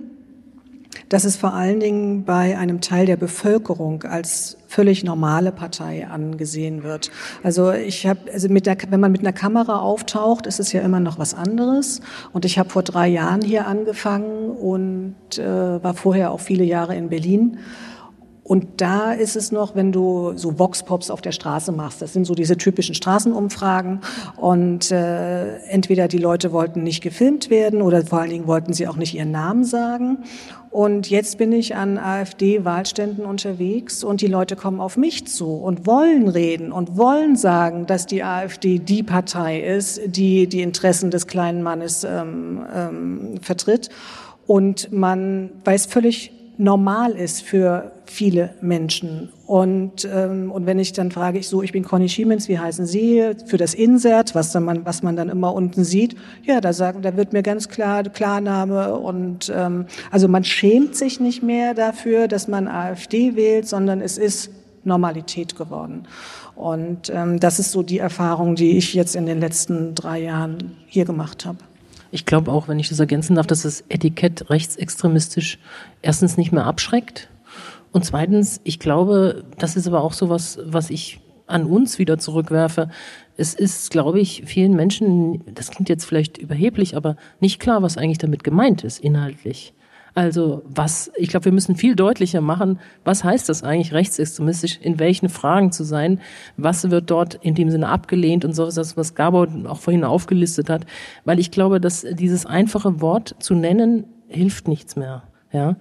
dass 1.13 1.25
es 1.25 1.35
vor 1.35 1.53
allen 1.53 1.79
Dingen 1.79 2.23
bei 2.23 2.57
einem 2.57 2.81
Teil 2.81 3.05
der 3.05 3.17
Bevölkerung 3.17 4.01
als 4.01 4.57
völlig 4.67 5.03
normale 5.03 5.51
Partei 5.51 6.07
angesehen 6.07 6.81
wird. 6.81 7.11
Also 7.43 7.71
ich 7.71 8.07
habe, 8.07 8.31
also 8.33 8.49
mit 8.49 8.65
der, 8.65 8.77
wenn 8.89 8.99
man 8.99 9.11
mit 9.11 9.21
einer 9.21 9.31
Kamera 9.31 9.77
auftaucht, 9.77 10.47
ist 10.47 10.59
es 10.59 10.73
ja 10.73 10.81
immer 10.81 10.99
noch 10.99 11.19
was 11.19 11.35
anderes. 11.35 12.01
Und 12.31 12.45
ich 12.45 12.57
habe 12.57 12.71
vor 12.71 12.81
drei 12.81 13.07
Jahren 13.09 13.43
hier 13.43 13.67
angefangen 13.67 14.49
und 14.49 15.37
äh, 15.37 15.83
war 15.83 15.93
vorher 15.93 16.31
auch 16.31 16.39
viele 16.39 16.63
Jahre 16.63 16.95
in 16.95 17.09
Berlin. 17.09 17.59
Und 18.43 18.81
da 18.81 19.13
ist 19.13 19.37
es 19.37 19.53
noch, 19.53 19.73
wenn 19.73 19.93
du 19.93 20.33
so 20.35 20.59
Vox-Pops 20.59 21.09
auf 21.09 21.21
der 21.21 21.31
Straße 21.31 21.71
machst, 21.71 22.01
das 22.01 22.11
sind 22.11 22.25
so 22.25 22.35
diese 22.35 22.57
typischen 22.57 22.93
Straßenumfragen 22.93 24.01
und 24.35 24.91
äh, 24.91 25.59
entweder 25.67 26.09
die 26.09 26.17
Leute 26.17 26.51
wollten 26.51 26.83
nicht 26.83 27.01
gefilmt 27.01 27.49
werden 27.49 27.81
oder 27.81 28.05
vor 28.05 28.19
allen 28.19 28.31
Dingen 28.31 28.47
wollten 28.47 28.73
sie 28.73 28.87
auch 28.87 28.97
nicht 28.97 29.15
ihren 29.15 29.31
Namen 29.31 29.63
sagen. 29.63 30.17
Und 30.71 31.09
jetzt 31.09 31.37
bin 31.37 31.53
ich 31.53 31.75
an 31.75 31.97
AfD-Wahlständen 31.97 33.25
unterwegs 33.25 34.03
und 34.03 34.19
die 34.21 34.27
Leute 34.27 34.55
kommen 34.55 34.81
auf 34.81 34.97
mich 34.97 35.27
zu 35.27 35.53
und 35.53 35.85
wollen 35.85 36.27
reden 36.27 36.71
und 36.73 36.97
wollen 36.97 37.37
sagen, 37.37 37.85
dass 37.85 38.07
die 38.07 38.23
AfD 38.23 38.79
die 38.79 39.03
Partei 39.03 39.61
ist, 39.61 40.01
die 40.05 40.47
die 40.47 40.63
Interessen 40.63 41.11
des 41.11 41.27
kleinen 41.27 41.63
Mannes 41.63 42.03
ähm, 42.03 42.65
ähm, 42.75 43.35
vertritt. 43.41 43.89
Und 44.47 44.91
man 44.91 45.51
weiß 45.63 45.85
völlig 45.85 46.31
normal 46.57 47.13
ist 47.13 47.41
für 47.41 47.91
viele 48.05 48.51
Menschen. 48.61 49.29
Und, 49.45 50.07
ähm, 50.11 50.51
und 50.51 50.65
wenn 50.65 50.79
ich 50.79 50.93
dann 50.93 51.11
frage, 51.11 51.39
ich 51.39 51.47
so, 51.47 51.61
ich 51.63 51.71
bin 51.71 51.83
Conny 51.83 52.09
Schiemens, 52.09 52.47
wie 52.47 52.59
heißen 52.59 52.85
Sie? 52.85 53.31
Für 53.45 53.57
das 53.57 53.73
Insert, 53.73 54.35
was, 54.35 54.51
dann 54.51 54.63
man, 54.63 54.85
was 54.85 55.03
man 55.03 55.15
dann 55.15 55.29
immer 55.29 55.53
unten 55.53 55.83
sieht, 55.83 56.15
ja, 56.43 56.61
da 56.61 56.73
sagen, 56.73 57.01
da 57.01 57.17
wird 57.17 57.33
mir 57.33 57.43
ganz 57.43 57.69
klar 57.69 58.03
Klarname 58.03 58.95
und 58.97 59.51
ähm, 59.55 59.85
also 60.11 60.27
man 60.27 60.43
schämt 60.43 60.95
sich 60.95 61.19
nicht 61.19 61.43
mehr 61.43 61.73
dafür, 61.73 62.27
dass 62.27 62.47
man 62.47 62.67
AfD 62.67 63.35
wählt, 63.35 63.67
sondern 63.67 64.01
es 64.01 64.17
ist 64.17 64.51
Normalität 64.83 65.55
geworden. 65.55 66.07
Und 66.55 67.09
ähm, 67.13 67.39
das 67.39 67.59
ist 67.59 67.71
so 67.71 67.83
die 67.83 67.99
Erfahrung, 67.99 68.55
die 68.55 68.77
ich 68.77 68.93
jetzt 68.93 69.15
in 69.15 69.25
den 69.25 69.39
letzten 69.39 69.95
drei 69.95 70.21
Jahren 70.21 70.77
hier 70.87 71.05
gemacht 71.05 71.45
habe. 71.45 71.57
Ich 72.13 72.27
glaube 72.27 72.51
auch, 72.51 72.67
wenn 72.67 72.77
ich 72.77 72.89
das 72.89 72.99
ergänzen 72.99 73.37
darf, 73.37 73.47
dass 73.47 73.63
das 73.63 73.83
Etikett 73.89 74.51
rechtsextremistisch 74.51 75.57
erstens 76.03 76.37
nicht 76.37 76.51
mehr 76.51 76.67
abschreckt. 76.67 77.27
Und 77.91 78.05
zweitens, 78.05 78.61
ich 78.63 78.77
glaube, 78.77 79.43
das 79.57 79.75
ist 79.75 79.87
aber 79.87 80.03
auch 80.03 80.13
so 80.13 80.29
was, 80.29 80.59
was 80.63 80.91
ich 80.91 81.21
an 81.47 81.65
uns 81.65 81.97
wieder 81.97 82.19
zurückwerfe. 82.19 82.89
Es 83.35 83.55
ist, 83.55 83.89
glaube 83.89 84.19
ich, 84.19 84.43
vielen 84.45 84.75
Menschen, 84.75 85.41
das 85.55 85.71
klingt 85.71 85.89
jetzt 85.89 86.05
vielleicht 86.05 86.37
überheblich, 86.37 86.95
aber 86.95 87.17
nicht 87.39 87.59
klar, 87.59 87.81
was 87.81 87.97
eigentlich 87.97 88.19
damit 88.19 88.43
gemeint 88.43 88.83
ist, 88.83 88.99
inhaltlich. 88.99 89.73
Also 90.15 90.61
was, 90.65 91.11
ich 91.15 91.29
glaube, 91.29 91.45
wir 91.45 91.51
müssen 91.51 91.75
viel 91.75 91.95
deutlicher 91.95 92.41
machen, 92.41 92.79
was 93.03 93.23
heißt 93.23 93.49
das 93.49 93.63
eigentlich 93.63 93.93
rechtsextremistisch, 93.93 94.79
in 94.81 94.99
welchen 94.99 95.27
Fragen 95.27 95.71
zu 95.71 95.83
sein, 95.83 96.19
was 96.55 96.91
wird 96.91 97.09
dort 97.09 97.35
in 97.35 97.55
dem 97.55 97.71
Sinne 97.71 97.87
abgelehnt 97.87 98.45
und 98.45 98.53
so, 98.53 98.67
was 98.67 99.15
Gabor 99.15 99.47
auch 99.67 99.79
vorhin 99.79 100.03
aufgelistet 100.03 100.69
hat, 100.69 100.85
weil 101.25 101.39
ich 101.39 101.49
glaube, 101.49 101.81
dass 101.81 102.05
dieses 102.11 102.45
einfache 102.45 103.01
Wort 103.01 103.35
zu 103.39 103.55
nennen 103.55 104.05
hilft 104.27 104.67
nichts 104.67 104.95
mehr, 104.95 105.23
ja. 105.51 105.77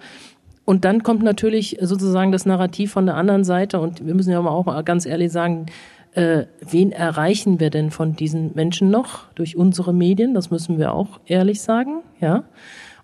Und 0.64 0.84
dann 0.84 1.02
kommt 1.02 1.22
natürlich 1.22 1.78
sozusagen 1.80 2.30
das 2.30 2.46
Narrativ 2.46 2.92
von 2.92 3.04
der 3.04 3.16
anderen 3.16 3.44
Seite 3.44 3.80
und 3.80 4.06
wir 4.06 4.14
müssen 4.14 4.30
ja 4.30 4.38
auch 4.38 4.64
mal 4.64 4.82
ganz 4.84 5.06
ehrlich 5.06 5.32
sagen, 5.32 5.66
äh, 6.12 6.44
wen 6.60 6.92
erreichen 6.92 7.58
wir 7.58 7.70
denn 7.70 7.90
von 7.90 8.14
diesen 8.14 8.54
Menschen 8.54 8.90
noch 8.90 9.30
durch 9.34 9.56
unsere 9.56 9.92
Medien? 9.92 10.34
Das 10.34 10.50
müssen 10.50 10.78
wir 10.78 10.94
auch 10.94 11.20
ehrlich 11.26 11.60
sagen, 11.60 12.02
ja. 12.20 12.44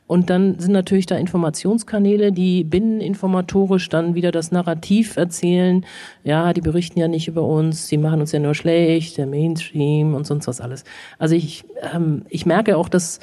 Und 0.09 0.31
dann 0.31 0.59
sind 0.59 0.73
natürlich 0.73 1.07
da 1.07 1.17
Informationskanäle, 1.17 2.33
die 2.33 2.65
binneninformatorisch 2.65 3.89
dann 3.91 4.15
wieder 4.15 4.33
das 4.33 4.51
Narrativ 4.51 5.17
erzählen. 5.17 5.85
Ja, 6.25 6.55
die 6.55 6.63
berichten 6.63 6.99
ja 6.99 7.09
nicht 7.09 7.29
über 7.29 7.43
uns, 7.43 7.89
die 7.89 7.99
machen 7.99 8.21
uns 8.21 8.33
ja 8.33 8.41
nur 8.41 8.55
schlecht, 8.55 9.19
der 9.19 9.27
Mainstream 9.27 10.15
und 10.15 10.27
sonst 10.27 10.49
was 10.49 10.63
alles. 10.63 10.85
Also 11.19 11.35
ich, 11.35 11.65
ähm, 11.95 12.23
ich 12.31 12.47
merke 12.47 12.79
auch, 12.79 12.89
dass 12.89 13.21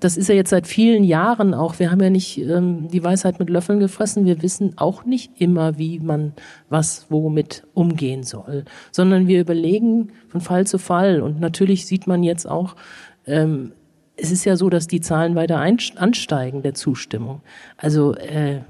das 0.00 0.16
ist 0.16 0.28
ja 0.28 0.34
jetzt 0.34 0.50
seit 0.50 0.66
vielen 0.66 1.04
Jahren 1.04 1.54
auch. 1.54 1.78
Wir 1.78 1.90
haben 1.90 2.02
ja 2.02 2.10
nicht 2.10 2.36
ähm, 2.38 2.88
die 2.88 3.02
Weisheit 3.02 3.38
mit 3.38 3.48
Löffeln 3.48 3.78
gefressen. 3.78 4.26
Wir 4.26 4.42
wissen 4.42 4.74
auch 4.76 5.04
nicht 5.04 5.40
immer, 5.40 5.78
wie 5.78 5.98
man 6.00 6.34
was 6.68 7.06
womit 7.08 7.62
umgehen 7.72 8.22
soll, 8.22 8.64
sondern 8.90 9.28
wir 9.28 9.40
überlegen 9.40 10.12
von 10.28 10.40
Fall 10.40 10.66
zu 10.66 10.78
Fall. 10.78 11.22
Und 11.22 11.40
natürlich 11.40 11.86
sieht 11.86 12.06
man 12.06 12.22
jetzt 12.22 12.46
auch, 12.46 12.76
ähm, 13.26 13.72
es 14.16 14.30
ist 14.30 14.44
ja 14.44 14.56
so, 14.56 14.70
dass 14.70 14.86
die 14.86 15.00
Zahlen 15.00 15.34
weiter 15.34 15.58
ansteigen 15.58 16.62
der 16.62 16.74
Zustimmung. 16.74 17.40
Also 17.76 18.14
äh, 18.14 18.60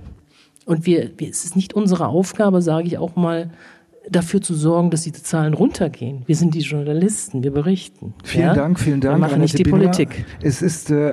und 0.66 0.86
wir, 0.86 1.10
wir, 1.18 1.28
es 1.28 1.44
ist 1.44 1.56
nicht 1.56 1.74
unsere 1.74 2.08
Aufgabe, 2.08 2.62
sage 2.62 2.86
ich 2.86 2.98
auch 2.98 3.16
mal, 3.16 3.50
dafür 4.10 4.40
zu 4.42 4.54
sorgen, 4.54 4.90
dass 4.90 5.02
diese 5.02 5.22
Zahlen 5.22 5.54
runtergehen. 5.54 6.22
Wir 6.26 6.36
sind 6.36 6.54
die 6.54 6.60
Journalisten, 6.60 7.42
wir 7.42 7.52
berichten. 7.52 8.14
Vielen 8.22 8.46
ja? 8.46 8.54
Dank, 8.54 8.78
vielen 8.78 9.00
Dank. 9.00 9.14
Wir 9.16 9.18
machen 9.18 9.40
nicht 9.40 9.58
die 9.58 9.62
Binder. 9.62 9.78
Politik. 9.78 10.26
Es 10.42 10.62
ist, 10.62 10.90
äh, 10.90 11.10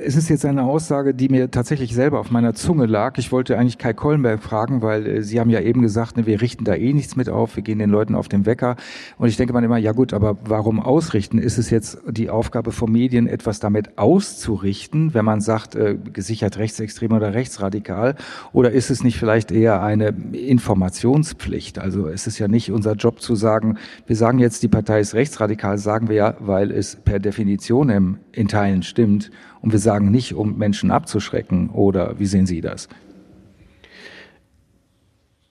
es 0.00 0.16
ist 0.16 0.28
jetzt 0.28 0.44
eine 0.44 0.64
Aussage, 0.64 1.14
die 1.14 1.28
mir 1.28 1.50
tatsächlich 1.50 1.94
selber 1.94 2.20
auf 2.20 2.30
meiner 2.30 2.54
Zunge 2.54 2.86
lag. 2.86 3.16
Ich 3.18 3.32
wollte 3.32 3.58
eigentlich 3.58 3.78
Kai 3.78 3.94
Kollenberg 3.94 4.42
fragen, 4.42 4.82
weil 4.82 5.06
äh, 5.06 5.22
Sie 5.22 5.40
haben 5.40 5.50
ja 5.50 5.60
eben 5.60 5.80
gesagt, 5.80 6.16
ne, 6.16 6.26
wir 6.26 6.40
richten 6.40 6.64
da 6.64 6.74
eh 6.74 6.92
nichts 6.92 7.16
mit 7.16 7.28
auf, 7.28 7.56
wir 7.56 7.62
gehen 7.62 7.78
den 7.78 7.90
Leuten 7.90 8.14
auf 8.14 8.28
den 8.28 8.44
Wecker. 8.46 8.76
Und 9.16 9.28
ich 9.28 9.36
denke 9.36 9.52
man 9.52 9.64
immer, 9.64 9.78
ja 9.78 9.92
gut, 9.92 10.12
aber 10.12 10.36
warum 10.44 10.80
ausrichten? 10.80 11.38
Ist 11.38 11.58
es 11.58 11.70
jetzt 11.70 11.98
die 12.08 12.28
Aufgabe 12.28 12.72
von 12.72 12.92
Medien, 12.92 13.26
etwas 13.26 13.58
damit 13.60 13.96
auszurichten, 13.98 15.14
wenn 15.14 15.24
man 15.24 15.40
sagt, 15.40 15.74
äh, 15.74 15.96
gesichert 16.12 16.58
rechtsextrem 16.58 17.12
oder 17.12 17.32
rechtsradikal? 17.32 18.16
Oder 18.52 18.70
ist 18.72 18.90
es 18.90 19.02
nicht 19.02 19.18
vielleicht 19.18 19.50
eher 19.50 19.82
eine 19.82 20.08
Informationspflicht? 20.32 21.78
Also 21.78 22.08
es 22.08 22.26
ist 22.26 22.33
ja 22.38 22.48
nicht 22.48 22.70
unser 22.70 22.92
Job, 22.94 23.14
Job 23.14 23.20
zu 23.20 23.36
sagen, 23.36 23.78
wir 24.06 24.16
sagen 24.16 24.38
jetzt, 24.38 24.62
die 24.62 24.68
Partei 24.68 25.00
ist 25.00 25.14
rechtsradikal, 25.14 25.78
sagen 25.78 26.08
wir 26.08 26.16
ja, 26.16 26.36
weil 26.40 26.70
es 26.70 26.96
per 26.96 27.18
Definition 27.18 27.88
im, 27.90 28.18
in 28.32 28.48
Teilen 28.48 28.82
stimmt. 28.82 29.30
Und 29.60 29.72
wir 29.72 29.78
sagen 29.78 30.10
nicht, 30.10 30.34
um 30.34 30.58
Menschen 30.58 30.90
abzuschrecken. 30.90 31.70
Oder 31.70 32.18
wie 32.18 32.26
sehen 32.26 32.46
Sie 32.46 32.60
das? 32.60 32.88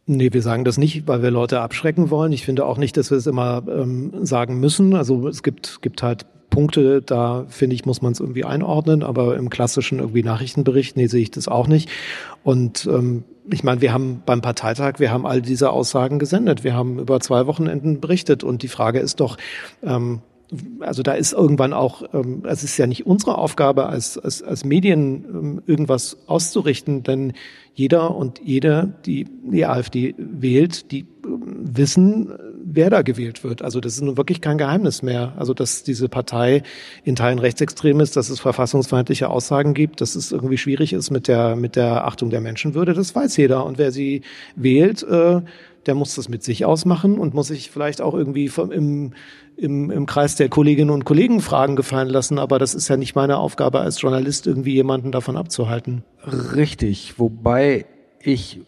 Nee, 0.05 0.33
wir 0.33 0.41
sagen 0.41 0.65
das 0.65 0.77
nicht, 0.77 1.07
weil 1.07 1.21
wir 1.21 1.31
Leute 1.31 1.61
abschrecken 1.61 2.09
wollen. 2.09 2.33
Ich 2.33 2.43
finde 2.43 2.65
auch 2.65 2.77
nicht, 2.77 2.97
dass 2.97 3.09
wir 3.09 3.17
es 3.17 3.27
immer 3.27 3.63
ähm, 3.67 4.25
sagen 4.25 4.59
müssen. 4.59 4.95
Also 4.95 5.27
es 5.27 5.43
gibt, 5.43 5.81
gibt 5.81 6.03
halt 6.03 6.25
Punkte, 6.53 7.01
da 7.01 7.45
finde 7.49 7.75
ich, 7.75 7.85
muss 7.85 8.03
man 8.03 8.11
es 8.11 8.19
irgendwie 8.19 8.45
einordnen, 8.45 9.01
aber 9.01 9.37
im 9.37 9.49
klassischen 9.49 9.97
irgendwie 9.97 10.21
Nachrichtenbericht, 10.21 10.95
nee, 10.95 11.07
sehe 11.07 11.23
ich 11.23 11.31
das 11.31 11.47
auch 11.47 11.67
nicht. 11.67 11.89
Und 12.43 12.85
ähm, 12.85 13.23
ich 13.49 13.63
meine, 13.63 13.81
wir 13.81 13.91
haben 13.91 14.21
beim 14.23 14.41
Parteitag, 14.41 14.99
wir 14.99 15.11
haben 15.11 15.25
all 15.25 15.41
diese 15.41 15.71
Aussagen 15.71 16.19
gesendet. 16.19 16.63
Wir 16.63 16.75
haben 16.75 16.99
über 16.99 17.19
zwei 17.19 17.47
Wochenenden 17.47 17.99
berichtet 17.99 18.43
und 18.43 18.61
die 18.61 18.67
Frage 18.67 18.99
ist 18.99 19.19
doch, 19.19 19.37
ähm, 19.81 20.21
also 20.79 21.01
da 21.01 21.13
ist 21.13 21.33
irgendwann 21.33 21.73
auch, 21.73 22.03
ähm, 22.13 22.43
es 22.47 22.63
ist 22.63 22.77
ja 22.77 22.85
nicht 22.85 23.07
unsere 23.07 23.37
Aufgabe 23.39 23.87
als, 23.87 24.19
als, 24.19 24.43
als 24.43 24.63
Medien 24.63 25.25
ähm, 25.25 25.61
irgendwas 25.65 26.17
auszurichten, 26.27 27.01
denn 27.01 27.33
jeder 27.73 28.15
und 28.15 28.39
jede, 28.43 28.93
die 29.05 29.25
die 29.43 29.65
AfD 29.65 30.13
wählt, 30.17 30.91
die 30.91 31.07
ähm, 31.25 31.41
wissen, 31.63 32.31
wer 32.75 32.89
da 32.89 33.01
gewählt 33.01 33.43
wird. 33.43 33.61
Also 33.61 33.79
das 33.79 33.95
ist 33.95 34.01
nun 34.01 34.17
wirklich 34.17 34.41
kein 34.41 34.57
Geheimnis 34.57 35.01
mehr. 35.01 35.33
Also 35.37 35.53
dass 35.53 35.83
diese 35.83 36.09
Partei 36.09 36.63
in 37.03 37.15
Teilen 37.15 37.39
rechtsextrem 37.39 37.99
ist, 37.99 38.15
dass 38.15 38.29
es 38.29 38.39
verfassungsfeindliche 38.39 39.29
Aussagen 39.29 39.73
gibt, 39.73 40.01
dass 40.01 40.15
es 40.15 40.31
irgendwie 40.31 40.57
schwierig 40.57 40.93
ist 40.93 41.11
mit 41.11 41.27
der 41.27 41.55
mit 41.55 41.75
der 41.75 42.05
Achtung 42.05 42.29
der 42.29 42.41
Menschenwürde, 42.41 42.93
das 42.93 43.15
weiß 43.15 43.37
jeder. 43.37 43.65
Und 43.65 43.77
wer 43.77 43.91
sie 43.91 44.21
wählt, 44.55 45.03
äh, 45.03 45.41
der 45.85 45.95
muss 45.95 46.15
das 46.15 46.29
mit 46.29 46.43
sich 46.43 46.65
ausmachen 46.65 47.17
und 47.17 47.33
muss 47.33 47.47
sich 47.47 47.69
vielleicht 47.69 48.01
auch 48.01 48.13
irgendwie 48.13 48.49
vom, 48.49 48.71
im, 48.71 49.13
im, 49.57 49.91
im 49.91 50.05
Kreis 50.05 50.35
der 50.35 50.49
Kolleginnen 50.49 50.89
und 50.89 51.05
Kollegen 51.05 51.41
Fragen 51.41 51.75
gefallen 51.75 52.09
lassen. 52.09 52.39
Aber 52.39 52.59
das 52.59 52.73
ist 52.73 52.87
ja 52.87 52.97
nicht 52.97 53.15
meine 53.15 53.37
Aufgabe 53.37 53.79
als 53.79 54.01
Journalist, 54.01 54.47
irgendwie 54.47 54.73
jemanden 54.73 55.11
davon 55.11 55.37
abzuhalten. 55.37 56.03
Richtig, 56.55 57.19
wobei 57.19 57.85
ich 58.21 58.61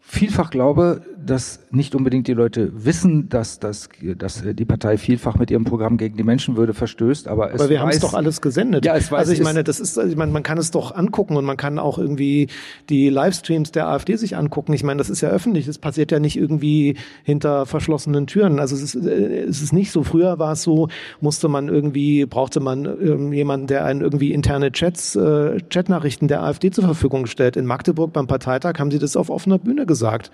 vielfach 0.00 0.50
glaube, 0.50 1.02
dass 1.24 1.60
nicht 1.70 1.94
unbedingt 1.94 2.26
die 2.28 2.32
Leute 2.32 2.70
wissen, 2.84 3.28
dass, 3.28 3.58
dass, 3.58 3.88
dass 4.16 4.42
die 4.44 4.64
Partei 4.64 4.98
vielfach 4.98 5.36
mit 5.36 5.50
ihrem 5.50 5.64
Programm 5.64 5.96
gegen 5.96 6.16
die 6.16 6.22
Menschenwürde 6.22 6.74
verstößt, 6.74 7.28
aber 7.28 7.52
es 7.52 7.60
Aber 7.60 7.70
wir 7.70 7.80
haben 7.80 7.90
es 7.90 8.00
doch 8.00 8.14
alles 8.14 8.40
gesendet. 8.40 8.84
Ja, 8.84 8.96
es 8.96 9.10
weiß, 9.10 9.20
also 9.20 9.32
ich 9.32 9.42
meine, 9.42 9.64
das 9.64 9.80
ist, 9.80 9.96
ich 9.96 10.16
meine, 10.16 10.32
man 10.32 10.42
kann 10.42 10.58
es 10.58 10.70
doch 10.70 10.94
angucken 10.94 11.36
und 11.36 11.44
man 11.44 11.56
kann 11.56 11.78
auch 11.78 11.98
irgendwie 11.98 12.48
die 12.88 13.08
Livestreams 13.08 13.72
der 13.72 13.88
AfD 13.88 14.16
sich 14.16 14.36
angucken. 14.36 14.72
Ich 14.72 14.84
meine, 14.84 14.98
das 14.98 15.10
ist 15.10 15.20
ja 15.20 15.28
öffentlich, 15.30 15.66
das 15.66 15.78
passiert 15.78 16.12
ja 16.12 16.18
nicht 16.18 16.36
irgendwie 16.36 16.96
hinter 17.24 17.66
verschlossenen 17.66 18.26
Türen. 18.26 18.58
Also 18.58 18.74
es 18.74 18.82
ist, 18.82 19.06
äh, 19.06 19.44
es 19.44 19.62
ist 19.62 19.72
nicht 19.72 19.92
so. 19.92 20.02
Früher 20.02 20.38
war 20.38 20.52
es 20.52 20.62
so, 20.62 20.88
musste 21.20 21.48
man 21.48 21.68
irgendwie, 21.68 22.26
brauchte 22.26 22.60
man 22.60 22.84
ähm, 22.84 23.32
jemanden, 23.32 23.66
der 23.66 23.84
einen 23.84 24.00
irgendwie 24.00 24.32
interne 24.32 24.72
Chats, 24.72 25.16
äh, 25.16 25.58
Chatnachrichten 25.70 26.28
der 26.28 26.42
AfD 26.42 26.70
zur 26.70 26.84
Verfügung 26.84 27.26
stellt. 27.26 27.56
In 27.56 27.66
Magdeburg 27.66 28.12
beim 28.12 28.26
Parteitag 28.26 28.78
haben 28.78 28.90
sie 28.90 28.98
das 28.98 29.16
auf 29.16 29.30
offener 29.30 29.58
Bühne 29.58 29.86
gesagt. 29.86 30.30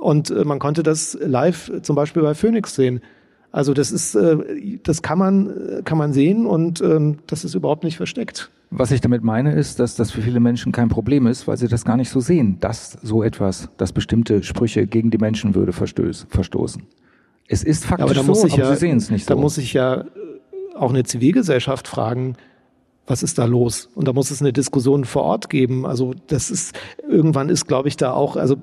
Und 0.00 0.30
äh, 0.30 0.44
man 0.44 0.58
konnte 0.58 0.82
das 0.82 1.16
live 1.20 1.70
zum 1.82 1.94
Beispiel 1.94 2.22
bei 2.22 2.34
Phoenix 2.34 2.74
sehen. 2.74 3.00
Also 3.52 3.74
das 3.74 3.92
ist, 3.92 4.14
äh, 4.14 4.78
das 4.82 5.02
kann 5.02 5.18
man, 5.18 5.82
kann 5.84 5.98
man 5.98 6.12
sehen 6.12 6.46
und 6.46 6.80
ähm, 6.80 7.18
das 7.26 7.44
ist 7.44 7.54
überhaupt 7.54 7.84
nicht 7.84 7.96
versteckt. 7.96 8.50
Was 8.72 8.92
ich 8.92 9.00
damit 9.00 9.24
meine, 9.24 9.52
ist, 9.52 9.80
dass 9.80 9.96
das 9.96 10.12
für 10.12 10.22
viele 10.22 10.38
Menschen 10.38 10.70
kein 10.70 10.88
Problem 10.88 11.26
ist, 11.26 11.48
weil 11.48 11.56
sie 11.56 11.66
das 11.66 11.84
gar 11.84 11.96
nicht 11.96 12.08
so 12.08 12.20
sehen, 12.20 12.58
dass 12.60 12.92
so 13.02 13.24
etwas, 13.24 13.68
dass 13.76 13.92
bestimmte 13.92 14.44
Sprüche 14.44 14.86
gegen 14.86 15.10
die 15.10 15.18
Menschenwürde 15.18 15.72
verstoßen. 15.72 16.82
Es 17.48 17.64
ist 17.64 17.84
faktisch 17.84 18.16
ja, 18.16 18.22
aber 18.22 18.34
so, 18.34 18.44
aber 18.44 18.56
ja, 18.56 18.72
sie 18.72 18.78
sehen 18.78 18.98
es 18.98 19.10
nicht 19.10 19.28
da 19.28 19.34
so. 19.34 19.38
Da 19.38 19.40
muss 19.40 19.58
ich 19.58 19.72
ja 19.72 20.04
auch 20.76 20.90
eine 20.90 21.02
Zivilgesellschaft 21.02 21.88
fragen, 21.88 22.36
was 23.10 23.24
ist 23.24 23.38
da 23.38 23.44
los? 23.44 23.90
Und 23.96 24.06
da 24.06 24.12
muss 24.12 24.30
es 24.30 24.40
eine 24.40 24.52
Diskussion 24.52 25.04
vor 25.04 25.24
Ort 25.24 25.50
geben. 25.50 25.84
Also 25.84 26.14
das 26.28 26.48
ist 26.48 26.78
irgendwann 27.08 27.48
ist, 27.48 27.66
glaube 27.66 27.88
ich, 27.88 27.96
da 27.96 28.12
auch. 28.12 28.36
Also 28.36 28.56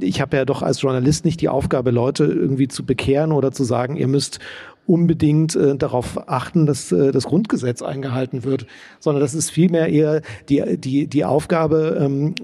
ich 0.00 0.22
habe 0.22 0.38
ja 0.38 0.46
doch 0.46 0.62
als 0.62 0.80
Journalist 0.80 1.26
nicht 1.26 1.42
die 1.42 1.50
Aufgabe, 1.50 1.90
Leute 1.90 2.24
irgendwie 2.24 2.66
zu 2.66 2.86
bekehren 2.86 3.30
oder 3.30 3.52
zu 3.52 3.62
sagen, 3.62 3.96
ihr 3.96 4.08
müsst 4.08 4.38
unbedingt 4.86 5.54
äh, 5.54 5.76
darauf 5.76 6.28
achten, 6.28 6.64
dass 6.64 6.92
äh, 6.92 7.12
das 7.12 7.24
Grundgesetz 7.24 7.82
eingehalten 7.82 8.44
wird, 8.44 8.66
sondern 9.00 9.20
das 9.20 9.34
ist 9.34 9.50
vielmehr 9.50 9.88
eher 9.88 10.22
die 10.48 10.78
die 10.78 11.06
die 11.06 11.24
Aufgabe 11.26 11.98
ähm, 12.00 12.34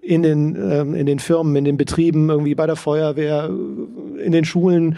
in 0.00 0.22
den 0.22 0.56
ähm, 0.56 0.94
in 0.94 1.06
den 1.06 1.18
Firmen, 1.18 1.56
in 1.56 1.64
den 1.64 1.76
Betrieben, 1.76 2.30
irgendwie 2.30 2.54
bei 2.54 2.66
der 2.66 2.76
Feuerwehr, 2.76 3.50
in 4.24 4.30
den 4.30 4.44
Schulen 4.44 4.96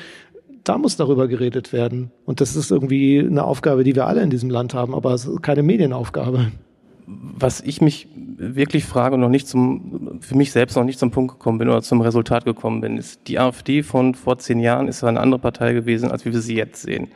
da 0.71 0.79
muss 0.79 0.97
darüber 0.97 1.27
geredet 1.27 1.73
werden. 1.73 2.12
Und 2.25 2.41
das 2.41 2.55
ist 2.55 2.71
irgendwie 2.71 3.18
eine 3.18 3.43
Aufgabe, 3.43 3.83
die 3.83 3.97
wir 3.97 4.07
alle 4.07 4.23
in 4.23 4.31
diesem 4.31 4.51
Land 4.51 4.73
haben, 4.73 4.95
aber 4.95 5.12
es 5.14 5.25
ist 5.25 5.43
keine 5.43 5.64
Medienaufgabe. 5.64 6.53
Was 7.09 7.61
ich 7.61 7.81
mich 7.81 8.07
wirklich 8.37 8.85
frage 8.85 9.16
und 9.16 9.21
noch 9.21 9.31
nicht 9.31 9.49
zum, 9.49 10.21
für 10.21 10.37
mich 10.37 10.53
selbst 10.53 10.77
noch 10.77 10.85
nicht 10.85 11.01
zum 11.01 11.11
Punkt 11.11 11.33
gekommen 11.33 11.59
bin 11.59 11.68
oder 11.68 11.83
zum 11.83 12.01
Resultat 12.03 12.45
gekommen 12.45 12.83
bin, 12.83 12.99
ist, 12.99 13.27
die 13.27 13.41
AfD 13.41 13.83
von 13.83 14.14
vor 14.14 14.39
zehn 14.39 14.61
Jahren 14.61 14.87
ist 14.87 15.03
eine 15.03 15.18
andere 15.18 15.41
Partei 15.41 15.73
gewesen, 15.73 16.12
als 16.12 16.25
wie 16.25 16.33
wir 16.33 16.41
sie 16.41 16.55
jetzt 16.55 16.83
sehen. 16.83 17.09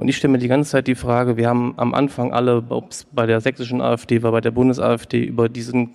Und 0.00 0.08
ich 0.08 0.16
stelle 0.16 0.32
mir 0.32 0.38
die 0.38 0.48
ganze 0.48 0.70
Zeit 0.70 0.86
die 0.86 0.94
Frage, 0.94 1.36
wir 1.36 1.46
haben 1.46 1.74
am 1.76 1.92
Anfang 1.92 2.32
alle, 2.32 2.64
ob 2.70 2.90
es 2.90 3.04
bei 3.12 3.26
der 3.26 3.42
sächsischen 3.42 3.82
AfD 3.82 4.22
war, 4.22 4.32
bei 4.32 4.40
der 4.40 4.50
Bundes-AfD, 4.50 5.22
über 5.22 5.50
diesen 5.50 5.90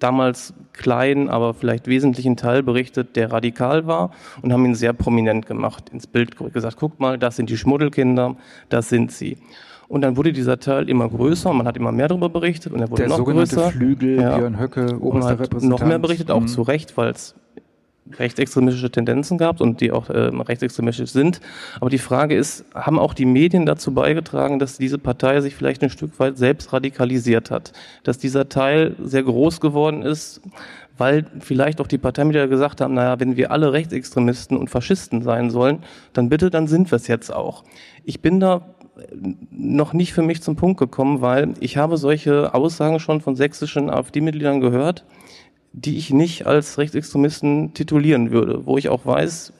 damals 0.00 0.54
kleinen, 0.72 1.28
aber 1.28 1.54
vielleicht 1.54 1.86
wesentlichen 1.86 2.36
Teil 2.36 2.64
berichtet, 2.64 3.14
der 3.14 3.30
radikal 3.30 3.86
war 3.86 4.10
und 4.42 4.52
haben 4.52 4.64
ihn 4.66 4.74
sehr 4.74 4.92
prominent 4.92 5.46
gemacht, 5.46 5.88
ins 5.90 6.08
Bild 6.08 6.36
gesagt, 6.52 6.78
guck 6.80 6.98
mal, 6.98 7.16
das 7.16 7.36
sind 7.36 7.48
die 7.48 7.56
Schmuddelkinder, 7.56 8.34
das 8.70 8.88
sind 8.88 9.12
sie. 9.12 9.38
Und 9.86 10.00
dann 10.00 10.16
wurde 10.16 10.32
dieser 10.32 10.58
Teil 10.58 10.88
immer 10.88 11.08
größer 11.08 11.52
man 11.52 11.68
hat 11.68 11.76
immer 11.76 11.92
mehr 11.92 12.08
darüber 12.08 12.30
berichtet 12.30 12.72
und 12.72 12.80
er 12.80 12.90
wurde 12.90 13.02
der 13.02 13.08
noch 13.10 13.18
sogenannte 13.18 13.54
größer. 13.54 13.70
Flügel, 13.70 14.20
ja. 14.20 14.36
Björn 14.36 14.58
Höcke, 14.58 14.98
oberster 15.00 15.38
Repräsentant. 15.38 15.80
noch 15.80 15.86
mehr 15.86 16.00
berichtet, 16.00 16.32
auch 16.32 16.40
Mhm. 16.40 16.48
zu 16.48 16.62
Recht, 16.62 16.96
weil 16.96 17.10
es 17.10 17.36
rechtsextremistische 18.18 18.90
Tendenzen 18.90 19.38
gab 19.38 19.60
und 19.60 19.80
die 19.80 19.90
auch 19.90 20.10
äh, 20.10 20.28
rechtsextremistisch 20.28 21.10
sind. 21.10 21.40
Aber 21.80 21.90
die 21.90 21.98
Frage 21.98 22.36
ist, 22.36 22.64
haben 22.74 22.98
auch 22.98 23.14
die 23.14 23.24
Medien 23.24 23.66
dazu 23.66 23.94
beigetragen, 23.94 24.58
dass 24.58 24.78
diese 24.78 24.98
Partei 24.98 25.40
sich 25.40 25.54
vielleicht 25.54 25.82
ein 25.82 25.90
Stück 25.90 26.18
weit 26.18 26.36
selbst 26.36 26.72
radikalisiert 26.72 27.50
hat? 27.50 27.72
Dass 28.02 28.18
dieser 28.18 28.48
Teil 28.48 28.96
sehr 29.02 29.22
groß 29.22 29.60
geworden 29.60 30.02
ist, 30.02 30.42
weil 30.96 31.26
vielleicht 31.40 31.80
auch 31.80 31.86
die 31.86 31.98
Parteimitglieder 31.98 32.48
gesagt 32.48 32.80
haben, 32.80 32.94
naja, 32.94 33.18
wenn 33.18 33.36
wir 33.36 33.50
alle 33.50 33.72
Rechtsextremisten 33.72 34.56
und 34.56 34.70
Faschisten 34.70 35.22
sein 35.22 35.50
sollen, 35.50 35.82
dann 36.12 36.28
bitte, 36.28 36.50
dann 36.50 36.68
sind 36.68 36.92
wir 36.92 36.96
es 36.96 37.08
jetzt 37.08 37.32
auch. 37.32 37.64
Ich 38.04 38.20
bin 38.20 38.38
da 38.38 38.74
noch 39.50 39.92
nicht 39.92 40.12
für 40.12 40.22
mich 40.22 40.42
zum 40.42 40.56
Punkt 40.56 40.78
gekommen, 40.78 41.20
weil 41.20 41.54
ich 41.60 41.76
habe 41.76 41.96
solche 41.96 42.54
Aussagen 42.54 43.00
schon 43.00 43.20
von 43.20 43.34
sächsischen 43.34 43.90
AfD-Mitgliedern 43.90 44.60
gehört, 44.60 45.04
die 45.76 45.98
ich 45.98 46.10
nicht 46.10 46.46
als 46.46 46.78
Rechtsextremisten 46.78 47.74
titulieren 47.74 48.30
würde, 48.30 48.64
wo 48.64 48.78
ich 48.78 48.88
auch 48.88 49.04
weiß, 49.04 49.52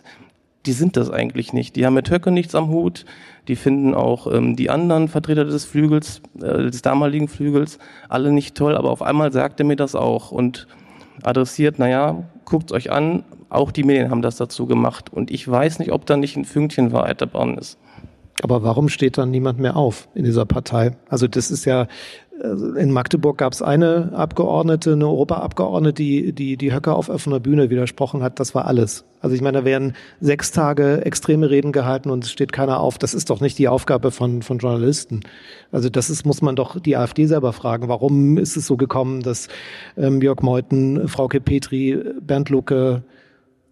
die 0.65 0.73
sind 0.73 0.97
das 0.97 1.11
eigentlich 1.11 1.53
nicht. 1.53 1.77
Die 1.77 1.85
haben 1.85 1.95
mit 1.95 2.11
Höcke 2.11 2.31
nichts 2.31 2.55
am 2.55 2.69
Hut, 2.69 3.05
die 3.49 3.57
finden 3.57 3.95
auch 3.95 4.33
ähm, 4.33 4.57
die 4.57 4.71
anderen 4.71 5.09
Vertreter 5.09 5.45
des 5.45 5.65
Flügels, 5.65 6.23
äh, 6.41 6.71
des 6.71 6.83
damaligen 6.83 7.29
Flügels, 7.29 7.79
alle 8.09 8.33
nicht 8.33 8.55
toll, 8.55 8.77
aber 8.77 8.91
auf 8.91 9.03
einmal 9.03 9.33
sagt 9.33 9.61
er 9.61 9.67
mir 9.67 9.77
das 9.77 9.95
auch 9.95 10.31
und 10.31 10.69
adressiert, 11.23 11.79
naja, 11.79 12.25
guckt 12.45 12.73
euch 12.73 12.93
an, 12.93 13.25
auch 13.51 13.73
die 13.73 13.85
Medien 13.85 14.11
haben 14.11 14.23
das 14.23 14.37
dazu 14.37 14.67
gemacht 14.67 15.13
und 15.13 15.31
ich 15.31 15.47
weiß 15.49 15.81
nicht, 15.81 15.93
ob 15.93 16.07
da 16.07 16.17
nicht 16.17 16.37
ein 16.37 16.45
Fünkchen 16.45 16.93
Wahrheit 16.93 17.21
dabei 17.21 17.55
ist. 17.55 17.79
Aber 18.43 18.63
warum 18.63 18.89
steht 18.89 19.17
dann 19.17 19.31
niemand 19.31 19.59
mehr 19.59 19.77
auf 19.77 20.09
in 20.15 20.25
dieser 20.25 20.45
Partei? 20.45 20.97
Also 21.09 21.29
das 21.29 21.51
ist 21.51 21.65
ja, 21.65 21.87
in 22.43 22.91
Magdeburg 22.91 23.39
gab 23.39 23.53
es 23.53 23.63
eine 23.63 24.11
Abgeordnete, 24.13 24.95
eine 24.95 25.07
Europaabgeordnete, 25.07 25.95
die, 25.95 26.33
die 26.33 26.57
die 26.57 26.73
Höcker 26.73 26.97
auf 26.97 27.09
offener 27.09 27.39
Bühne 27.39 27.71
widersprochen 27.71 28.23
hat. 28.23 28.41
Das 28.41 28.55
war 28.55 28.67
alles. 28.67 29.05
Also 29.21 29.37
ich 29.37 29.41
meine, 29.41 29.59
da 29.59 29.65
werden 29.65 29.95
sechs 30.21 30.51
Tage 30.51 31.05
extreme 31.05 31.49
Reden 31.49 31.71
gehalten 31.71 32.11
und 32.11 32.25
es 32.25 32.33
steht 32.33 32.53
keiner 32.53 32.81
auf. 32.81 32.99
Das 32.99 33.15
ist 33.15 33.31
doch 33.31 33.41
nicht 33.41 33.59
die 33.59 33.69
Aufgabe 33.69 34.11
von, 34.11 34.43
von 34.43 34.59
Journalisten. 34.59 35.21
Also 35.71 35.89
das 35.89 36.11
ist, 36.11 36.27
muss 36.27 36.43
man 36.43 36.57
doch 36.57 36.81
die 36.81 36.97
AfD 36.97 37.27
selber 37.27 37.53
fragen. 37.53 37.89
Warum 37.89 38.37
ist 38.37 38.57
es 38.57 38.67
so 38.67 38.77
gekommen, 38.77 39.23
dass 39.23 39.49
ähm, 39.97 40.21
Jörg 40.21 40.43
Meuthen, 40.43 41.07
Frauke 41.07 41.41
Petri, 41.41 42.03
Bernd 42.21 42.51
Lucke, 42.51 43.05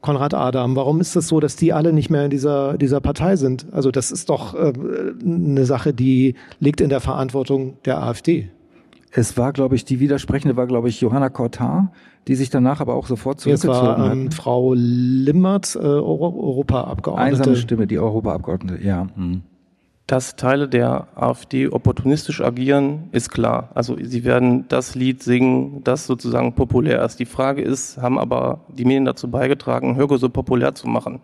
Konrad 0.03 0.35
Adam? 0.35 0.77
Warum 0.77 1.01
ist 1.01 1.17
das 1.17 1.29
so, 1.29 1.41
dass 1.41 1.57
die 1.57 1.73
alle 1.73 1.93
nicht 1.93 2.11
mehr 2.11 2.25
in 2.25 2.31
dieser, 2.31 2.77
dieser 2.77 3.01
Partei 3.01 3.37
sind? 3.37 3.67
Also 3.73 3.91
das 3.91 4.11
ist 4.11 4.29
doch 4.29 4.55
äh, 4.55 4.73
eine 5.25 5.65
Sache, 5.65 5.95
die 5.95 6.35
liegt 6.61 6.83
in 6.83 6.91
der 6.91 7.01
Verantwortung 7.01 7.79
der 7.85 8.03
AfD. 8.03 8.51
Es 9.13 9.37
war, 9.37 9.53
glaube 9.53 9.77
ich, 9.77 9.85
die 9.85 10.01
Widersprechende 10.01 10.57
war, 10.57 10.67
glaube 10.67 10.89
ich, 10.89 11.01
Johanna 11.01 11.29
Cortar, 11.29 11.93
die 12.29 12.35
sich 12.35 12.51
danach 12.51 12.81
aber 12.81 12.95
auch 12.95 13.07
sofort 13.07 13.41
zurückgezogen 13.41 13.75
Jetzt 13.75 13.99
war, 13.99 14.13
ähm, 14.13 14.27
hat. 14.27 14.35
Frau 14.35 14.75
Limmert, 14.75 15.77
äh, 15.77 15.79
Euro 15.79 16.29
Europaabgeordnete. 16.29 17.39
Einsame 17.39 17.57
Stimme, 17.57 17.87
die 17.87 17.99
Europaabgeordnete, 17.99 18.85
ja. 18.85 19.07
Hm. 19.15 19.43
Dass 20.13 20.37
Teile 20.37 20.69
der 20.69 21.09
AfD 21.15 21.69
opportunistisch 21.69 22.43
agieren, 22.43 23.09
ist 23.13 23.31
klar. 23.31 23.71
Also 23.75 23.97
sie 23.99 24.25
werden 24.25 24.69
das 24.69 24.95
Lied 24.95 25.23
singen, 25.23 25.83
das 25.85 26.07
sozusagen 26.07 26.55
populär 26.55 27.03
ist. 27.03 27.19
Die 27.19 27.25
Frage 27.25 27.63
ist, 27.63 27.97
haben 27.97 28.19
aber 28.19 28.61
die 28.69 28.85
Medien 28.85 29.07
dazu 29.07 29.31
beigetragen, 29.31 29.97
Höcke 29.97 30.19
so 30.19 30.29
populär 30.29 30.75
zu 30.75 30.87
machen? 30.87 31.23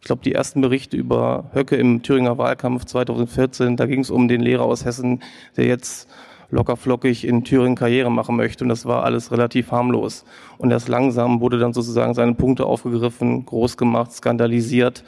Ich 0.00 0.06
glaube, 0.06 0.22
die 0.22 0.34
ersten 0.34 0.60
Berichte 0.60 0.96
über 0.96 1.50
Höcke 1.52 1.74
im 1.74 2.04
Thüringer 2.04 2.38
Wahlkampf 2.38 2.84
2014, 2.84 3.76
da 3.76 3.86
ging 3.86 4.02
es 4.02 4.10
um 4.10 4.28
den 4.28 4.40
Lehrer 4.40 4.66
aus 4.66 4.84
Hessen, 4.84 5.18
der 5.56 5.66
jetzt 5.66 6.08
lockerflockig 6.50 7.26
in 7.26 7.42
Thüringen 7.42 7.74
Karriere 7.74 8.12
machen 8.12 8.36
möchte. 8.36 8.62
Und 8.62 8.68
das 8.68 8.86
war 8.86 9.02
alles 9.02 9.32
relativ 9.32 9.72
harmlos. 9.72 10.24
Und 10.58 10.70
erst 10.70 10.88
langsam 10.88 11.40
wurde 11.40 11.58
dann 11.58 11.72
sozusagen 11.72 12.14
seine 12.14 12.34
Punkte 12.34 12.66
aufgegriffen, 12.66 13.44
groß 13.46 13.76
gemacht, 13.76 14.12
skandalisiert. 14.12 15.02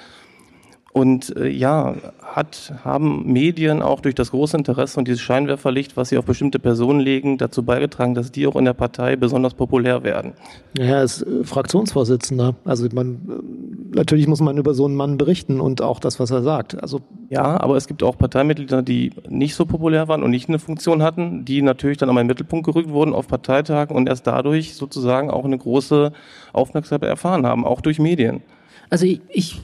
Und 0.93 1.37
äh, 1.37 1.49
ja, 1.49 1.95
hat, 2.21 2.75
haben 2.83 3.33
Medien 3.33 3.81
auch 3.81 4.01
durch 4.01 4.17
das 4.17 4.33
große 4.33 4.57
Interesse 4.57 4.99
und 4.99 5.07
dieses 5.07 5.21
Scheinwerferlicht, 5.21 5.97
was 5.97 6.09
sie 6.09 6.19
auf 6.19 6.25
bestimmte 6.25 6.59
Personen 6.59 6.99
legen, 6.99 7.39
dazu 7.39 7.63
beigetragen, 7.63 8.15
dass 8.15 8.33
die 8.33 8.45
auch 8.49 8.57
in 8.57 8.65
der 8.65 8.73
Partei 8.73 9.15
besonders 9.15 9.55
populär 9.55 10.03
werden. 10.03 10.33
Ja, 10.77 10.85
er 10.85 11.03
ist 11.05 11.23
äh, 11.23 11.45
Fraktionsvorsitzender. 11.45 12.57
Also 12.65 12.89
man 12.93 13.21
äh, 13.29 13.97
natürlich 13.97 14.27
muss 14.27 14.41
man 14.41 14.59
über 14.59 14.75
so 14.75 14.85
einen 14.85 14.97
Mann 14.97 15.17
berichten 15.17 15.61
und 15.61 15.81
auch 15.81 16.01
das, 16.01 16.19
was 16.19 16.33
er 16.33 16.43
sagt. 16.43 16.83
Also 16.83 17.03
ja, 17.29 17.61
aber 17.61 17.77
es 17.77 17.87
gibt 17.87 18.03
auch 18.03 18.19
Parteimitglieder, 18.19 18.83
die 18.83 19.13
nicht 19.29 19.55
so 19.55 19.67
populär 19.67 20.09
waren 20.09 20.25
und 20.25 20.31
nicht 20.31 20.49
eine 20.49 20.59
Funktion 20.59 21.05
hatten, 21.05 21.45
die 21.45 21.63
natürlich 21.63 21.99
dann 21.99 22.09
einmal 22.09 22.23
in 22.23 22.27
den 22.27 22.33
Mittelpunkt 22.33 22.67
gerückt 22.67 22.91
wurden 22.91 23.15
auf 23.15 23.29
Parteitagen 23.29 23.95
und 23.95 24.09
erst 24.09 24.27
dadurch 24.27 24.75
sozusagen 24.75 25.31
auch 25.31 25.45
eine 25.45 25.57
große 25.57 26.11
Aufmerksamkeit 26.53 27.09
erfahren 27.09 27.47
haben, 27.47 27.65
auch 27.65 27.81
durch 27.81 28.01
Medien. 28.01 28.43
Also 28.89 29.07
ich, 29.07 29.21
ich 29.29 29.61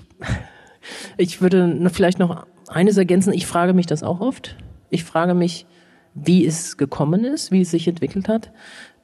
ich 1.16 1.40
würde 1.40 1.90
vielleicht 1.92 2.18
noch 2.18 2.46
eines 2.68 2.96
ergänzen. 2.96 3.32
Ich 3.32 3.46
frage 3.46 3.72
mich 3.72 3.86
das 3.86 4.02
auch 4.02 4.20
oft. 4.20 4.56
Ich 4.90 5.04
frage 5.04 5.34
mich, 5.34 5.66
wie 6.14 6.46
es 6.46 6.76
gekommen 6.76 7.24
ist, 7.24 7.52
wie 7.52 7.60
es 7.60 7.70
sich 7.70 7.86
entwickelt 7.88 8.28
hat. 8.28 8.50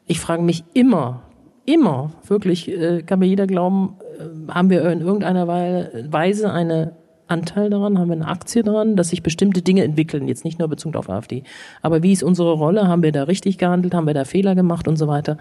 Ich 0.07 0.20
frage 0.20 0.43
mich 0.43 0.64
immer, 0.74 1.22
immer, 1.64 2.12
wirklich, 2.26 2.68
äh, 2.68 3.03
kann 3.03 3.18
mir 3.18 3.26
jeder 3.26 3.47
glauben, 3.47 3.97
äh, 4.18 4.53
haben 4.53 4.70
wir 4.70 4.83
in 4.91 5.01
irgendeiner 5.01 5.47
Weise 5.47 6.53
einen 6.53 6.93
Anteil 7.28 7.70
daran, 7.70 7.99
haben 7.99 8.09
wir 8.09 8.16
eine 8.16 8.28
Aktie 8.28 8.62
daran, 8.62 8.97
dass 8.97 9.09
sich 9.09 9.22
bestimmte 9.22 9.62
Dinge 9.62 9.85
entwickeln, 9.85 10.28
jetzt 10.28 10.45
nicht 10.45 10.59
nur 10.59 10.68
bezogen 10.68 10.97
auf 10.97 11.09
AfD. 11.09 11.45
Aber 11.80 12.03
wie 12.03 12.12
ist 12.12 12.22
unsere 12.22 12.53
Rolle? 12.53 12.89
Haben 12.89 13.03
wir 13.03 13.12
da 13.12 13.24
richtig 13.24 13.59
gehandelt? 13.59 13.95
Haben 13.95 14.07
wir 14.07 14.14
da 14.14 14.24
Fehler 14.24 14.55
gemacht 14.55 14.89
und 14.89 14.97
so 14.97 15.09
weiter? 15.09 15.39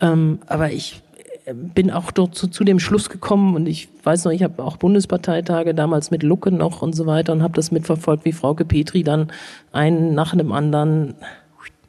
Ähm, 0.00 0.40
aber 0.46 0.70
ich, 0.70 1.02
bin 1.74 1.90
auch 1.90 2.10
dort 2.10 2.34
zu, 2.34 2.48
zu 2.48 2.64
dem 2.64 2.78
Schluss 2.78 3.10
gekommen 3.10 3.54
und 3.54 3.66
ich 3.66 3.88
weiß 4.04 4.24
noch, 4.24 4.32
ich 4.32 4.42
habe 4.42 4.62
auch 4.62 4.76
Bundesparteitage 4.76 5.74
damals 5.74 6.10
mit 6.10 6.22
Lucke 6.22 6.52
noch 6.52 6.82
und 6.82 6.94
so 6.94 7.06
weiter 7.06 7.32
und 7.32 7.42
habe 7.42 7.54
das 7.54 7.72
mitverfolgt, 7.72 8.24
wie 8.24 8.32
Frauke 8.32 8.64
Petri 8.64 9.02
dann 9.02 9.32
einen 9.72 10.14
nach 10.14 10.36
dem 10.36 10.52
anderen 10.52 11.14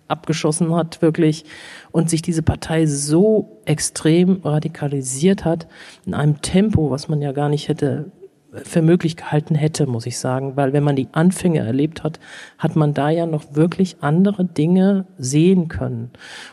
abgeschossen 0.08 0.76
hat, 0.76 1.02
wirklich, 1.02 1.46
und 1.92 2.10
sich 2.10 2.22
diese 2.22 2.44
Partei 2.44 2.86
so 2.86 3.62
extrem 3.66 4.42
radikalisiert 4.44 5.46
hat, 5.46 5.68
in 6.06 6.14
einem 6.14 6.42
Tempo, 6.42 6.92
was 6.92 7.08
man 7.08 7.22
ja 7.22 7.32
gar 7.32 7.50
nicht 7.50 7.68
hätte 7.68 8.12
für 8.52 8.84
möglich 8.84 9.18
gehalten 9.18 9.56
hätte, 9.56 9.88
muss 9.88 10.06
ich 10.06 10.20
sagen, 10.20 10.56
weil 10.56 10.74
wenn 10.74 10.84
man 10.84 10.96
die 10.96 11.08
Anfänge 11.12 11.62
erlebt 11.62 12.04
hat, 12.04 12.20
hat 12.60 12.76
man 12.76 12.94
da 12.94 13.10
ja 13.10 13.26
noch 13.26 13.56
wirklich 13.56 13.98
andere 14.02 14.46
Dinge 14.46 15.06
sehen 15.18 15.70
können. 15.70 16.12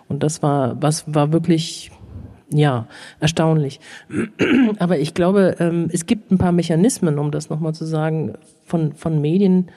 Und 0.08 0.22
das 0.22 0.42
war, 0.42 0.80
was 0.80 1.12
war 1.12 1.32
wirklich 1.32 1.90
ja, 2.52 2.86
erstaunlich. 3.20 3.80
Aber 4.78 4.98
ich 4.98 5.14
glaube, 5.14 5.56
ähm, 5.60 5.88
es 5.92 6.06
gibt 6.06 6.30
ein 6.30 6.38
paar 6.38 6.52
Mechanismen, 6.52 7.18
um 7.18 7.30
das 7.30 7.50
nochmal 7.50 7.74
zu 7.74 7.84
sagen, 7.84 8.34
von, 8.64 8.92
von 8.92 9.20
Medien, 9.20 9.68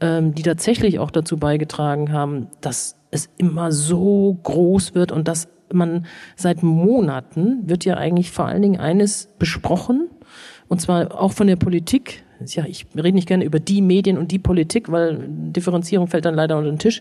ähm, 0.00 0.34
die 0.34 0.42
tatsächlich 0.42 0.98
auch 0.98 1.10
dazu 1.10 1.38
beigetragen 1.38 2.12
haben, 2.12 2.48
dass 2.60 2.96
es 3.10 3.30
immer 3.38 3.72
so 3.72 4.38
groß 4.42 4.94
wird 4.94 5.12
und 5.12 5.28
dass 5.28 5.48
man 5.72 6.06
seit 6.36 6.62
Monaten 6.62 7.68
wird 7.68 7.84
ja 7.84 7.96
eigentlich 7.96 8.30
vor 8.30 8.46
allen 8.46 8.62
Dingen 8.62 8.80
eines 8.80 9.28
besprochen, 9.38 10.08
und 10.68 10.80
zwar 10.80 11.18
auch 11.18 11.32
von 11.32 11.46
der 11.46 11.56
Politik. 11.56 12.24
Ja, 12.46 12.64
ich 12.66 12.86
rede 12.94 13.12
nicht 13.12 13.26
gerne 13.26 13.44
über 13.44 13.58
die 13.58 13.82
Medien 13.82 14.18
und 14.18 14.30
die 14.30 14.38
Politik, 14.38 14.92
weil 14.92 15.26
Differenzierung 15.28 16.08
fällt 16.08 16.24
dann 16.24 16.34
leider 16.34 16.56
unter 16.56 16.70
den 16.70 16.78
Tisch. 16.78 17.00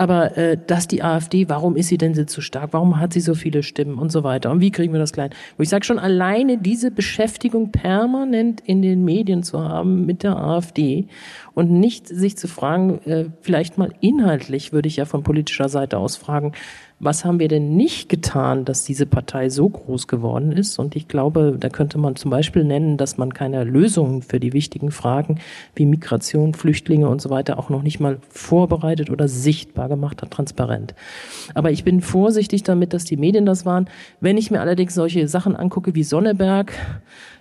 Aber 0.00 0.34
äh, 0.38 0.56
dass 0.56 0.88
die 0.88 1.02
AfD, 1.02 1.50
warum 1.50 1.76
ist 1.76 1.88
sie 1.88 1.98
denn 1.98 2.14
so 2.14 2.40
stark? 2.40 2.72
Warum 2.72 2.98
hat 2.98 3.12
sie 3.12 3.20
so 3.20 3.34
viele 3.34 3.62
Stimmen 3.62 3.98
und 3.98 4.10
so 4.10 4.24
weiter? 4.24 4.50
Und 4.50 4.62
wie 4.62 4.70
kriegen 4.70 4.94
wir 4.94 4.98
das 4.98 5.12
klein? 5.12 5.28
Wo 5.58 5.62
ich 5.62 5.68
sage 5.68 5.84
schon, 5.84 5.98
alleine 5.98 6.56
diese 6.56 6.90
Beschäftigung 6.90 7.70
permanent 7.70 8.62
in 8.62 8.80
den 8.80 9.04
Medien 9.04 9.42
zu 9.42 9.62
haben 9.62 10.06
mit 10.06 10.22
der 10.22 10.38
AfD 10.38 11.06
und 11.52 11.70
nicht 11.70 12.08
sich 12.08 12.38
zu 12.38 12.48
fragen, 12.48 13.02
äh, 13.04 13.26
vielleicht 13.42 13.76
mal 13.76 13.92
inhaltlich 14.00 14.72
würde 14.72 14.88
ich 14.88 14.96
ja 14.96 15.04
von 15.04 15.22
politischer 15.22 15.68
Seite 15.68 15.98
aus 15.98 16.16
fragen, 16.16 16.52
was 17.02 17.24
haben 17.24 17.40
wir 17.40 17.48
denn 17.48 17.76
nicht 17.76 18.10
getan, 18.10 18.66
dass 18.66 18.84
diese 18.84 19.06
Partei 19.06 19.48
so 19.48 19.70
groß 19.70 20.06
geworden 20.06 20.52
ist? 20.52 20.78
Und 20.78 20.94
ich 20.94 21.08
glaube, 21.08 21.56
da 21.58 21.70
könnte 21.70 21.96
man 21.96 22.14
zum 22.14 22.30
Beispiel 22.30 22.62
nennen, 22.62 22.98
dass 22.98 23.16
man 23.16 23.32
keine 23.32 23.64
Lösungen 23.64 24.20
für 24.20 24.38
die 24.38 24.52
wichtigen 24.52 24.90
Fragen 24.90 25.40
wie 25.74 25.86
Migration, 25.86 26.52
Flüchtlinge 26.52 27.08
und 27.08 27.22
so 27.22 27.30
weiter 27.30 27.58
auch 27.58 27.70
noch 27.70 27.82
nicht 27.82 28.00
mal 28.00 28.18
vorbereitet 28.28 29.08
oder 29.08 29.28
sichtbar 29.28 29.88
gemacht 29.88 30.20
hat, 30.20 30.30
transparent. 30.30 30.94
Aber 31.54 31.70
ich 31.70 31.84
bin 31.84 32.02
vorsichtig 32.02 32.64
damit, 32.64 32.92
dass 32.92 33.04
die 33.06 33.16
Medien 33.16 33.46
das 33.46 33.64
waren. 33.64 33.88
Wenn 34.20 34.36
ich 34.36 34.50
mir 34.50 34.60
allerdings 34.60 34.94
solche 34.94 35.26
Sachen 35.26 35.56
angucke 35.56 35.94
wie 35.94 36.04
Sonneberg, 36.04 36.74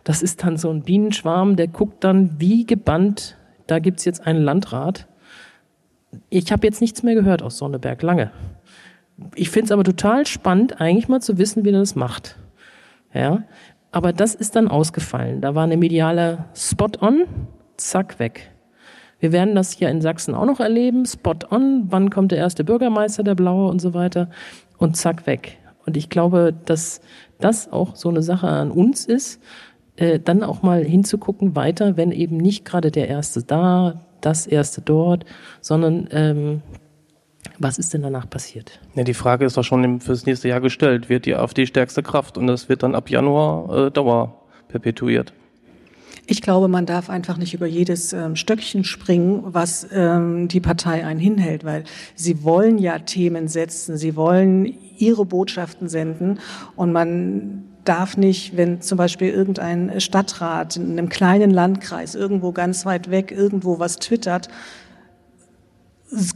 das 0.05 0.23
ist 0.23 0.41
dann 0.41 0.55
so 0.55 0.69
ein 0.69 0.83
Bienenschwarm, 0.83 1.57
der 1.57 1.67
guckt 1.67 2.05
dann 2.05 2.39
wie 2.39 2.65
gebannt, 2.65 3.35
da 3.67 3.79
gibt's 3.79 4.05
jetzt 4.05 4.25
einen 4.25 4.41
Landrat. 4.41 5.05
Ich 6.29 6.53
habe 6.53 6.65
jetzt 6.65 6.79
nichts 6.79 7.03
mehr 7.03 7.13
gehört 7.13 7.43
aus 7.43 7.57
Sonneberg, 7.57 8.01
lange 8.01 8.31
ich 9.35 9.49
finde 9.49 9.65
es 9.65 9.71
aber 9.71 9.83
total 9.83 10.25
spannend, 10.25 10.81
eigentlich 10.81 11.07
mal 11.07 11.21
zu 11.21 11.37
wissen, 11.37 11.65
wie 11.65 11.69
er 11.69 11.79
das 11.79 11.95
macht. 11.95 12.37
Ja, 13.13 13.43
aber 13.91 14.13
das 14.13 14.35
ist 14.35 14.55
dann 14.55 14.67
ausgefallen. 14.67 15.41
Da 15.41 15.55
war 15.55 15.63
eine 15.63 15.77
mediale 15.77 16.45
Spot-on, 16.55 17.25
zack, 17.77 18.19
weg. 18.19 18.51
Wir 19.19 19.31
werden 19.31 19.55
das 19.55 19.73
hier 19.73 19.89
in 19.89 20.01
Sachsen 20.01 20.33
auch 20.33 20.45
noch 20.45 20.59
erleben, 20.59 21.05
Spot-on, 21.05 21.87
wann 21.89 22.09
kommt 22.09 22.31
der 22.31 22.37
erste 22.37 22.63
Bürgermeister, 22.63 23.23
der 23.23 23.35
Blaue 23.35 23.69
und 23.69 23.81
so 23.81 23.93
weiter, 23.93 24.29
und 24.77 24.95
zack, 24.95 25.27
weg. 25.27 25.57
Und 25.85 25.97
ich 25.97 26.09
glaube, 26.09 26.53
dass 26.65 27.01
das 27.39 27.71
auch 27.71 27.95
so 27.95 28.09
eine 28.09 28.21
Sache 28.21 28.47
an 28.47 28.71
uns 28.71 29.05
ist, 29.05 29.41
äh, 29.95 30.19
dann 30.19 30.43
auch 30.43 30.61
mal 30.61 30.83
hinzugucken 30.83 31.55
weiter, 31.55 31.97
wenn 31.97 32.11
eben 32.11 32.37
nicht 32.37 32.63
gerade 32.63 32.91
der 32.91 33.09
Erste 33.09 33.43
da, 33.43 34.01
das 34.21 34.47
Erste 34.47 34.81
dort, 34.81 35.25
sondern 35.61 36.07
ähm, 36.11 36.61
was 37.57 37.77
ist 37.77 37.93
denn 37.93 38.01
danach 38.01 38.29
passiert? 38.29 38.79
Ja, 38.95 39.03
die 39.03 39.13
Frage 39.13 39.45
ist 39.45 39.57
doch 39.57 39.63
schon 39.63 40.01
fürs 40.01 40.25
nächste 40.25 40.47
Jahr 40.47 40.61
gestellt. 40.61 41.09
Wird 41.09 41.25
die 41.25 41.35
AfD 41.35 41.65
stärkste 41.65 42.03
Kraft? 42.03 42.37
Und 42.37 42.47
das 42.47 42.69
wird 42.69 42.83
dann 42.83 42.95
ab 42.95 43.09
Januar 43.09 43.87
äh, 43.87 43.91
Dauer 43.91 44.41
perpetuiert. 44.67 45.33
Ich 46.31 46.43
glaube, 46.43 46.67
man 46.67 46.85
darf 46.85 47.09
einfach 47.09 47.37
nicht 47.37 47.55
über 47.55 47.65
jedes 47.65 48.13
ähm, 48.13 48.35
Stöckchen 48.35 48.83
springen, 48.83 49.41
was 49.45 49.87
ähm, 49.91 50.47
die 50.47 50.59
Partei 50.59 51.03
einen 51.03 51.19
hinhält, 51.19 51.63
weil 51.63 51.85
sie 52.13 52.43
wollen 52.43 52.77
ja 52.77 52.99
Themen 52.99 53.47
setzen, 53.47 53.97
sie 53.97 54.15
wollen 54.15 54.71
ihre 54.97 55.25
Botschaften 55.25 55.89
senden 55.89 56.39
und 56.75 56.91
man 56.91 57.63
darf 57.83 58.17
nicht, 58.17 58.55
wenn 58.55 58.81
zum 58.81 58.99
Beispiel 58.99 59.29
irgendein 59.29 59.99
Stadtrat 59.99 60.75
in 60.75 60.91
einem 60.91 61.09
kleinen 61.09 61.49
Landkreis 61.49 62.13
irgendwo 62.13 62.51
ganz 62.51 62.85
weit 62.85 63.09
weg 63.09 63.31
irgendwo 63.31 63.79
was 63.79 63.95
twittert, 63.95 64.49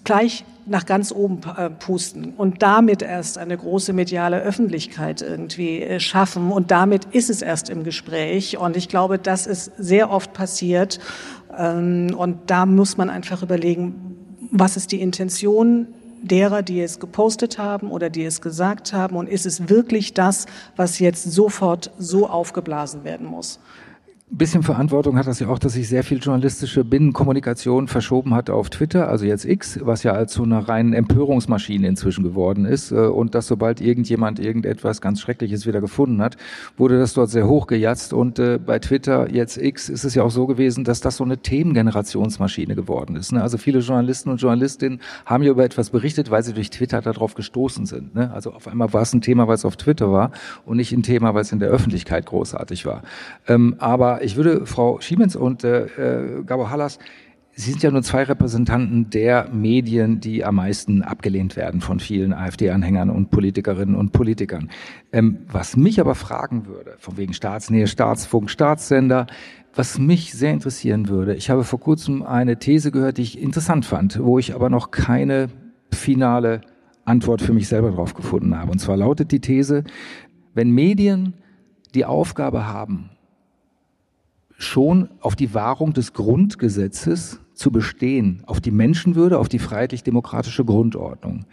gleich 0.03 0.45
nach 0.65 0.85
ganz 0.85 1.11
oben 1.11 1.41
äh, 1.57 1.69
pusten 1.69 2.33
und 2.37 2.61
damit 2.61 3.01
erst 3.01 3.37
eine 3.37 3.57
große 3.57 3.91
mediale 3.91 4.41
Öffentlichkeit 4.41 5.21
irgendwie 5.21 5.81
äh, 5.81 5.99
schaffen. 5.99 6.51
Und 6.51 6.71
damit 6.71 7.05
ist 7.11 7.29
es 7.29 7.41
erst 7.41 7.69
im 7.69 7.83
Gespräch. 7.83 8.57
Und 8.57 8.77
ich 8.77 8.87
glaube, 8.87 9.19
das 9.19 9.45
ist 9.45 9.71
sehr 9.77 10.09
oft 10.09 10.33
passiert. 10.33 10.99
Ähm, 11.57 12.15
und 12.17 12.49
da 12.49 12.65
muss 12.65 12.97
man 12.97 13.09
einfach 13.09 13.43
überlegen, 13.43 14.15
was 14.51 14.77
ist 14.77 14.91
die 14.91 15.01
Intention 15.01 15.87
derer, 16.21 16.61
die 16.61 16.81
es 16.81 16.99
gepostet 16.99 17.57
haben 17.57 17.91
oder 17.91 18.09
die 18.09 18.23
es 18.23 18.41
gesagt 18.41 18.93
haben? 18.93 19.17
Und 19.17 19.27
ist 19.27 19.45
es 19.45 19.67
wirklich 19.69 20.13
das, 20.13 20.45
was 20.75 20.99
jetzt 20.99 21.23
sofort 21.23 21.91
so 21.97 22.29
aufgeblasen 22.29 23.03
werden 23.03 23.27
muss? 23.27 23.59
Bisschen 24.37 24.63
Verantwortung 24.63 25.17
hat 25.17 25.27
das 25.27 25.39
ja 25.39 25.47
auch, 25.47 25.59
dass 25.59 25.73
sich 25.73 25.87
sehr 25.87 26.03
viel 26.03 26.17
journalistische 26.17 26.83
Binnenkommunikation 26.83 27.87
verschoben 27.87 28.33
hat 28.33 28.49
auf 28.49 28.71
Twitter, 28.71 29.07
also 29.07 29.25
jetzt 29.25 29.45
X, 29.45 29.79
was 29.83 30.01
ja 30.01 30.13
als 30.13 30.33
so 30.33 30.43
eine 30.43 30.67
reine 30.67 30.97
Empörungsmaschine 30.97 31.87
inzwischen 31.87 32.23
geworden 32.23 32.65
ist. 32.65 32.91
Äh, 32.91 32.95
und 32.95 33.35
dass 33.35 33.47
sobald 33.47 33.79
irgendjemand 33.79 34.39
irgendetwas 34.39 35.01
ganz 35.01 35.21
Schreckliches 35.21 35.67
wieder 35.67 35.81
gefunden 35.81 36.21
hat, 36.21 36.37
wurde 36.77 36.97
das 36.97 37.13
dort 37.13 37.29
sehr 37.29 37.47
hochgejatzt. 37.47 38.11
Und 38.11 38.39
äh, 38.39 38.57
bei 38.57 38.79
Twitter 38.79 39.29
jetzt 39.31 39.57
X 39.57 39.87
ist 39.87 40.03
es 40.03 40.15
ja 40.15 40.23
auch 40.23 40.31
so 40.31 40.47
gewesen, 40.47 40.83
dass 40.83 40.99
das 40.99 41.17
so 41.17 41.23
eine 41.23 41.37
Themengenerationsmaschine 41.37 42.73
geworden 42.73 43.15
ist. 43.15 43.33
Ne? 43.33 43.41
Also 43.41 43.59
viele 43.59 43.79
Journalisten 43.79 44.29
und 44.29 44.41
Journalistinnen 44.41 44.99
haben 45.27 45.43
ja 45.43 45.51
über 45.51 45.63
etwas 45.63 45.91
berichtet, 45.91 46.31
weil 46.31 46.41
sie 46.41 46.53
durch 46.53 46.71
Twitter 46.71 47.01
darauf 47.01 47.35
gestoßen 47.35 47.85
sind. 47.85 48.15
Ne? 48.15 48.31
Also 48.33 48.51
auf 48.51 48.67
einmal 48.67 48.93
war 48.93 49.03
es 49.03 49.13
ein 49.13 49.21
Thema, 49.21 49.47
weil 49.47 49.55
es 49.55 49.65
auf 49.65 49.77
Twitter 49.77 50.11
war 50.11 50.31
und 50.65 50.77
nicht 50.77 50.91
ein 50.91 51.03
Thema, 51.03 51.35
weil 51.35 51.41
es 51.41 51.51
in 51.51 51.59
der 51.59 51.69
Öffentlichkeit 51.69 52.25
großartig 52.25 52.87
war. 52.87 53.03
Ähm, 53.47 53.75
aber 53.77 54.22
ich 54.23 54.35
würde 54.35 54.65
Frau 54.65 54.99
Schiemens 55.01 55.35
und 55.35 55.63
äh, 55.63 55.85
äh, 55.85 56.43
Gabo 56.43 56.69
Hallas, 56.69 56.99
Sie 57.55 57.69
sind 57.69 57.83
ja 57.83 57.91
nur 57.91 58.01
zwei 58.01 58.23
Repräsentanten 58.23 59.11
der 59.11 59.47
Medien, 59.53 60.19
die 60.19 60.43
am 60.43 60.55
meisten 60.55 61.03
abgelehnt 61.03 61.55
werden 61.55 61.81
von 61.81 61.99
vielen 61.99 62.33
AfD-Anhängern 62.33 63.11
und 63.11 63.29
Politikerinnen 63.29 63.93
und 63.93 64.11
Politikern. 64.11 64.71
Ähm, 65.11 65.37
was 65.51 65.77
mich 65.77 65.99
aber 65.99 66.15
fragen 66.15 66.65
würde, 66.65 66.95
von 66.97 67.15
wegen 67.15 67.33
Staatsnähe, 67.33 67.85
Staatsfunk, 67.85 68.49
Staatssender, 68.49 69.27
was 69.75 69.99
mich 69.99 70.33
sehr 70.33 70.51
interessieren 70.51 71.09
würde, 71.09 71.35
ich 71.35 71.51
habe 71.51 71.63
vor 71.63 71.79
kurzem 71.79 72.23
eine 72.23 72.57
These 72.57 72.89
gehört, 72.89 73.19
die 73.19 73.23
ich 73.23 73.39
interessant 73.39 73.85
fand, 73.85 74.19
wo 74.23 74.39
ich 74.39 74.55
aber 74.55 74.71
noch 74.71 74.89
keine 74.89 75.49
finale 75.91 76.61
Antwort 77.05 77.43
für 77.43 77.53
mich 77.53 77.67
selber 77.67 77.91
drauf 77.91 78.15
gefunden 78.15 78.57
habe. 78.57 78.71
Und 78.71 78.79
zwar 78.79 78.97
lautet 78.97 79.31
die 79.31 79.41
These, 79.41 79.83
wenn 80.55 80.71
Medien 80.71 81.35
die 81.93 82.05
Aufgabe 82.05 82.65
haben, 82.65 83.11
schon 84.63 85.09
auf 85.19 85.35
die 85.35 85.53
Wahrung 85.53 85.93
des 85.93 86.13
Grundgesetzes 86.13 87.39
zu 87.53 87.71
bestehen, 87.71 88.43
auf 88.45 88.59
die 88.59 88.71
Menschenwürde, 88.71 89.37
auf 89.37 89.49
die 89.49 89.59
freiheitlich-demokratische 89.59 90.65
Grundordnung. 90.65 91.45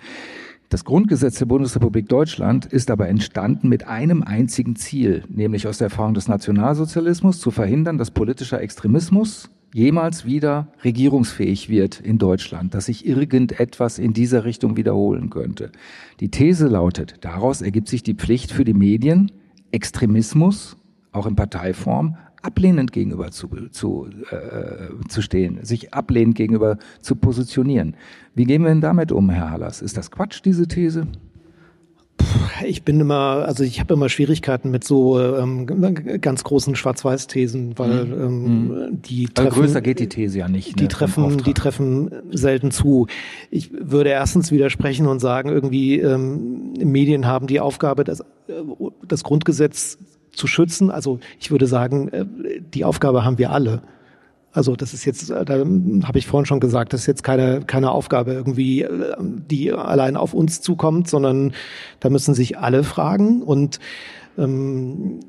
Das 0.70 0.84
Grundgesetz 0.84 1.38
der 1.38 1.46
Bundesrepublik 1.46 2.08
Deutschland 2.08 2.64
ist 2.64 2.92
aber 2.92 3.08
entstanden 3.08 3.68
mit 3.68 3.88
einem 3.88 4.22
einzigen 4.22 4.76
Ziel, 4.76 5.24
nämlich 5.28 5.66
aus 5.66 5.78
der 5.78 5.86
Erfahrung 5.86 6.14
des 6.14 6.28
Nationalsozialismus 6.28 7.40
zu 7.40 7.50
verhindern, 7.50 7.98
dass 7.98 8.12
politischer 8.12 8.61
Extremismus 8.61 9.50
jemals 9.74 10.24
wieder 10.24 10.68
regierungsfähig 10.84 11.68
wird 11.68 12.00
in 12.00 12.18
Deutschland, 12.18 12.74
dass 12.74 12.86
sich 12.86 13.06
irgendetwas 13.06 13.98
in 13.98 14.12
dieser 14.12 14.44
Richtung 14.44 14.76
wiederholen 14.76 15.30
könnte. 15.30 15.72
Die 16.20 16.30
These 16.30 16.68
lautet, 16.68 17.16
daraus 17.22 17.62
ergibt 17.62 17.88
sich 17.88 18.04
die 18.04 18.14
Pflicht 18.14 18.52
für 18.52 18.64
die 18.64 18.74
Medien, 18.74 19.32
Extremismus, 19.72 20.76
auch 21.12 21.26
in 21.26 21.36
Parteiform, 21.36 22.16
ablehnend 22.43 22.93
gegenüber 22.93 23.30
zu, 23.30 23.49
zu, 23.70 24.09
äh, 24.30 25.09
zu 25.09 25.22
stehen, 25.22 25.64
sich 25.64 25.93
ablehnend 25.93 26.36
gegenüber 26.36 26.78
zu 27.01 27.16
positionieren. 27.16 27.97
Wie 28.34 28.45
gehen 28.45 28.62
wir 28.62 28.68
denn 28.68 28.80
damit 28.80 29.12
um, 29.12 29.30
Herr 29.30 29.51
Hallas? 29.51 29.82
Ist 29.82 29.97
das 29.97 30.11
Quatsch, 30.11 30.41
diese 30.45 30.66
These? 30.66 31.07
Ich 32.66 32.82
bin 32.82 33.01
immer, 33.01 33.45
also 33.47 33.64
ich 33.64 33.80
habe 33.80 33.95
immer 33.95 34.09
Schwierigkeiten 34.09 34.70
mit 34.70 34.84
so 34.84 35.20
ähm, 35.20 35.66
ganz 36.20 36.45
großen 36.45 36.76
Schwarz-Weiß-Thesen, 36.76 37.78
weil 37.78 38.05
mhm. 38.05 38.12
ähm, 38.12 38.68
mhm. 38.68 39.03
die 39.03 39.26
treffen, 39.26 39.49
also 39.49 39.61
größer 39.61 39.80
geht 39.80 40.01
die 40.01 40.09
These 40.09 40.38
ja 40.38 40.49
nicht. 40.49 40.78
Die 40.78 40.84
ne, 40.84 40.88
treffen, 40.88 41.38
die 41.38 41.55
treffen 41.55 42.11
selten 42.30 42.70
zu. 42.70 43.07
Ich 43.51 43.70
würde 43.72 44.11
erstens 44.11 44.53
widersprechen 44.53 45.07
und 45.07 45.20
sagen, 45.20 45.49
irgendwie 45.49 45.99
ähm, 46.01 46.74
Medien 46.74 47.26
haben 47.26 47.47
die 47.47 47.61
Aufgabe, 47.61 48.05
das, 48.05 48.20
äh, 48.20 48.24
das 49.07 49.24
Grundgesetz 49.24 49.99
zu 50.33 50.47
schützen. 50.47 50.91
Also 50.91 51.20
ich 51.39 51.51
würde 51.51 51.66
sagen, 51.66 52.09
äh, 52.09 52.24
die 52.61 52.85
Aufgabe 52.85 53.24
haben 53.24 53.39
wir 53.39 53.51
alle. 53.51 53.83
Also 54.53 54.74
das 54.74 54.95
ist 54.95 55.05
jetzt, 55.05 55.31
äh, 55.31 55.45
da 55.45 55.55
habe 55.55 56.18
ich 56.18 56.26
vorhin 56.26 56.47
schon 56.47 56.61
gesagt, 56.61 56.93
das 56.93 57.03
ist 57.03 57.07
jetzt 57.07 57.22
keine, 57.22 57.62
keine 57.62 57.93
Aufgabe 57.93 58.33
irgendwie, 58.33 58.83
äh, 58.83 59.16
die 59.20 59.72
allein 59.72 60.16
auf 60.16 60.35
uns 60.35 60.61
zukommt, 60.61 61.09
sondern 61.09 61.53
da 62.01 62.11
müssen 62.11 62.35
sich 62.35 62.59
alle 62.59 62.83
fragen. 62.83 63.43
Und 63.43 63.78
ähm, 64.37 65.20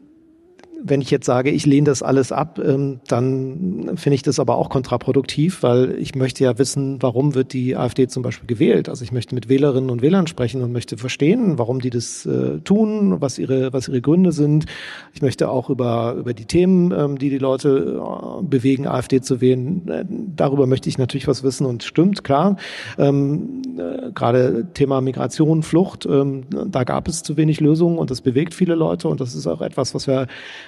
wenn 0.83 1.01
ich 1.01 1.11
jetzt 1.11 1.25
sage, 1.25 1.51
ich 1.51 1.65
lehne 1.65 1.85
das 1.85 2.01
alles 2.01 2.31
ab, 2.31 2.59
ähm, 2.63 2.99
dann 3.07 3.91
finde 3.95 4.15
ich 4.15 4.23
das 4.23 4.39
aber 4.39 4.57
auch 4.57 4.69
kontraproduktiv, 4.69 5.63
weil 5.63 5.95
ich 5.99 6.15
möchte 6.15 6.43
ja 6.43 6.57
wissen, 6.57 7.01
warum 7.01 7.35
wird 7.35 7.53
die 7.53 7.75
AfD 7.75 8.07
zum 8.07 8.23
Beispiel 8.23 8.47
gewählt. 8.47 8.89
Also 8.89 9.03
ich 9.03 9.11
möchte 9.11 9.35
mit 9.35 9.49
Wählerinnen 9.49 9.89
und 9.89 10.01
Wählern 10.01 10.27
sprechen 10.27 10.61
und 10.61 10.71
möchte 10.71 10.97
verstehen, 10.97 11.57
warum 11.57 11.81
die 11.81 11.89
das 11.89 12.25
äh, 12.25 12.59
tun, 12.59 13.21
was 13.21 13.37
ihre, 13.37 13.73
was 13.73 13.87
ihre 13.87 14.01
Gründe 14.01 14.31
sind. 14.31 14.65
Ich 15.13 15.21
möchte 15.21 15.49
auch 15.49 15.69
über, 15.69 16.15
über 16.17 16.33
die 16.33 16.45
Themen, 16.45 16.91
ähm, 16.91 17.17
die 17.17 17.29
die 17.29 17.37
Leute 17.37 18.01
äh, 18.01 18.43
bewegen, 18.43 18.87
AfD 18.87 19.21
zu 19.21 19.41
wählen, 19.41 19.87
äh, 19.87 20.05
darüber 20.35 20.65
möchte 20.67 20.89
ich 20.89 20.97
natürlich 20.97 21.27
was 21.27 21.43
wissen 21.43 21.65
und 21.65 21.83
stimmt, 21.83 22.23
klar. 22.23 22.57
Ähm, 22.97 23.61
äh, 23.77 24.11
Gerade 24.13 24.67
Thema 24.73 25.01
Migration, 25.01 25.63
Flucht, 25.63 26.07
da 26.07 26.83
gab 26.83 27.07
es 27.07 27.23
zu 27.23 27.37
wenig 27.37 27.59
Lösungen 27.59 27.97
und 27.97 28.11
das 28.11 28.21
bewegt 28.21 28.53
viele 28.53 28.75
Leute 28.75 29.07
und 29.07 29.21
das 29.21 29.35
ist 29.35 29.47
auch 29.47 29.61
etwas, 29.61 29.93
was 29.95 30.07
wir 30.07 30.27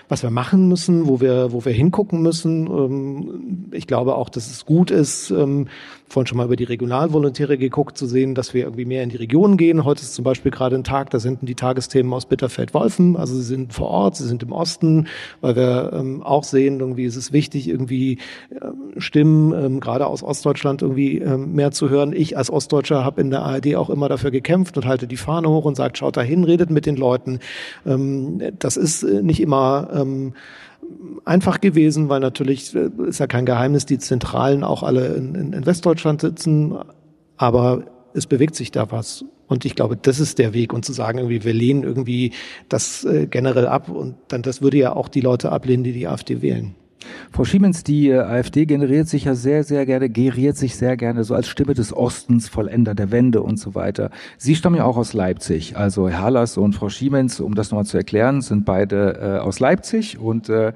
was 0.09 0.23
wir 0.23 0.29
machen 0.29 0.67
müssen, 0.67 1.07
wo 1.07 1.21
wir, 1.21 1.51
wo 1.51 1.63
wir 1.65 1.73
hingucken 1.73 2.21
müssen. 2.21 2.67
Ähm, 2.67 3.69
ich 3.71 3.87
glaube 3.87 4.15
auch, 4.15 4.29
dass 4.29 4.49
es 4.49 4.65
gut 4.65 4.91
ist, 4.91 5.31
ähm, 5.31 5.67
vorhin 6.13 6.27
schon 6.27 6.37
mal 6.37 6.45
über 6.45 6.55
die 6.55 6.63
Regionalvolontäre 6.63 7.57
geguckt, 7.57 7.97
zu 7.97 8.05
sehen, 8.05 8.35
dass 8.35 8.53
wir 8.53 8.63
irgendwie 8.63 8.85
mehr 8.85 9.03
in 9.03 9.09
die 9.09 9.17
Region 9.17 9.57
gehen. 9.57 9.83
Heute 9.83 10.03
ist 10.03 10.13
zum 10.13 10.23
Beispiel 10.23 10.51
gerade 10.51 10.75
ein 10.75 10.83
Tag, 10.83 11.09
da 11.09 11.19
sind 11.19 11.39
die 11.41 11.55
Tagesthemen 11.55 12.13
aus 12.13 12.25
Bitterfeld-Wolfen. 12.25 13.17
Also 13.17 13.35
sie 13.35 13.41
sind 13.43 13.73
vor 13.73 13.89
Ort, 13.89 14.15
sie 14.15 14.27
sind 14.27 14.43
im 14.43 14.51
Osten, 14.51 15.07
weil 15.41 15.55
wir 15.55 15.91
ähm, 15.93 16.23
auch 16.23 16.43
sehen, 16.43 16.79
irgendwie 16.79 17.05
ist 17.05 17.15
es 17.15 17.33
wichtig, 17.33 17.67
irgendwie 17.67 18.19
Stimmen, 18.97 19.79
gerade 19.79 20.07
aus 20.07 20.23
Ostdeutschland 20.23 20.81
irgendwie 20.81 21.19
mehr 21.19 21.71
zu 21.71 21.89
hören. 21.89 22.13
Ich 22.13 22.37
als 22.37 22.51
Ostdeutscher 22.51 23.03
habe 23.03 23.21
in 23.21 23.31
der 23.31 23.41
ARD 23.41 23.75
auch 23.75 23.89
immer 23.89 24.07
dafür 24.07 24.31
gekämpft 24.31 24.77
und 24.77 24.85
halte 24.85 25.07
die 25.07 25.17
Fahne 25.17 25.49
hoch 25.49 25.65
und 25.65 25.75
sagt, 25.75 25.97
schaut 25.97 26.17
dahin, 26.17 26.43
redet 26.43 26.69
mit 26.69 26.85
den 26.85 26.95
Leuten. 26.95 27.39
das 27.83 28.77
ist 28.77 29.03
äh, 29.03 29.21
nicht 29.21 29.41
immer 29.41 29.89
ähm, 29.93 30.33
einfach 31.25 31.61
gewesen, 31.61 32.09
weil 32.09 32.19
natürlich 32.19 32.75
äh, 32.75 32.89
ist 33.07 33.19
ja 33.19 33.27
kein 33.27 33.45
Geheimnis, 33.45 33.85
die 33.85 33.99
Zentralen 33.99 34.63
auch 34.63 34.83
alle 34.83 35.15
in, 35.15 35.53
in, 35.53 35.65
Westdeutschland 35.65 36.21
sitzen, 36.21 36.75
aber 37.37 37.85
es 38.13 38.27
bewegt 38.27 38.55
sich 38.55 38.71
da 38.71 38.91
was. 38.91 39.25
Und 39.47 39.65
ich 39.65 39.75
glaube, 39.75 39.97
das 39.97 40.19
ist 40.19 40.39
der 40.39 40.53
Weg. 40.53 40.73
Und 40.73 40.85
zu 40.85 40.93
sagen, 40.93 41.19
irgendwie, 41.19 41.43
wir 41.43 41.53
lehnen 41.53 41.83
irgendwie 41.83 42.31
das 42.69 43.03
äh, 43.03 43.27
generell 43.27 43.67
ab 43.67 43.89
und 43.89 44.15
dann 44.29 44.41
das 44.41 44.61
würde 44.61 44.77
ja 44.77 44.95
auch 44.95 45.09
die 45.09 45.21
Leute 45.21 45.51
ablehnen, 45.51 45.83
die 45.83 45.93
die 45.93 46.07
AfD 46.07 46.41
wählen. 46.41 46.75
Frau 47.31 47.45
Schiemens, 47.45 47.83
die 47.83 48.09
äh, 48.09 48.19
AfD 48.19 48.65
generiert 48.65 49.07
sich 49.07 49.25
ja 49.25 49.35
sehr, 49.35 49.63
sehr 49.63 49.85
gerne, 49.85 50.09
geriert 50.09 50.57
sich 50.57 50.75
sehr 50.75 50.97
gerne 50.97 51.23
so 51.23 51.35
als 51.35 51.47
Stimme 51.47 51.73
des 51.73 51.95
Ostens, 51.95 52.47
Vollender 52.47 52.95
der 52.95 53.11
Wende 53.11 53.41
und 53.41 53.57
so 53.57 53.75
weiter. 53.75 54.09
Sie 54.37 54.55
stammen 54.55 54.77
ja 54.77 54.85
auch 54.85 54.97
aus 54.97 55.13
Leipzig. 55.13 55.75
Also 55.77 56.09
Herr 56.09 56.21
Hallas 56.21 56.57
und 56.57 56.73
Frau 56.73 56.89
Schiemens, 56.89 57.39
um 57.39 57.55
das 57.55 57.71
nochmal 57.71 57.85
zu 57.85 57.97
erklären, 57.97 58.41
sind 58.41 58.65
beide 58.65 59.19
äh, 59.19 59.39
aus 59.39 59.59
Leipzig 59.59 60.17
und 60.17 60.49
äh, 60.49 60.73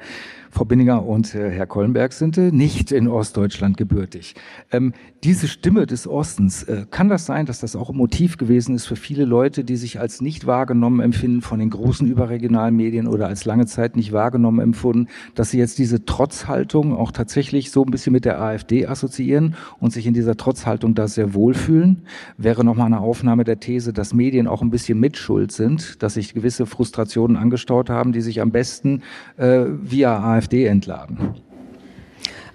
Frau 0.57 0.65
Binninger 0.65 1.05
und 1.05 1.35
äh, 1.35 1.51
Herr 1.51 1.67
Kollenberg 1.67 2.13
sind 2.13 2.35
äh, 2.39 2.51
nicht 2.51 2.91
in 2.91 3.07
Ostdeutschland 3.07 3.77
gebürtig. 3.77 4.33
Ähm, 4.71 4.93
diese 5.23 5.47
Stimme 5.47 5.85
des 5.85 6.07
Ostens, 6.07 6.63
äh, 6.63 6.87
kann 6.89 7.09
das 7.09 7.27
sein, 7.27 7.45
dass 7.45 7.59
das 7.59 7.75
auch 7.75 7.91
ein 7.91 7.95
Motiv 7.95 8.37
gewesen 8.37 8.73
ist 8.73 8.87
für 8.87 8.95
viele 8.95 9.25
Leute, 9.25 9.63
die 9.63 9.75
sich 9.75 9.99
als 9.99 10.19
nicht 10.19 10.47
wahrgenommen 10.47 10.99
empfinden 10.99 11.41
von 11.43 11.59
den 11.59 11.69
großen 11.69 12.07
überregionalen 12.07 12.75
Medien 12.75 13.05
oder 13.05 13.27
als 13.27 13.45
lange 13.45 13.67
Zeit 13.67 13.95
nicht 13.95 14.13
wahrgenommen 14.13 14.59
empfunden, 14.59 15.09
dass 15.35 15.51
sie 15.51 15.59
jetzt 15.59 15.77
diese 15.77 16.05
Trotzhaltung 16.05 16.97
auch 16.97 17.11
tatsächlich 17.11 17.69
so 17.69 17.83
ein 17.85 17.91
bisschen 17.91 18.13
mit 18.13 18.25
der 18.25 18.41
AfD 18.41 18.87
assoziieren 18.87 19.53
und 19.79 19.93
sich 19.93 20.07
in 20.07 20.15
dieser 20.15 20.37
Trotzhaltung 20.37 20.95
da 20.95 21.07
sehr 21.07 21.35
wohlfühlen? 21.35 22.01
Wäre 22.39 22.63
nochmal 22.63 22.87
eine 22.87 23.01
Aufnahme 23.01 23.43
der 23.43 23.59
These, 23.59 23.93
dass 23.93 24.11
Medien 24.11 24.47
auch 24.47 24.63
ein 24.63 24.71
bisschen 24.71 24.99
mitschuld 24.99 25.51
sind, 25.51 26.01
dass 26.01 26.15
sich 26.15 26.33
gewisse 26.33 26.65
Frustrationen 26.65 27.37
angestaut 27.37 27.91
haben, 27.91 28.11
die 28.11 28.21
sich 28.21 28.41
am 28.41 28.49
besten 28.49 29.03
äh, 29.37 29.65
via 29.83 30.17
AfD 30.17 30.46
AfD 30.47 30.65
entladen? 30.65 31.35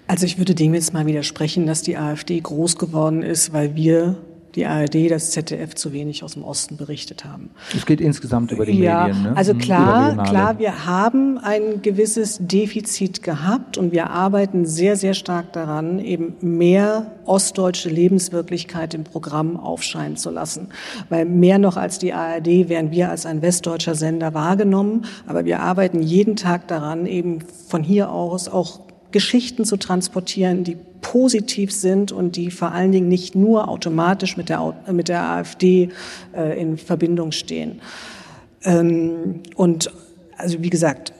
Also 0.07 0.25
ich 0.25 0.37
würde 0.37 0.55
dem 0.55 0.73
jetzt 0.73 0.93
mal 0.93 1.05
widersprechen, 1.05 1.65
dass 1.65 1.81
die 1.81 1.97
AfD 1.97 2.39
groß 2.39 2.77
geworden 2.77 3.23
ist, 3.23 3.53
weil 3.53 3.75
wir 3.75 4.17
die 4.55 4.65
ARD, 4.65 5.09
das 5.09 5.31
ZDF 5.31 5.73
zu 5.75 5.93
wenig 5.93 6.23
aus 6.23 6.33
dem 6.33 6.43
Osten 6.43 6.77
berichtet 6.77 7.25
haben. 7.25 7.49
Es 7.75 7.85
geht 7.85 7.99
insgesamt 7.99 8.51
über 8.51 8.65
die 8.65 8.79
ja, 8.79 9.07
Medien. 9.07 9.23
Ne? 9.23 9.37
Also 9.37 9.55
klar, 9.55 10.23
klar, 10.23 10.59
wir 10.59 10.85
haben 10.85 11.37
ein 11.39 11.81
gewisses 11.81 12.37
Defizit 12.39 13.23
gehabt 13.23 13.77
und 13.77 13.91
wir 13.91 14.09
arbeiten 14.11 14.65
sehr, 14.65 14.95
sehr 14.95 15.13
stark 15.13 15.53
daran, 15.53 15.99
eben 15.99 16.35
mehr 16.41 17.11
ostdeutsche 17.25 17.89
Lebenswirklichkeit 17.89 18.93
im 18.93 19.03
Programm 19.03 19.57
aufscheinen 19.57 20.17
zu 20.17 20.29
lassen. 20.29 20.69
Weil 21.09 21.25
mehr 21.25 21.57
noch 21.57 21.77
als 21.77 21.97
die 21.97 22.13
ARD 22.13 22.69
werden 22.69 22.91
wir 22.91 23.09
als 23.09 23.25
ein 23.25 23.41
westdeutscher 23.41 23.95
Sender 23.95 24.33
wahrgenommen, 24.33 25.05
aber 25.25 25.45
wir 25.45 25.61
arbeiten 25.61 26.01
jeden 26.01 26.35
Tag 26.35 26.67
daran, 26.67 27.05
eben 27.05 27.39
von 27.67 27.83
hier 27.83 28.11
aus 28.11 28.47
auch 28.47 28.82
Geschichten 29.13 29.63
zu 29.63 29.77
transportieren, 29.77 30.65
die 30.65 30.77
positiv 30.99 31.71
sind 31.71 32.11
und 32.11 32.35
die 32.35 32.51
vor 32.51 32.73
allen 32.73 32.91
Dingen 32.91 33.07
nicht 33.07 33.35
nur 33.35 33.69
automatisch 33.69 34.35
mit 34.35 34.49
der, 34.49 34.75
mit 34.91 35.07
der 35.07 35.23
AfD 35.23 35.89
äh, 36.35 36.59
in 36.59 36.77
Verbindung 36.77 37.31
stehen. 37.31 37.79
Ähm, 38.63 39.41
und 39.55 39.89
also 40.37 40.61
wie 40.61 40.69
gesagt, 40.69 41.13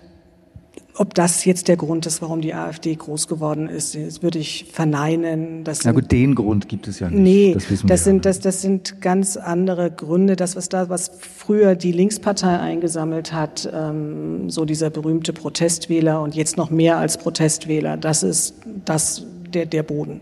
ob 0.96 1.14
das 1.14 1.44
jetzt 1.46 1.68
der 1.68 1.78
Grund 1.78 2.06
ist, 2.06 2.22
warum 2.22 2.42
die 2.42 2.54
AfD 2.54 2.96
groß 2.96 3.28
geworden 3.28 3.68
ist, 3.68 3.96
das 3.96 4.22
würde 4.22 4.40
ich 4.40 4.66
verneinen. 4.72 5.64
Das 5.64 5.84
Na 5.84 5.92
gut, 5.92 6.12
den 6.12 6.36
Grund 6.36 6.70
gibt 6.70 6.88
es 6.88 7.00
ja 7.00 7.10
nicht. 7.10 7.20
Nee, 7.20 7.54
das, 7.54 7.84
das 7.86 8.04
sind, 8.04 8.26
das, 8.26 8.40
das 8.40 8.62
sind 8.62 9.02
ganz 9.02 9.36
andere 9.38 9.90
Gründe. 9.90 10.36
Das, 10.36 10.56
was 10.56 10.70
da, 10.70 10.90
was 10.90 11.12
früher 11.20 11.76
die 11.76 11.92
Linkspartei 11.92 12.60
eingesammelt 12.60 13.34
hat, 13.34 13.70
ähm, 13.74 14.50
so 14.50 14.66
dieser 14.66 14.90
berühmte 14.90 15.34
Protestwähler 15.34 16.22
und 16.22 16.36
jetzt 16.36 16.58
noch 16.58 16.70
mehr 16.70 16.98
als 16.98 17.18
Protestwähler, 17.18 17.98
das 17.98 18.22
ist 18.22 18.56
das, 18.86 19.26
der, 19.52 19.66
der 19.66 19.84
Boden, 19.84 20.22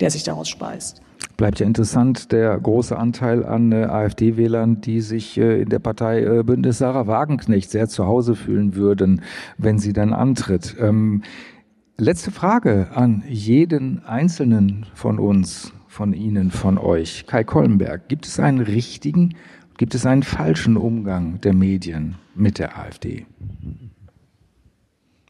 der 0.00 0.10
sich 0.10 0.22
daraus 0.22 0.48
speist 0.48 1.02
bleibt 1.36 1.60
ja 1.60 1.66
interessant 1.66 2.32
der 2.32 2.58
große 2.58 2.96
Anteil 2.96 3.44
an 3.44 3.72
äh, 3.72 3.84
AfD-Wählern, 3.84 4.80
die 4.80 5.00
sich 5.00 5.38
äh, 5.38 5.62
in 5.62 5.68
der 5.68 5.78
Partei 5.78 6.22
äh, 6.22 6.42
Bündnis 6.42 6.78
Sarah 6.78 7.06
Wagenknecht 7.06 7.70
sehr 7.70 7.88
zu 7.88 8.06
Hause 8.06 8.34
fühlen 8.34 8.74
würden, 8.74 9.22
wenn 9.58 9.78
sie 9.78 9.92
dann 9.92 10.12
antritt. 10.12 10.76
Ähm, 10.80 11.22
letzte 11.98 12.30
Frage 12.30 12.88
an 12.94 13.22
jeden 13.28 14.04
Einzelnen 14.04 14.86
von 14.94 15.18
uns, 15.18 15.72
von 15.86 16.12
Ihnen, 16.12 16.50
von 16.50 16.78
euch. 16.78 17.26
Kai 17.26 17.44
Kollenberg, 17.44 18.08
gibt 18.08 18.26
es 18.26 18.38
einen 18.38 18.60
richtigen, 18.60 19.34
gibt 19.78 19.94
es 19.94 20.04
einen 20.06 20.22
falschen 20.22 20.76
Umgang 20.76 21.40
der 21.40 21.54
Medien 21.54 22.16
mit 22.34 22.58
der 22.58 22.78
AfD? 22.78 23.26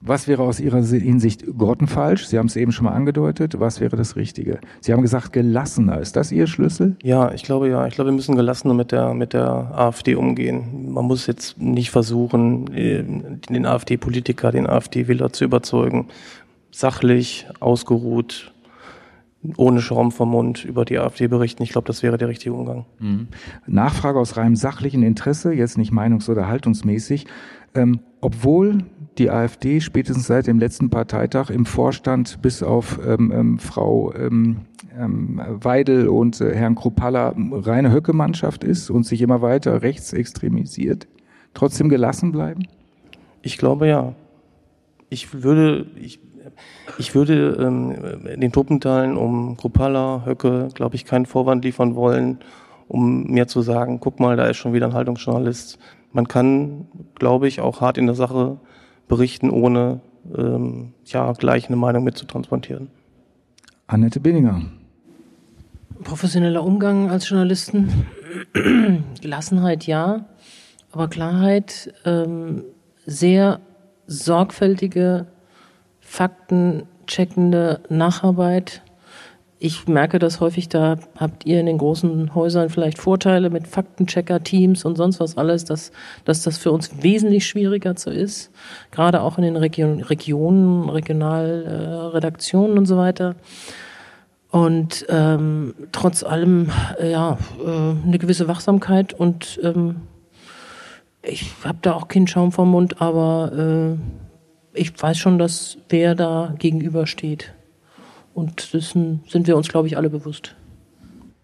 Was 0.06 0.28
wäre 0.28 0.42
aus 0.44 0.60
Ihrer 0.60 0.82
Hinsicht 0.82 1.44
grottenfalsch? 1.58 2.26
Sie 2.26 2.38
haben 2.38 2.46
es 2.46 2.54
eben 2.54 2.70
schon 2.70 2.84
mal 2.84 2.92
angedeutet. 2.92 3.58
Was 3.58 3.80
wäre 3.80 3.96
das 3.96 4.14
Richtige? 4.14 4.60
Sie 4.80 4.92
haben 4.92 5.02
gesagt, 5.02 5.32
gelassener. 5.32 6.00
Ist 6.00 6.14
das 6.14 6.30
Ihr 6.30 6.46
Schlüssel? 6.46 6.96
Ja, 7.02 7.32
ich 7.32 7.42
glaube 7.42 7.68
ja. 7.68 7.86
Ich 7.86 7.94
glaube, 7.94 8.10
wir 8.10 8.14
müssen 8.14 8.36
gelassener 8.36 8.74
mit 8.74 8.92
der, 8.92 9.14
mit 9.14 9.32
der 9.32 9.44
AfD 9.74 10.14
umgehen. 10.14 10.92
Man 10.92 11.06
muss 11.06 11.26
jetzt 11.26 11.60
nicht 11.60 11.90
versuchen, 11.90 12.72
äh, 12.72 13.02
den 13.02 13.66
AfD-Politiker, 13.66 14.52
den 14.52 14.68
AfD-Wähler 14.68 15.32
zu 15.32 15.44
überzeugen. 15.44 16.06
Sachlich, 16.70 17.48
ausgeruht, 17.58 18.52
ohne 19.56 19.80
Schaum 19.80 20.12
vom 20.12 20.30
Mund 20.30 20.64
über 20.64 20.84
die 20.84 20.98
AfD 20.98 21.26
berichten. 21.26 21.62
Ich 21.64 21.70
glaube, 21.70 21.86
das 21.86 22.02
wäre 22.02 22.16
der 22.16 22.28
richtige 22.28 22.54
Umgang. 22.54 22.86
Mhm. 23.00 23.28
Nachfrage 23.66 24.20
aus 24.20 24.36
reinem 24.36 24.56
sachlichen 24.56 25.02
Interesse, 25.02 25.52
jetzt 25.52 25.78
nicht 25.78 25.92
meinungs- 25.92 26.30
oder 26.30 26.46
haltungsmäßig. 26.46 27.26
Ähm, 27.74 28.00
obwohl 28.20 28.84
die 29.18 29.30
AfD 29.30 29.80
spätestens 29.80 30.26
seit 30.26 30.46
dem 30.46 30.58
letzten 30.58 30.90
Parteitag 30.90 31.50
im 31.50 31.66
Vorstand 31.66 32.40
bis 32.42 32.62
auf 32.62 32.98
ähm, 33.06 33.32
ähm, 33.34 33.58
Frau 33.58 34.12
ähm, 34.14 34.62
ähm, 34.98 35.40
Weidel 35.46 36.08
und 36.08 36.40
äh, 36.40 36.54
Herrn 36.54 36.74
Kruppalla 36.74 37.34
reine 37.36 37.92
Höcke-Mannschaft 37.92 38.64
ist 38.64 38.90
und 38.90 39.04
sich 39.04 39.22
immer 39.22 39.42
weiter 39.42 39.82
rechts 39.82 40.12
extremisiert, 40.12 41.06
trotzdem 41.54 41.88
gelassen 41.88 42.32
bleiben? 42.32 42.66
Ich 43.42 43.58
glaube 43.58 43.88
ja. 43.88 44.14
Ich 45.08 45.42
würde, 45.42 45.86
ich, 46.00 46.18
ich 46.98 47.14
würde 47.14 47.56
ähm, 47.60 48.40
den 48.40 48.52
Truppenteilen 48.52 49.16
um 49.16 49.56
Kruppalla, 49.56 50.24
Höcke, 50.26 50.68
glaube 50.74 50.96
ich, 50.96 51.04
keinen 51.04 51.26
Vorwand 51.26 51.64
liefern 51.64 51.94
wollen, 51.94 52.38
um 52.88 53.24
mir 53.24 53.46
zu 53.46 53.62
sagen, 53.62 54.00
guck 54.00 54.20
mal, 54.20 54.36
da 54.36 54.46
ist 54.46 54.56
schon 54.56 54.72
wieder 54.72 54.86
ein 54.86 54.94
Haltungsjournalist. 54.94 55.78
Man 56.12 56.28
kann, 56.28 56.88
glaube 57.14 57.46
ich, 57.46 57.60
auch 57.60 57.80
hart 57.80 57.98
in 57.98 58.06
der 58.06 58.14
Sache 58.14 58.58
berichten, 59.08 59.50
ohne 59.50 60.00
ähm, 60.36 60.92
ja, 61.04 61.32
gleich 61.32 61.66
eine 61.66 61.76
Meinung 61.76 62.04
mitzutransportieren. 62.04 62.88
Annette 63.86 64.20
Binninger. 64.20 64.62
Professioneller 66.02 66.62
Umgang 66.62 67.10
als 67.10 67.28
Journalisten, 67.28 68.06
Gelassenheit 69.20 69.86
ja, 69.86 70.26
aber 70.92 71.08
Klarheit, 71.08 71.92
ähm, 72.04 72.64
sehr 73.06 73.60
sorgfältige, 74.06 75.26
faktencheckende 76.00 77.80
Nacharbeit 77.88 78.82
ich 79.58 79.88
merke 79.88 80.18
das 80.18 80.40
häufig, 80.40 80.68
da 80.68 80.98
habt 81.16 81.46
ihr 81.46 81.58
in 81.60 81.66
den 81.66 81.78
großen 81.78 82.34
Häusern 82.34 82.68
vielleicht 82.68 82.98
Vorteile 82.98 83.48
mit 83.48 83.66
Faktenchecker-Teams 83.66 84.84
und 84.84 84.96
sonst 84.96 85.18
was 85.18 85.38
alles, 85.38 85.64
dass, 85.64 85.92
dass 86.24 86.42
das 86.42 86.58
für 86.58 86.72
uns 86.72 87.02
wesentlich 87.02 87.46
schwieriger 87.46 87.94
so 87.96 88.10
ist, 88.10 88.50
gerade 88.90 89.22
auch 89.22 89.38
in 89.38 89.44
den 89.44 89.56
Region, 89.56 90.02
Regionen, 90.02 90.90
Regionalredaktionen 90.90 92.76
äh, 92.76 92.78
und 92.78 92.86
so 92.86 92.98
weiter. 92.98 93.34
Und 94.50 95.06
ähm, 95.08 95.74
trotz 95.90 96.22
allem, 96.22 96.70
äh, 97.00 97.10
ja, 97.10 97.38
äh, 97.64 98.06
eine 98.06 98.18
gewisse 98.18 98.48
Wachsamkeit 98.48 99.14
und 99.14 99.58
ähm, 99.62 100.02
ich 101.22 101.50
habe 101.64 101.78
da 101.82 101.94
auch 101.94 102.08
keinen 102.08 102.28
Schaum 102.28 102.52
vom 102.52 102.70
Mund, 102.70 103.00
aber 103.00 103.52
äh, 103.56 104.78
ich 104.78 104.92
weiß 105.02 105.18
schon, 105.18 105.38
dass 105.38 105.78
wer 105.88 106.14
da 106.14 106.54
gegenübersteht. 106.58 107.55
Und 108.36 108.74
dessen 108.74 109.22
sind 109.30 109.46
wir 109.46 109.56
uns, 109.56 109.66
glaube 109.68 109.88
ich, 109.88 109.96
alle 109.96 110.10
bewusst. 110.10 110.56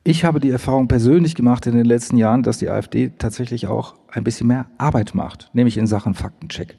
Ich 0.05 0.27
habe 0.27 0.41
die 0.41 0.51
Erfahrung 0.51 0.89
persönlich 0.89 1.35
gemacht 1.35 1.67
in 1.67 1.75
den 1.75 1.87
letzten 1.87 2.19
Jahren, 2.19 2.43
dass 2.43 2.59
die 2.59 2.69
AfD 2.69 3.13
tatsächlich 3.17 3.67
auch 3.67 3.95
ein 4.09 4.25
bisschen 4.25 4.47
mehr 4.47 4.67
Arbeit 4.77 5.15
macht, 5.15 5.49
nämlich 5.55 5.79
in 5.79 5.87
Sachen 5.87 6.13
Faktencheck. 6.13 6.77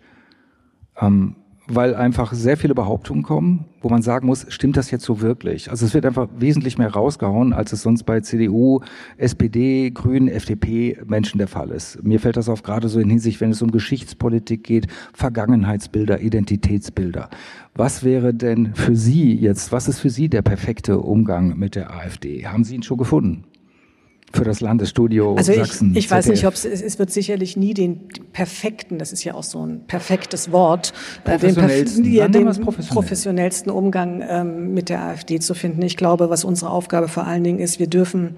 Ähm, 1.01 1.37
weil 1.67 1.95
einfach 1.95 2.33
sehr 2.33 2.57
viele 2.57 2.75
Behauptungen 2.75 3.23
kommen, 3.23 3.65
wo 3.81 3.89
man 3.89 4.01
sagen 4.01 4.27
muss, 4.27 4.45
stimmt 4.49 4.75
das 4.77 4.91
jetzt 4.91 5.05
so 5.05 5.21
wirklich? 5.21 5.69
Also 5.69 5.85
es 5.85 5.93
wird 5.93 6.05
einfach 6.05 6.27
wesentlich 6.37 6.77
mehr 6.77 6.91
rausgehauen, 6.91 7.53
als 7.53 7.71
es 7.71 7.81
sonst 7.81 8.03
bei 8.03 8.19
CDU, 8.19 8.81
SPD, 9.17 9.91
Grünen, 9.91 10.27
FDP 10.27 10.97
Menschen 11.05 11.37
der 11.37 11.47
Fall 11.47 11.69
ist. 11.71 12.03
Mir 12.03 12.19
fällt 12.19 12.37
das 12.37 12.49
auf 12.49 12.63
gerade 12.63 12.89
so 12.89 12.99
in 12.99 13.09
Hinsicht, 13.09 13.39
wenn 13.39 13.51
es 13.51 13.61
um 13.61 13.71
Geschichtspolitik 13.71 14.63
geht, 14.63 14.87
Vergangenheitsbilder, 15.13 16.21
Identitätsbilder. 16.21 17.29
Was 17.75 18.03
wäre 18.03 18.33
denn 18.33 18.75
für 18.75 18.95
Sie 18.95 19.33
jetzt, 19.33 19.71
was 19.71 19.87
ist 19.87 19.99
für 19.99 20.09
Sie 20.09 20.29
der 20.29 20.41
perfekte 20.41 20.99
Umgang 20.99 21.57
mit 21.57 21.75
der 21.75 21.91
AfD? 21.91 22.45
Haben 22.45 22.63
Sie 22.63 22.75
ihn 22.75 22.83
schon 22.83 22.97
gefunden? 22.97 23.45
Für 24.33 24.43
das 24.43 24.61
Landesstudio 24.61 25.35
also 25.35 25.53
Sachsen. 25.53 25.91
Ich, 25.91 26.05
ich 26.05 26.11
weiß 26.11 26.27
nicht, 26.27 26.45
ob 26.47 26.55
es, 26.55 26.65
es 26.65 26.97
wird 26.97 27.11
sicherlich 27.11 27.55
nie 27.55 27.75
den 27.75 28.07
perfekten, 28.33 28.97
das 28.97 29.13
ist 29.13 29.23
ja 29.23 29.35
auch 29.35 29.43
so 29.43 29.63
ein 29.63 29.81
perfektes 29.85 30.51
Wort, 30.51 30.91
äh, 31.25 31.37
den, 31.37 31.55
ja, 32.11 32.27
den 32.27 32.45
professionell. 32.45 32.89
professionellsten 32.89 33.71
Umgang 33.71 34.23
ähm, 34.27 34.73
mit 34.73 34.89
der 34.89 35.03
AfD 35.03 35.39
zu 35.39 35.53
finden. 35.53 35.83
Ich 35.83 35.97
glaube, 35.97 36.31
was 36.31 36.43
unsere 36.43 36.71
Aufgabe 36.71 37.07
vor 37.07 37.27
allen 37.27 37.43
Dingen 37.43 37.59
ist, 37.59 37.79
wir 37.79 37.87
dürfen 37.87 38.35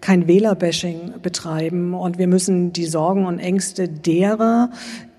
kein 0.00 0.26
Wählerbashing 0.26 1.14
betreiben 1.22 1.94
und 1.94 2.18
wir 2.18 2.26
müssen 2.26 2.72
die 2.72 2.86
Sorgen 2.86 3.24
und 3.24 3.38
Ängste 3.38 3.88
derer, 3.88 4.70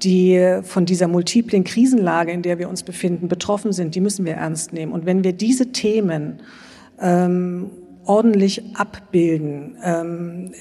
die 0.03 0.59
von 0.61 0.86
dieser 0.86 1.07
multiplen 1.07 1.63
Krisenlage, 1.63 2.34
in 2.34 2.41
der 2.41 2.59
wir 2.59 2.67
uns 2.67 2.84
befinden, 2.84 3.30
betroffen 3.30 3.71
sind, 3.71 3.95
die 3.95 4.01
müssen 4.01 4.25
wir 4.25 4.34
ernst 4.34 4.73
nehmen. 4.73 4.91
Und 4.91 5.05
wenn 5.05 5.23
wir 5.23 5.32
diese 5.32 5.71
Themen 5.71 6.41
ähm, 7.01 7.69
ordentlich 8.08 8.76
abbilden, 8.76 9.78
ähm, 9.84 10.51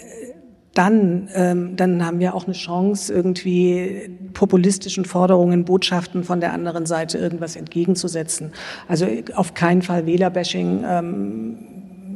dann, 0.75 1.31
ähm, 1.35 1.77
dann 1.77 2.05
haben 2.05 2.21
wir 2.21 2.35
auch 2.35 2.45
eine 2.45 2.53
Chance, 2.53 3.13
irgendwie 3.13 4.11
populistischen 4.35 5.07
Forderungen, 5.07 5.65
Botschaften 5.65 6.23
von 6.23 6.41
der 6.41 6.53
anderen 6.53 6.85
Seite 6.85 7.17
irgendwas 7.17 7.57
entgegenzusetzen. 7.57 8.53
Also 8.87 9.07
auf 9.35 9.55
keinen 9.55 9.81
Fall 9.81 10.05
Wählerbashing 10.05 10.85
ähm, 10.87 11.57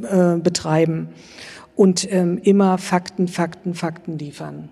äh, 0.03 0.37
betreiben 0.37 1.09
und 1.75 2.07
ähm, 2.13 2.39
immer 2.43 2.77
Fakten, 2.77 3.29
Fakten, 3.29 3.73
Fakten 3.73 4.19
liefern. 4.19 4.69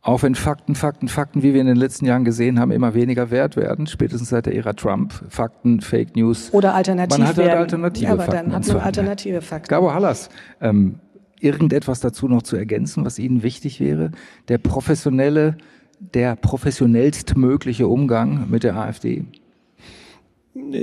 Auch 0.00 0.22
wenn 0.22 0.34
Fakten, 0.34 0.74
Fakten, 0.74 1.08
Fakten, 1.08 1.42
wie 1.42 1.54
wir 1.54 1.60
in 1.60 1.66
den 1.66 1.76
letzten 1.76 2.06
Jahren 2.06 2.24
gesehen 2.24 2.60
haben, 2.60 2.70
immer 2.70 2.94
weniger 2.94 3.30
wert 3.30 3.56
werden, 3.56 3.86
spätestens 3.86 4.28
seit 4.28 4.46
der 4.46 4.54
Ära 4.54 4.72
Trump, 4.72 5.12
Fakten, 5.28 5.80
Fake 5.80 6.14
News. 6.14 6.52
Oder 6.52 6.74
alternativ 6.74 7.18
Man 7.18 7.28
hat 7.28 7.36
halt 7.36 7.50
alternative 7.50 8.06
ja, 8.06 8.12
aber 8.12 8.22
Fakten. 8.22 8.50
dann 8.50 8.54
hat 8.54 8.68
man 8.68 8.76
alternative 8.78 9.40
Fakten. 9.42 9.68
Gabo 9.68 9.92
Hallas, 9.92 10.28
ähm, 10.60 11.00
irgendetwas 11.40 12.00
dazu 12.00 12.28
noch 12.28 12.42
zu 12.42 12.56
ergänzen, 12.56 13.04
was 13.04 13.18
Ihnen 13.18 13.42
wichtig 13.42 13.80
wäre? 13.80 14.12
Der 14.48 14.58
professionelle, 14.58 15.56
der 15.98 16.36
professionellstmögliche 16.36 17.88
Umgang 17.88 18.48
mit 18.50 18.62
der 18.62 18.76
AfD? 18.76 19.24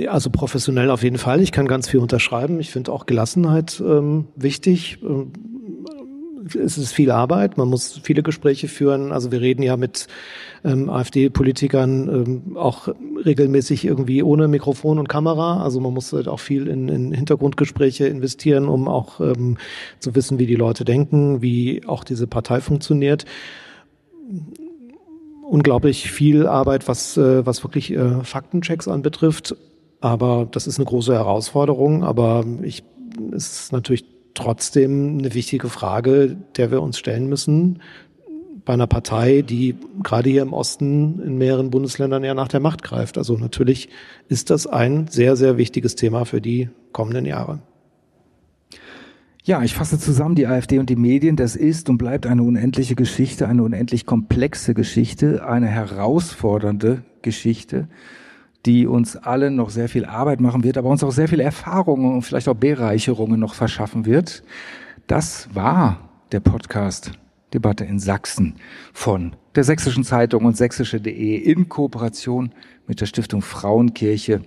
Also 0.08 0.30
professionell 0.30 0.90
auf 0.90 1.02
jeden 1.02 1.18
Fall. 1.18 1.40
Ich 1.40 1.52
kann 1.52 1.66
ganz 1.66 1.88
viel 1.88 2.00
unterschreiben. 2.00 2.60
Ich 2.60 2.70
finde 2.70 2.92
auch 2.92 3.06
Gelassenheit 3.06 3.82
ähm, 3.84 4.28
wichtig. 4.36 4.98
Ähm, 5.02 5.32
es 6.54 6.78
ist 6.78 6.92
viel 6.92 7.10
Arbeit, 7.10 7.56
man 7.56 7.68
muss 7.68 8.00
viele 8.02 8.22
Gespräche 8.22 8.68
führen. 8.68 9.12
Also 9.12 9.32
wir 9.32 9.40
reden 9.40 9.62
ja 9.62 9.76
mit 9.76 10.06
ähm, 10.64 10.88
AfD-Politikern 10.88 12.08
ähm, 12.08 12.56
auch 12.56 12.88
regelmäßig 13.24 13.84
irgendwie 13.84 14.22
ohne 14.22 14.48
Mikrofon 14.48 14.98
und 14.98 15.08
Kamera. 15.08 15.62
Also 15.62 15.80
man 15.80 15.92
muss 15.92 16.12
halt 16.12 16.28
auch 16.28 16.40
viel 16.40 16.68
in, 16.68 16.88
in 16.88 17.12
Hintergrundgespräche 17.12 18.06
investieren, 18.06 18.68
um 18.68 18.88
auch 18.88 19.20
ähm, 19.20 19.58
zu 19.98 20.14
wissen, 20.14 20.38
wie 20.38 20.46
die 20.46 20.54
Leute 20.54 20.84
denken, 20.84 21.42
wie 21.42 21.82
auch 21.86 22.04
diese 22.04 22.26
Partei 22.26 22.60
funktioniert. 22.60 23.24
Unglaublich 25.48 26.10
viel 26.10 26.46
Arbeit, 26.46 26.88
was, 26.88 27.16
äh, 27.16 27.46
was 27.46 27.62
wirklich 27.64 27.92
äh, 27.92 28.24
Faktenchecks 28.24 28.88
anbetrifft. 28.88 29.56
Aber 30.00 30.46
das 30.50 30.66
ist 30.66 30.78
eine 30.78 30.86
große 30.86 31.14
Herausforderung. 31.14 32.04
Aber 32.04 32.44
ich, 32.62 32.84
es 33.32 33.62
ist 33.62 33.72
natürlich 33.72 34.04
trotzdem 34.36 35.18
eine 35.18 35.34
wichtige 35.34 35.68
Frage, 35.68 36.36
der 36.56 36.70
wir 36.70 36.82
uns 36.82 36.98
stellen 36.98 37.28
müssen. 37.28 37.80
bei 38.66 38.74
einer 38.74 38.88
Partei, 38.88 39.42
die 39.42 39.76
gerade 40.02 40.28
hier 40.28 40.42
im 40.42 40.52
Osten 40.52 41.20
in 41.20 41.38
mehreren 41.38 41.70
Bundesländern 41.70 42.24
ja 42.24 42.34
nach 42.34 42.48
der 42.48 42.60
Macht 42.60 42.82
greift. 42.82 43.16
Also 43.16 43.36
natürlich 43.38 43.88
ist 44.28 44.50
das 44.50 44.66
ein 44.66 45.06
sehr, 45.08 45.36
sehr 45.36 45.56
wichtiges 45.56 45.94
Thema 45.94 46.24
für 46.24 46.40
die 46.40 46.68
kommenden 46.92 47.24
Jahre. 47.26 47.60
Ja, 49.44 49.62
ich 49.62 49.74
fasse 49.74 50.00
zusammen, 50.00 50.34
die 50.34 50.48
AfD 50.48 50.80
und 50.80 50.90
die 50.90 50.96
Medien, 50.96 51.36
das 51.36 51.54
ist 51.54 51.88
und 51.88 51.98
bleibt 51.98 52.26
eine 52.26 52.42
unendliche 52.42 52.96
Geschichte, 52.96 53.46
eine 53.46 53.62
unendlich 53.62 54.04
komplexe 54.04 54.74
Geschichte, 54.74 55.46
eine 55.46 55.68
herausfordernde 55.68 57.04
Geschichte, 57.22 57.86
die 58.66 58.86
uns 58.86 59.16
allen 59.16 59.56
noch 59.56 59.70
sehr 59.70 59.88
viel 59.88 60.04
Arbeit 60.04 60.40
machen 60.40 60.64
wird, 60.64 60.76
aber 60.76 60.90
uns 60.90 61.04
auch 61.04 61.12
sehr 61.12 61.28
viel 61.28 61.40
Erfahrungen 61.40 62.14
und 62.14 62.22
vielleicht 62.22 62.48
auch 62.48 62.54
Bereicherungen 62.54 63.40
noch 63.40 63.54
verschaffen 63.54 64.04
wird. 64.04 64.42
Das 65.06 65.48
war 65.54 66.00
der 66.32 66.40
Podcast 66.40 67.12
Debatte 67.54 67.84
in 67.84 68.00
Sachsen 68.00 68.56
von 68.92 69.36
der 69.54 69.62
Sächsischen 69.62 70.02
Zeitung 70.02 70.44
und 70.44 70.56
sächsische.de 70.56 71.36
in 71.36 71.68
Kooperation 71.68 72.50
mit 72.88 73.00
der 73.00 73.06
Stiftung 73.06 73.40
Frauenkirche. 73.40 74.42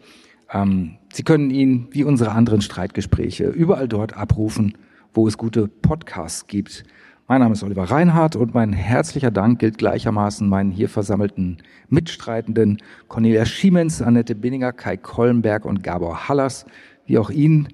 Ähm, 0.52 0.98
Sie 1.12 1.24
können 1.24 1.50
ihn, 1.50 1.88
wie 1.92 2.04
unsere 2.04 2.32
anderen 2.32 2.62
Streitgespräche, 2.62 3.46
überall 3.46 3.88
dort 3.88 4.16
abrufen, 4.16 4.78
wo 5.14 5.28
es 5.28 5.38
gute 5.38 5.68
Podcasts 5.68 6.46
gibt. 6.46 6.84
Mein 7.32 7.42
Name 7.42 7.54
ist 7.54 7.62
Oliver 7.62 7.84
Reinhardt 7.84 8.36
und 8.36 8.56
mein 8.56 8.74
herzlicher 8.74 9.30
Dank 9.30 9.60
gilt 9.60 9.78
gleichermaßen 9.78 10.50
meinen 10.50 10.72
hier 10.72 10.90
versammelten 10.90 11.58
Mitstreitenden 11.88 12.80
Cornelia 13.08 13.46
Schiemens, 13.46 14.02
Annette 14.02 14.34
Binninger, 14.34 14.74
Kai 14.74 14.98
Kollenberg 14.98 15.66
und 15.66 15.84
Gabor 15.84 16.28
Hallers, 16.28 16.66
wie 17.06 17.20
auch 17.20 17.30
Ihnen, 17.30 17.68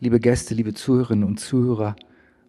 liebe 0.00 0.20
Gäste, 0.20 0.54
liebe 0.54 0.74
Zuhörerinnen 0.74 1.24
und 1.24 1.40
Zuhörer. 1.40 1.96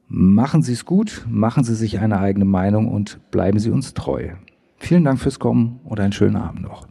Machen 0.10 0.62
Sie 0.62 0.74
es 0.74 0.84
gut, 0.84 1.26
machen 1.30 1.64
Sie 1.64 1.74
sich 1.74 2.00
eine 2.00 2.20
eigene 2.20 2.44
Meinung 2.44 2.90
und 2.90 3.32
bleiben 3.32 3.58
Sie 3.58 3.72
uns 3.72 3.94
treu. 3.94 4.32
Vielen 4.76 5.06
Dank 5.06 5.22
fürs 5.22 5.40
Kommen 5.40 5.80
und 5.86 6.02
einen 6.02 6.12
schönen 6.12 6.36
Abend 6.36 6.64
noch. 6.64 6.86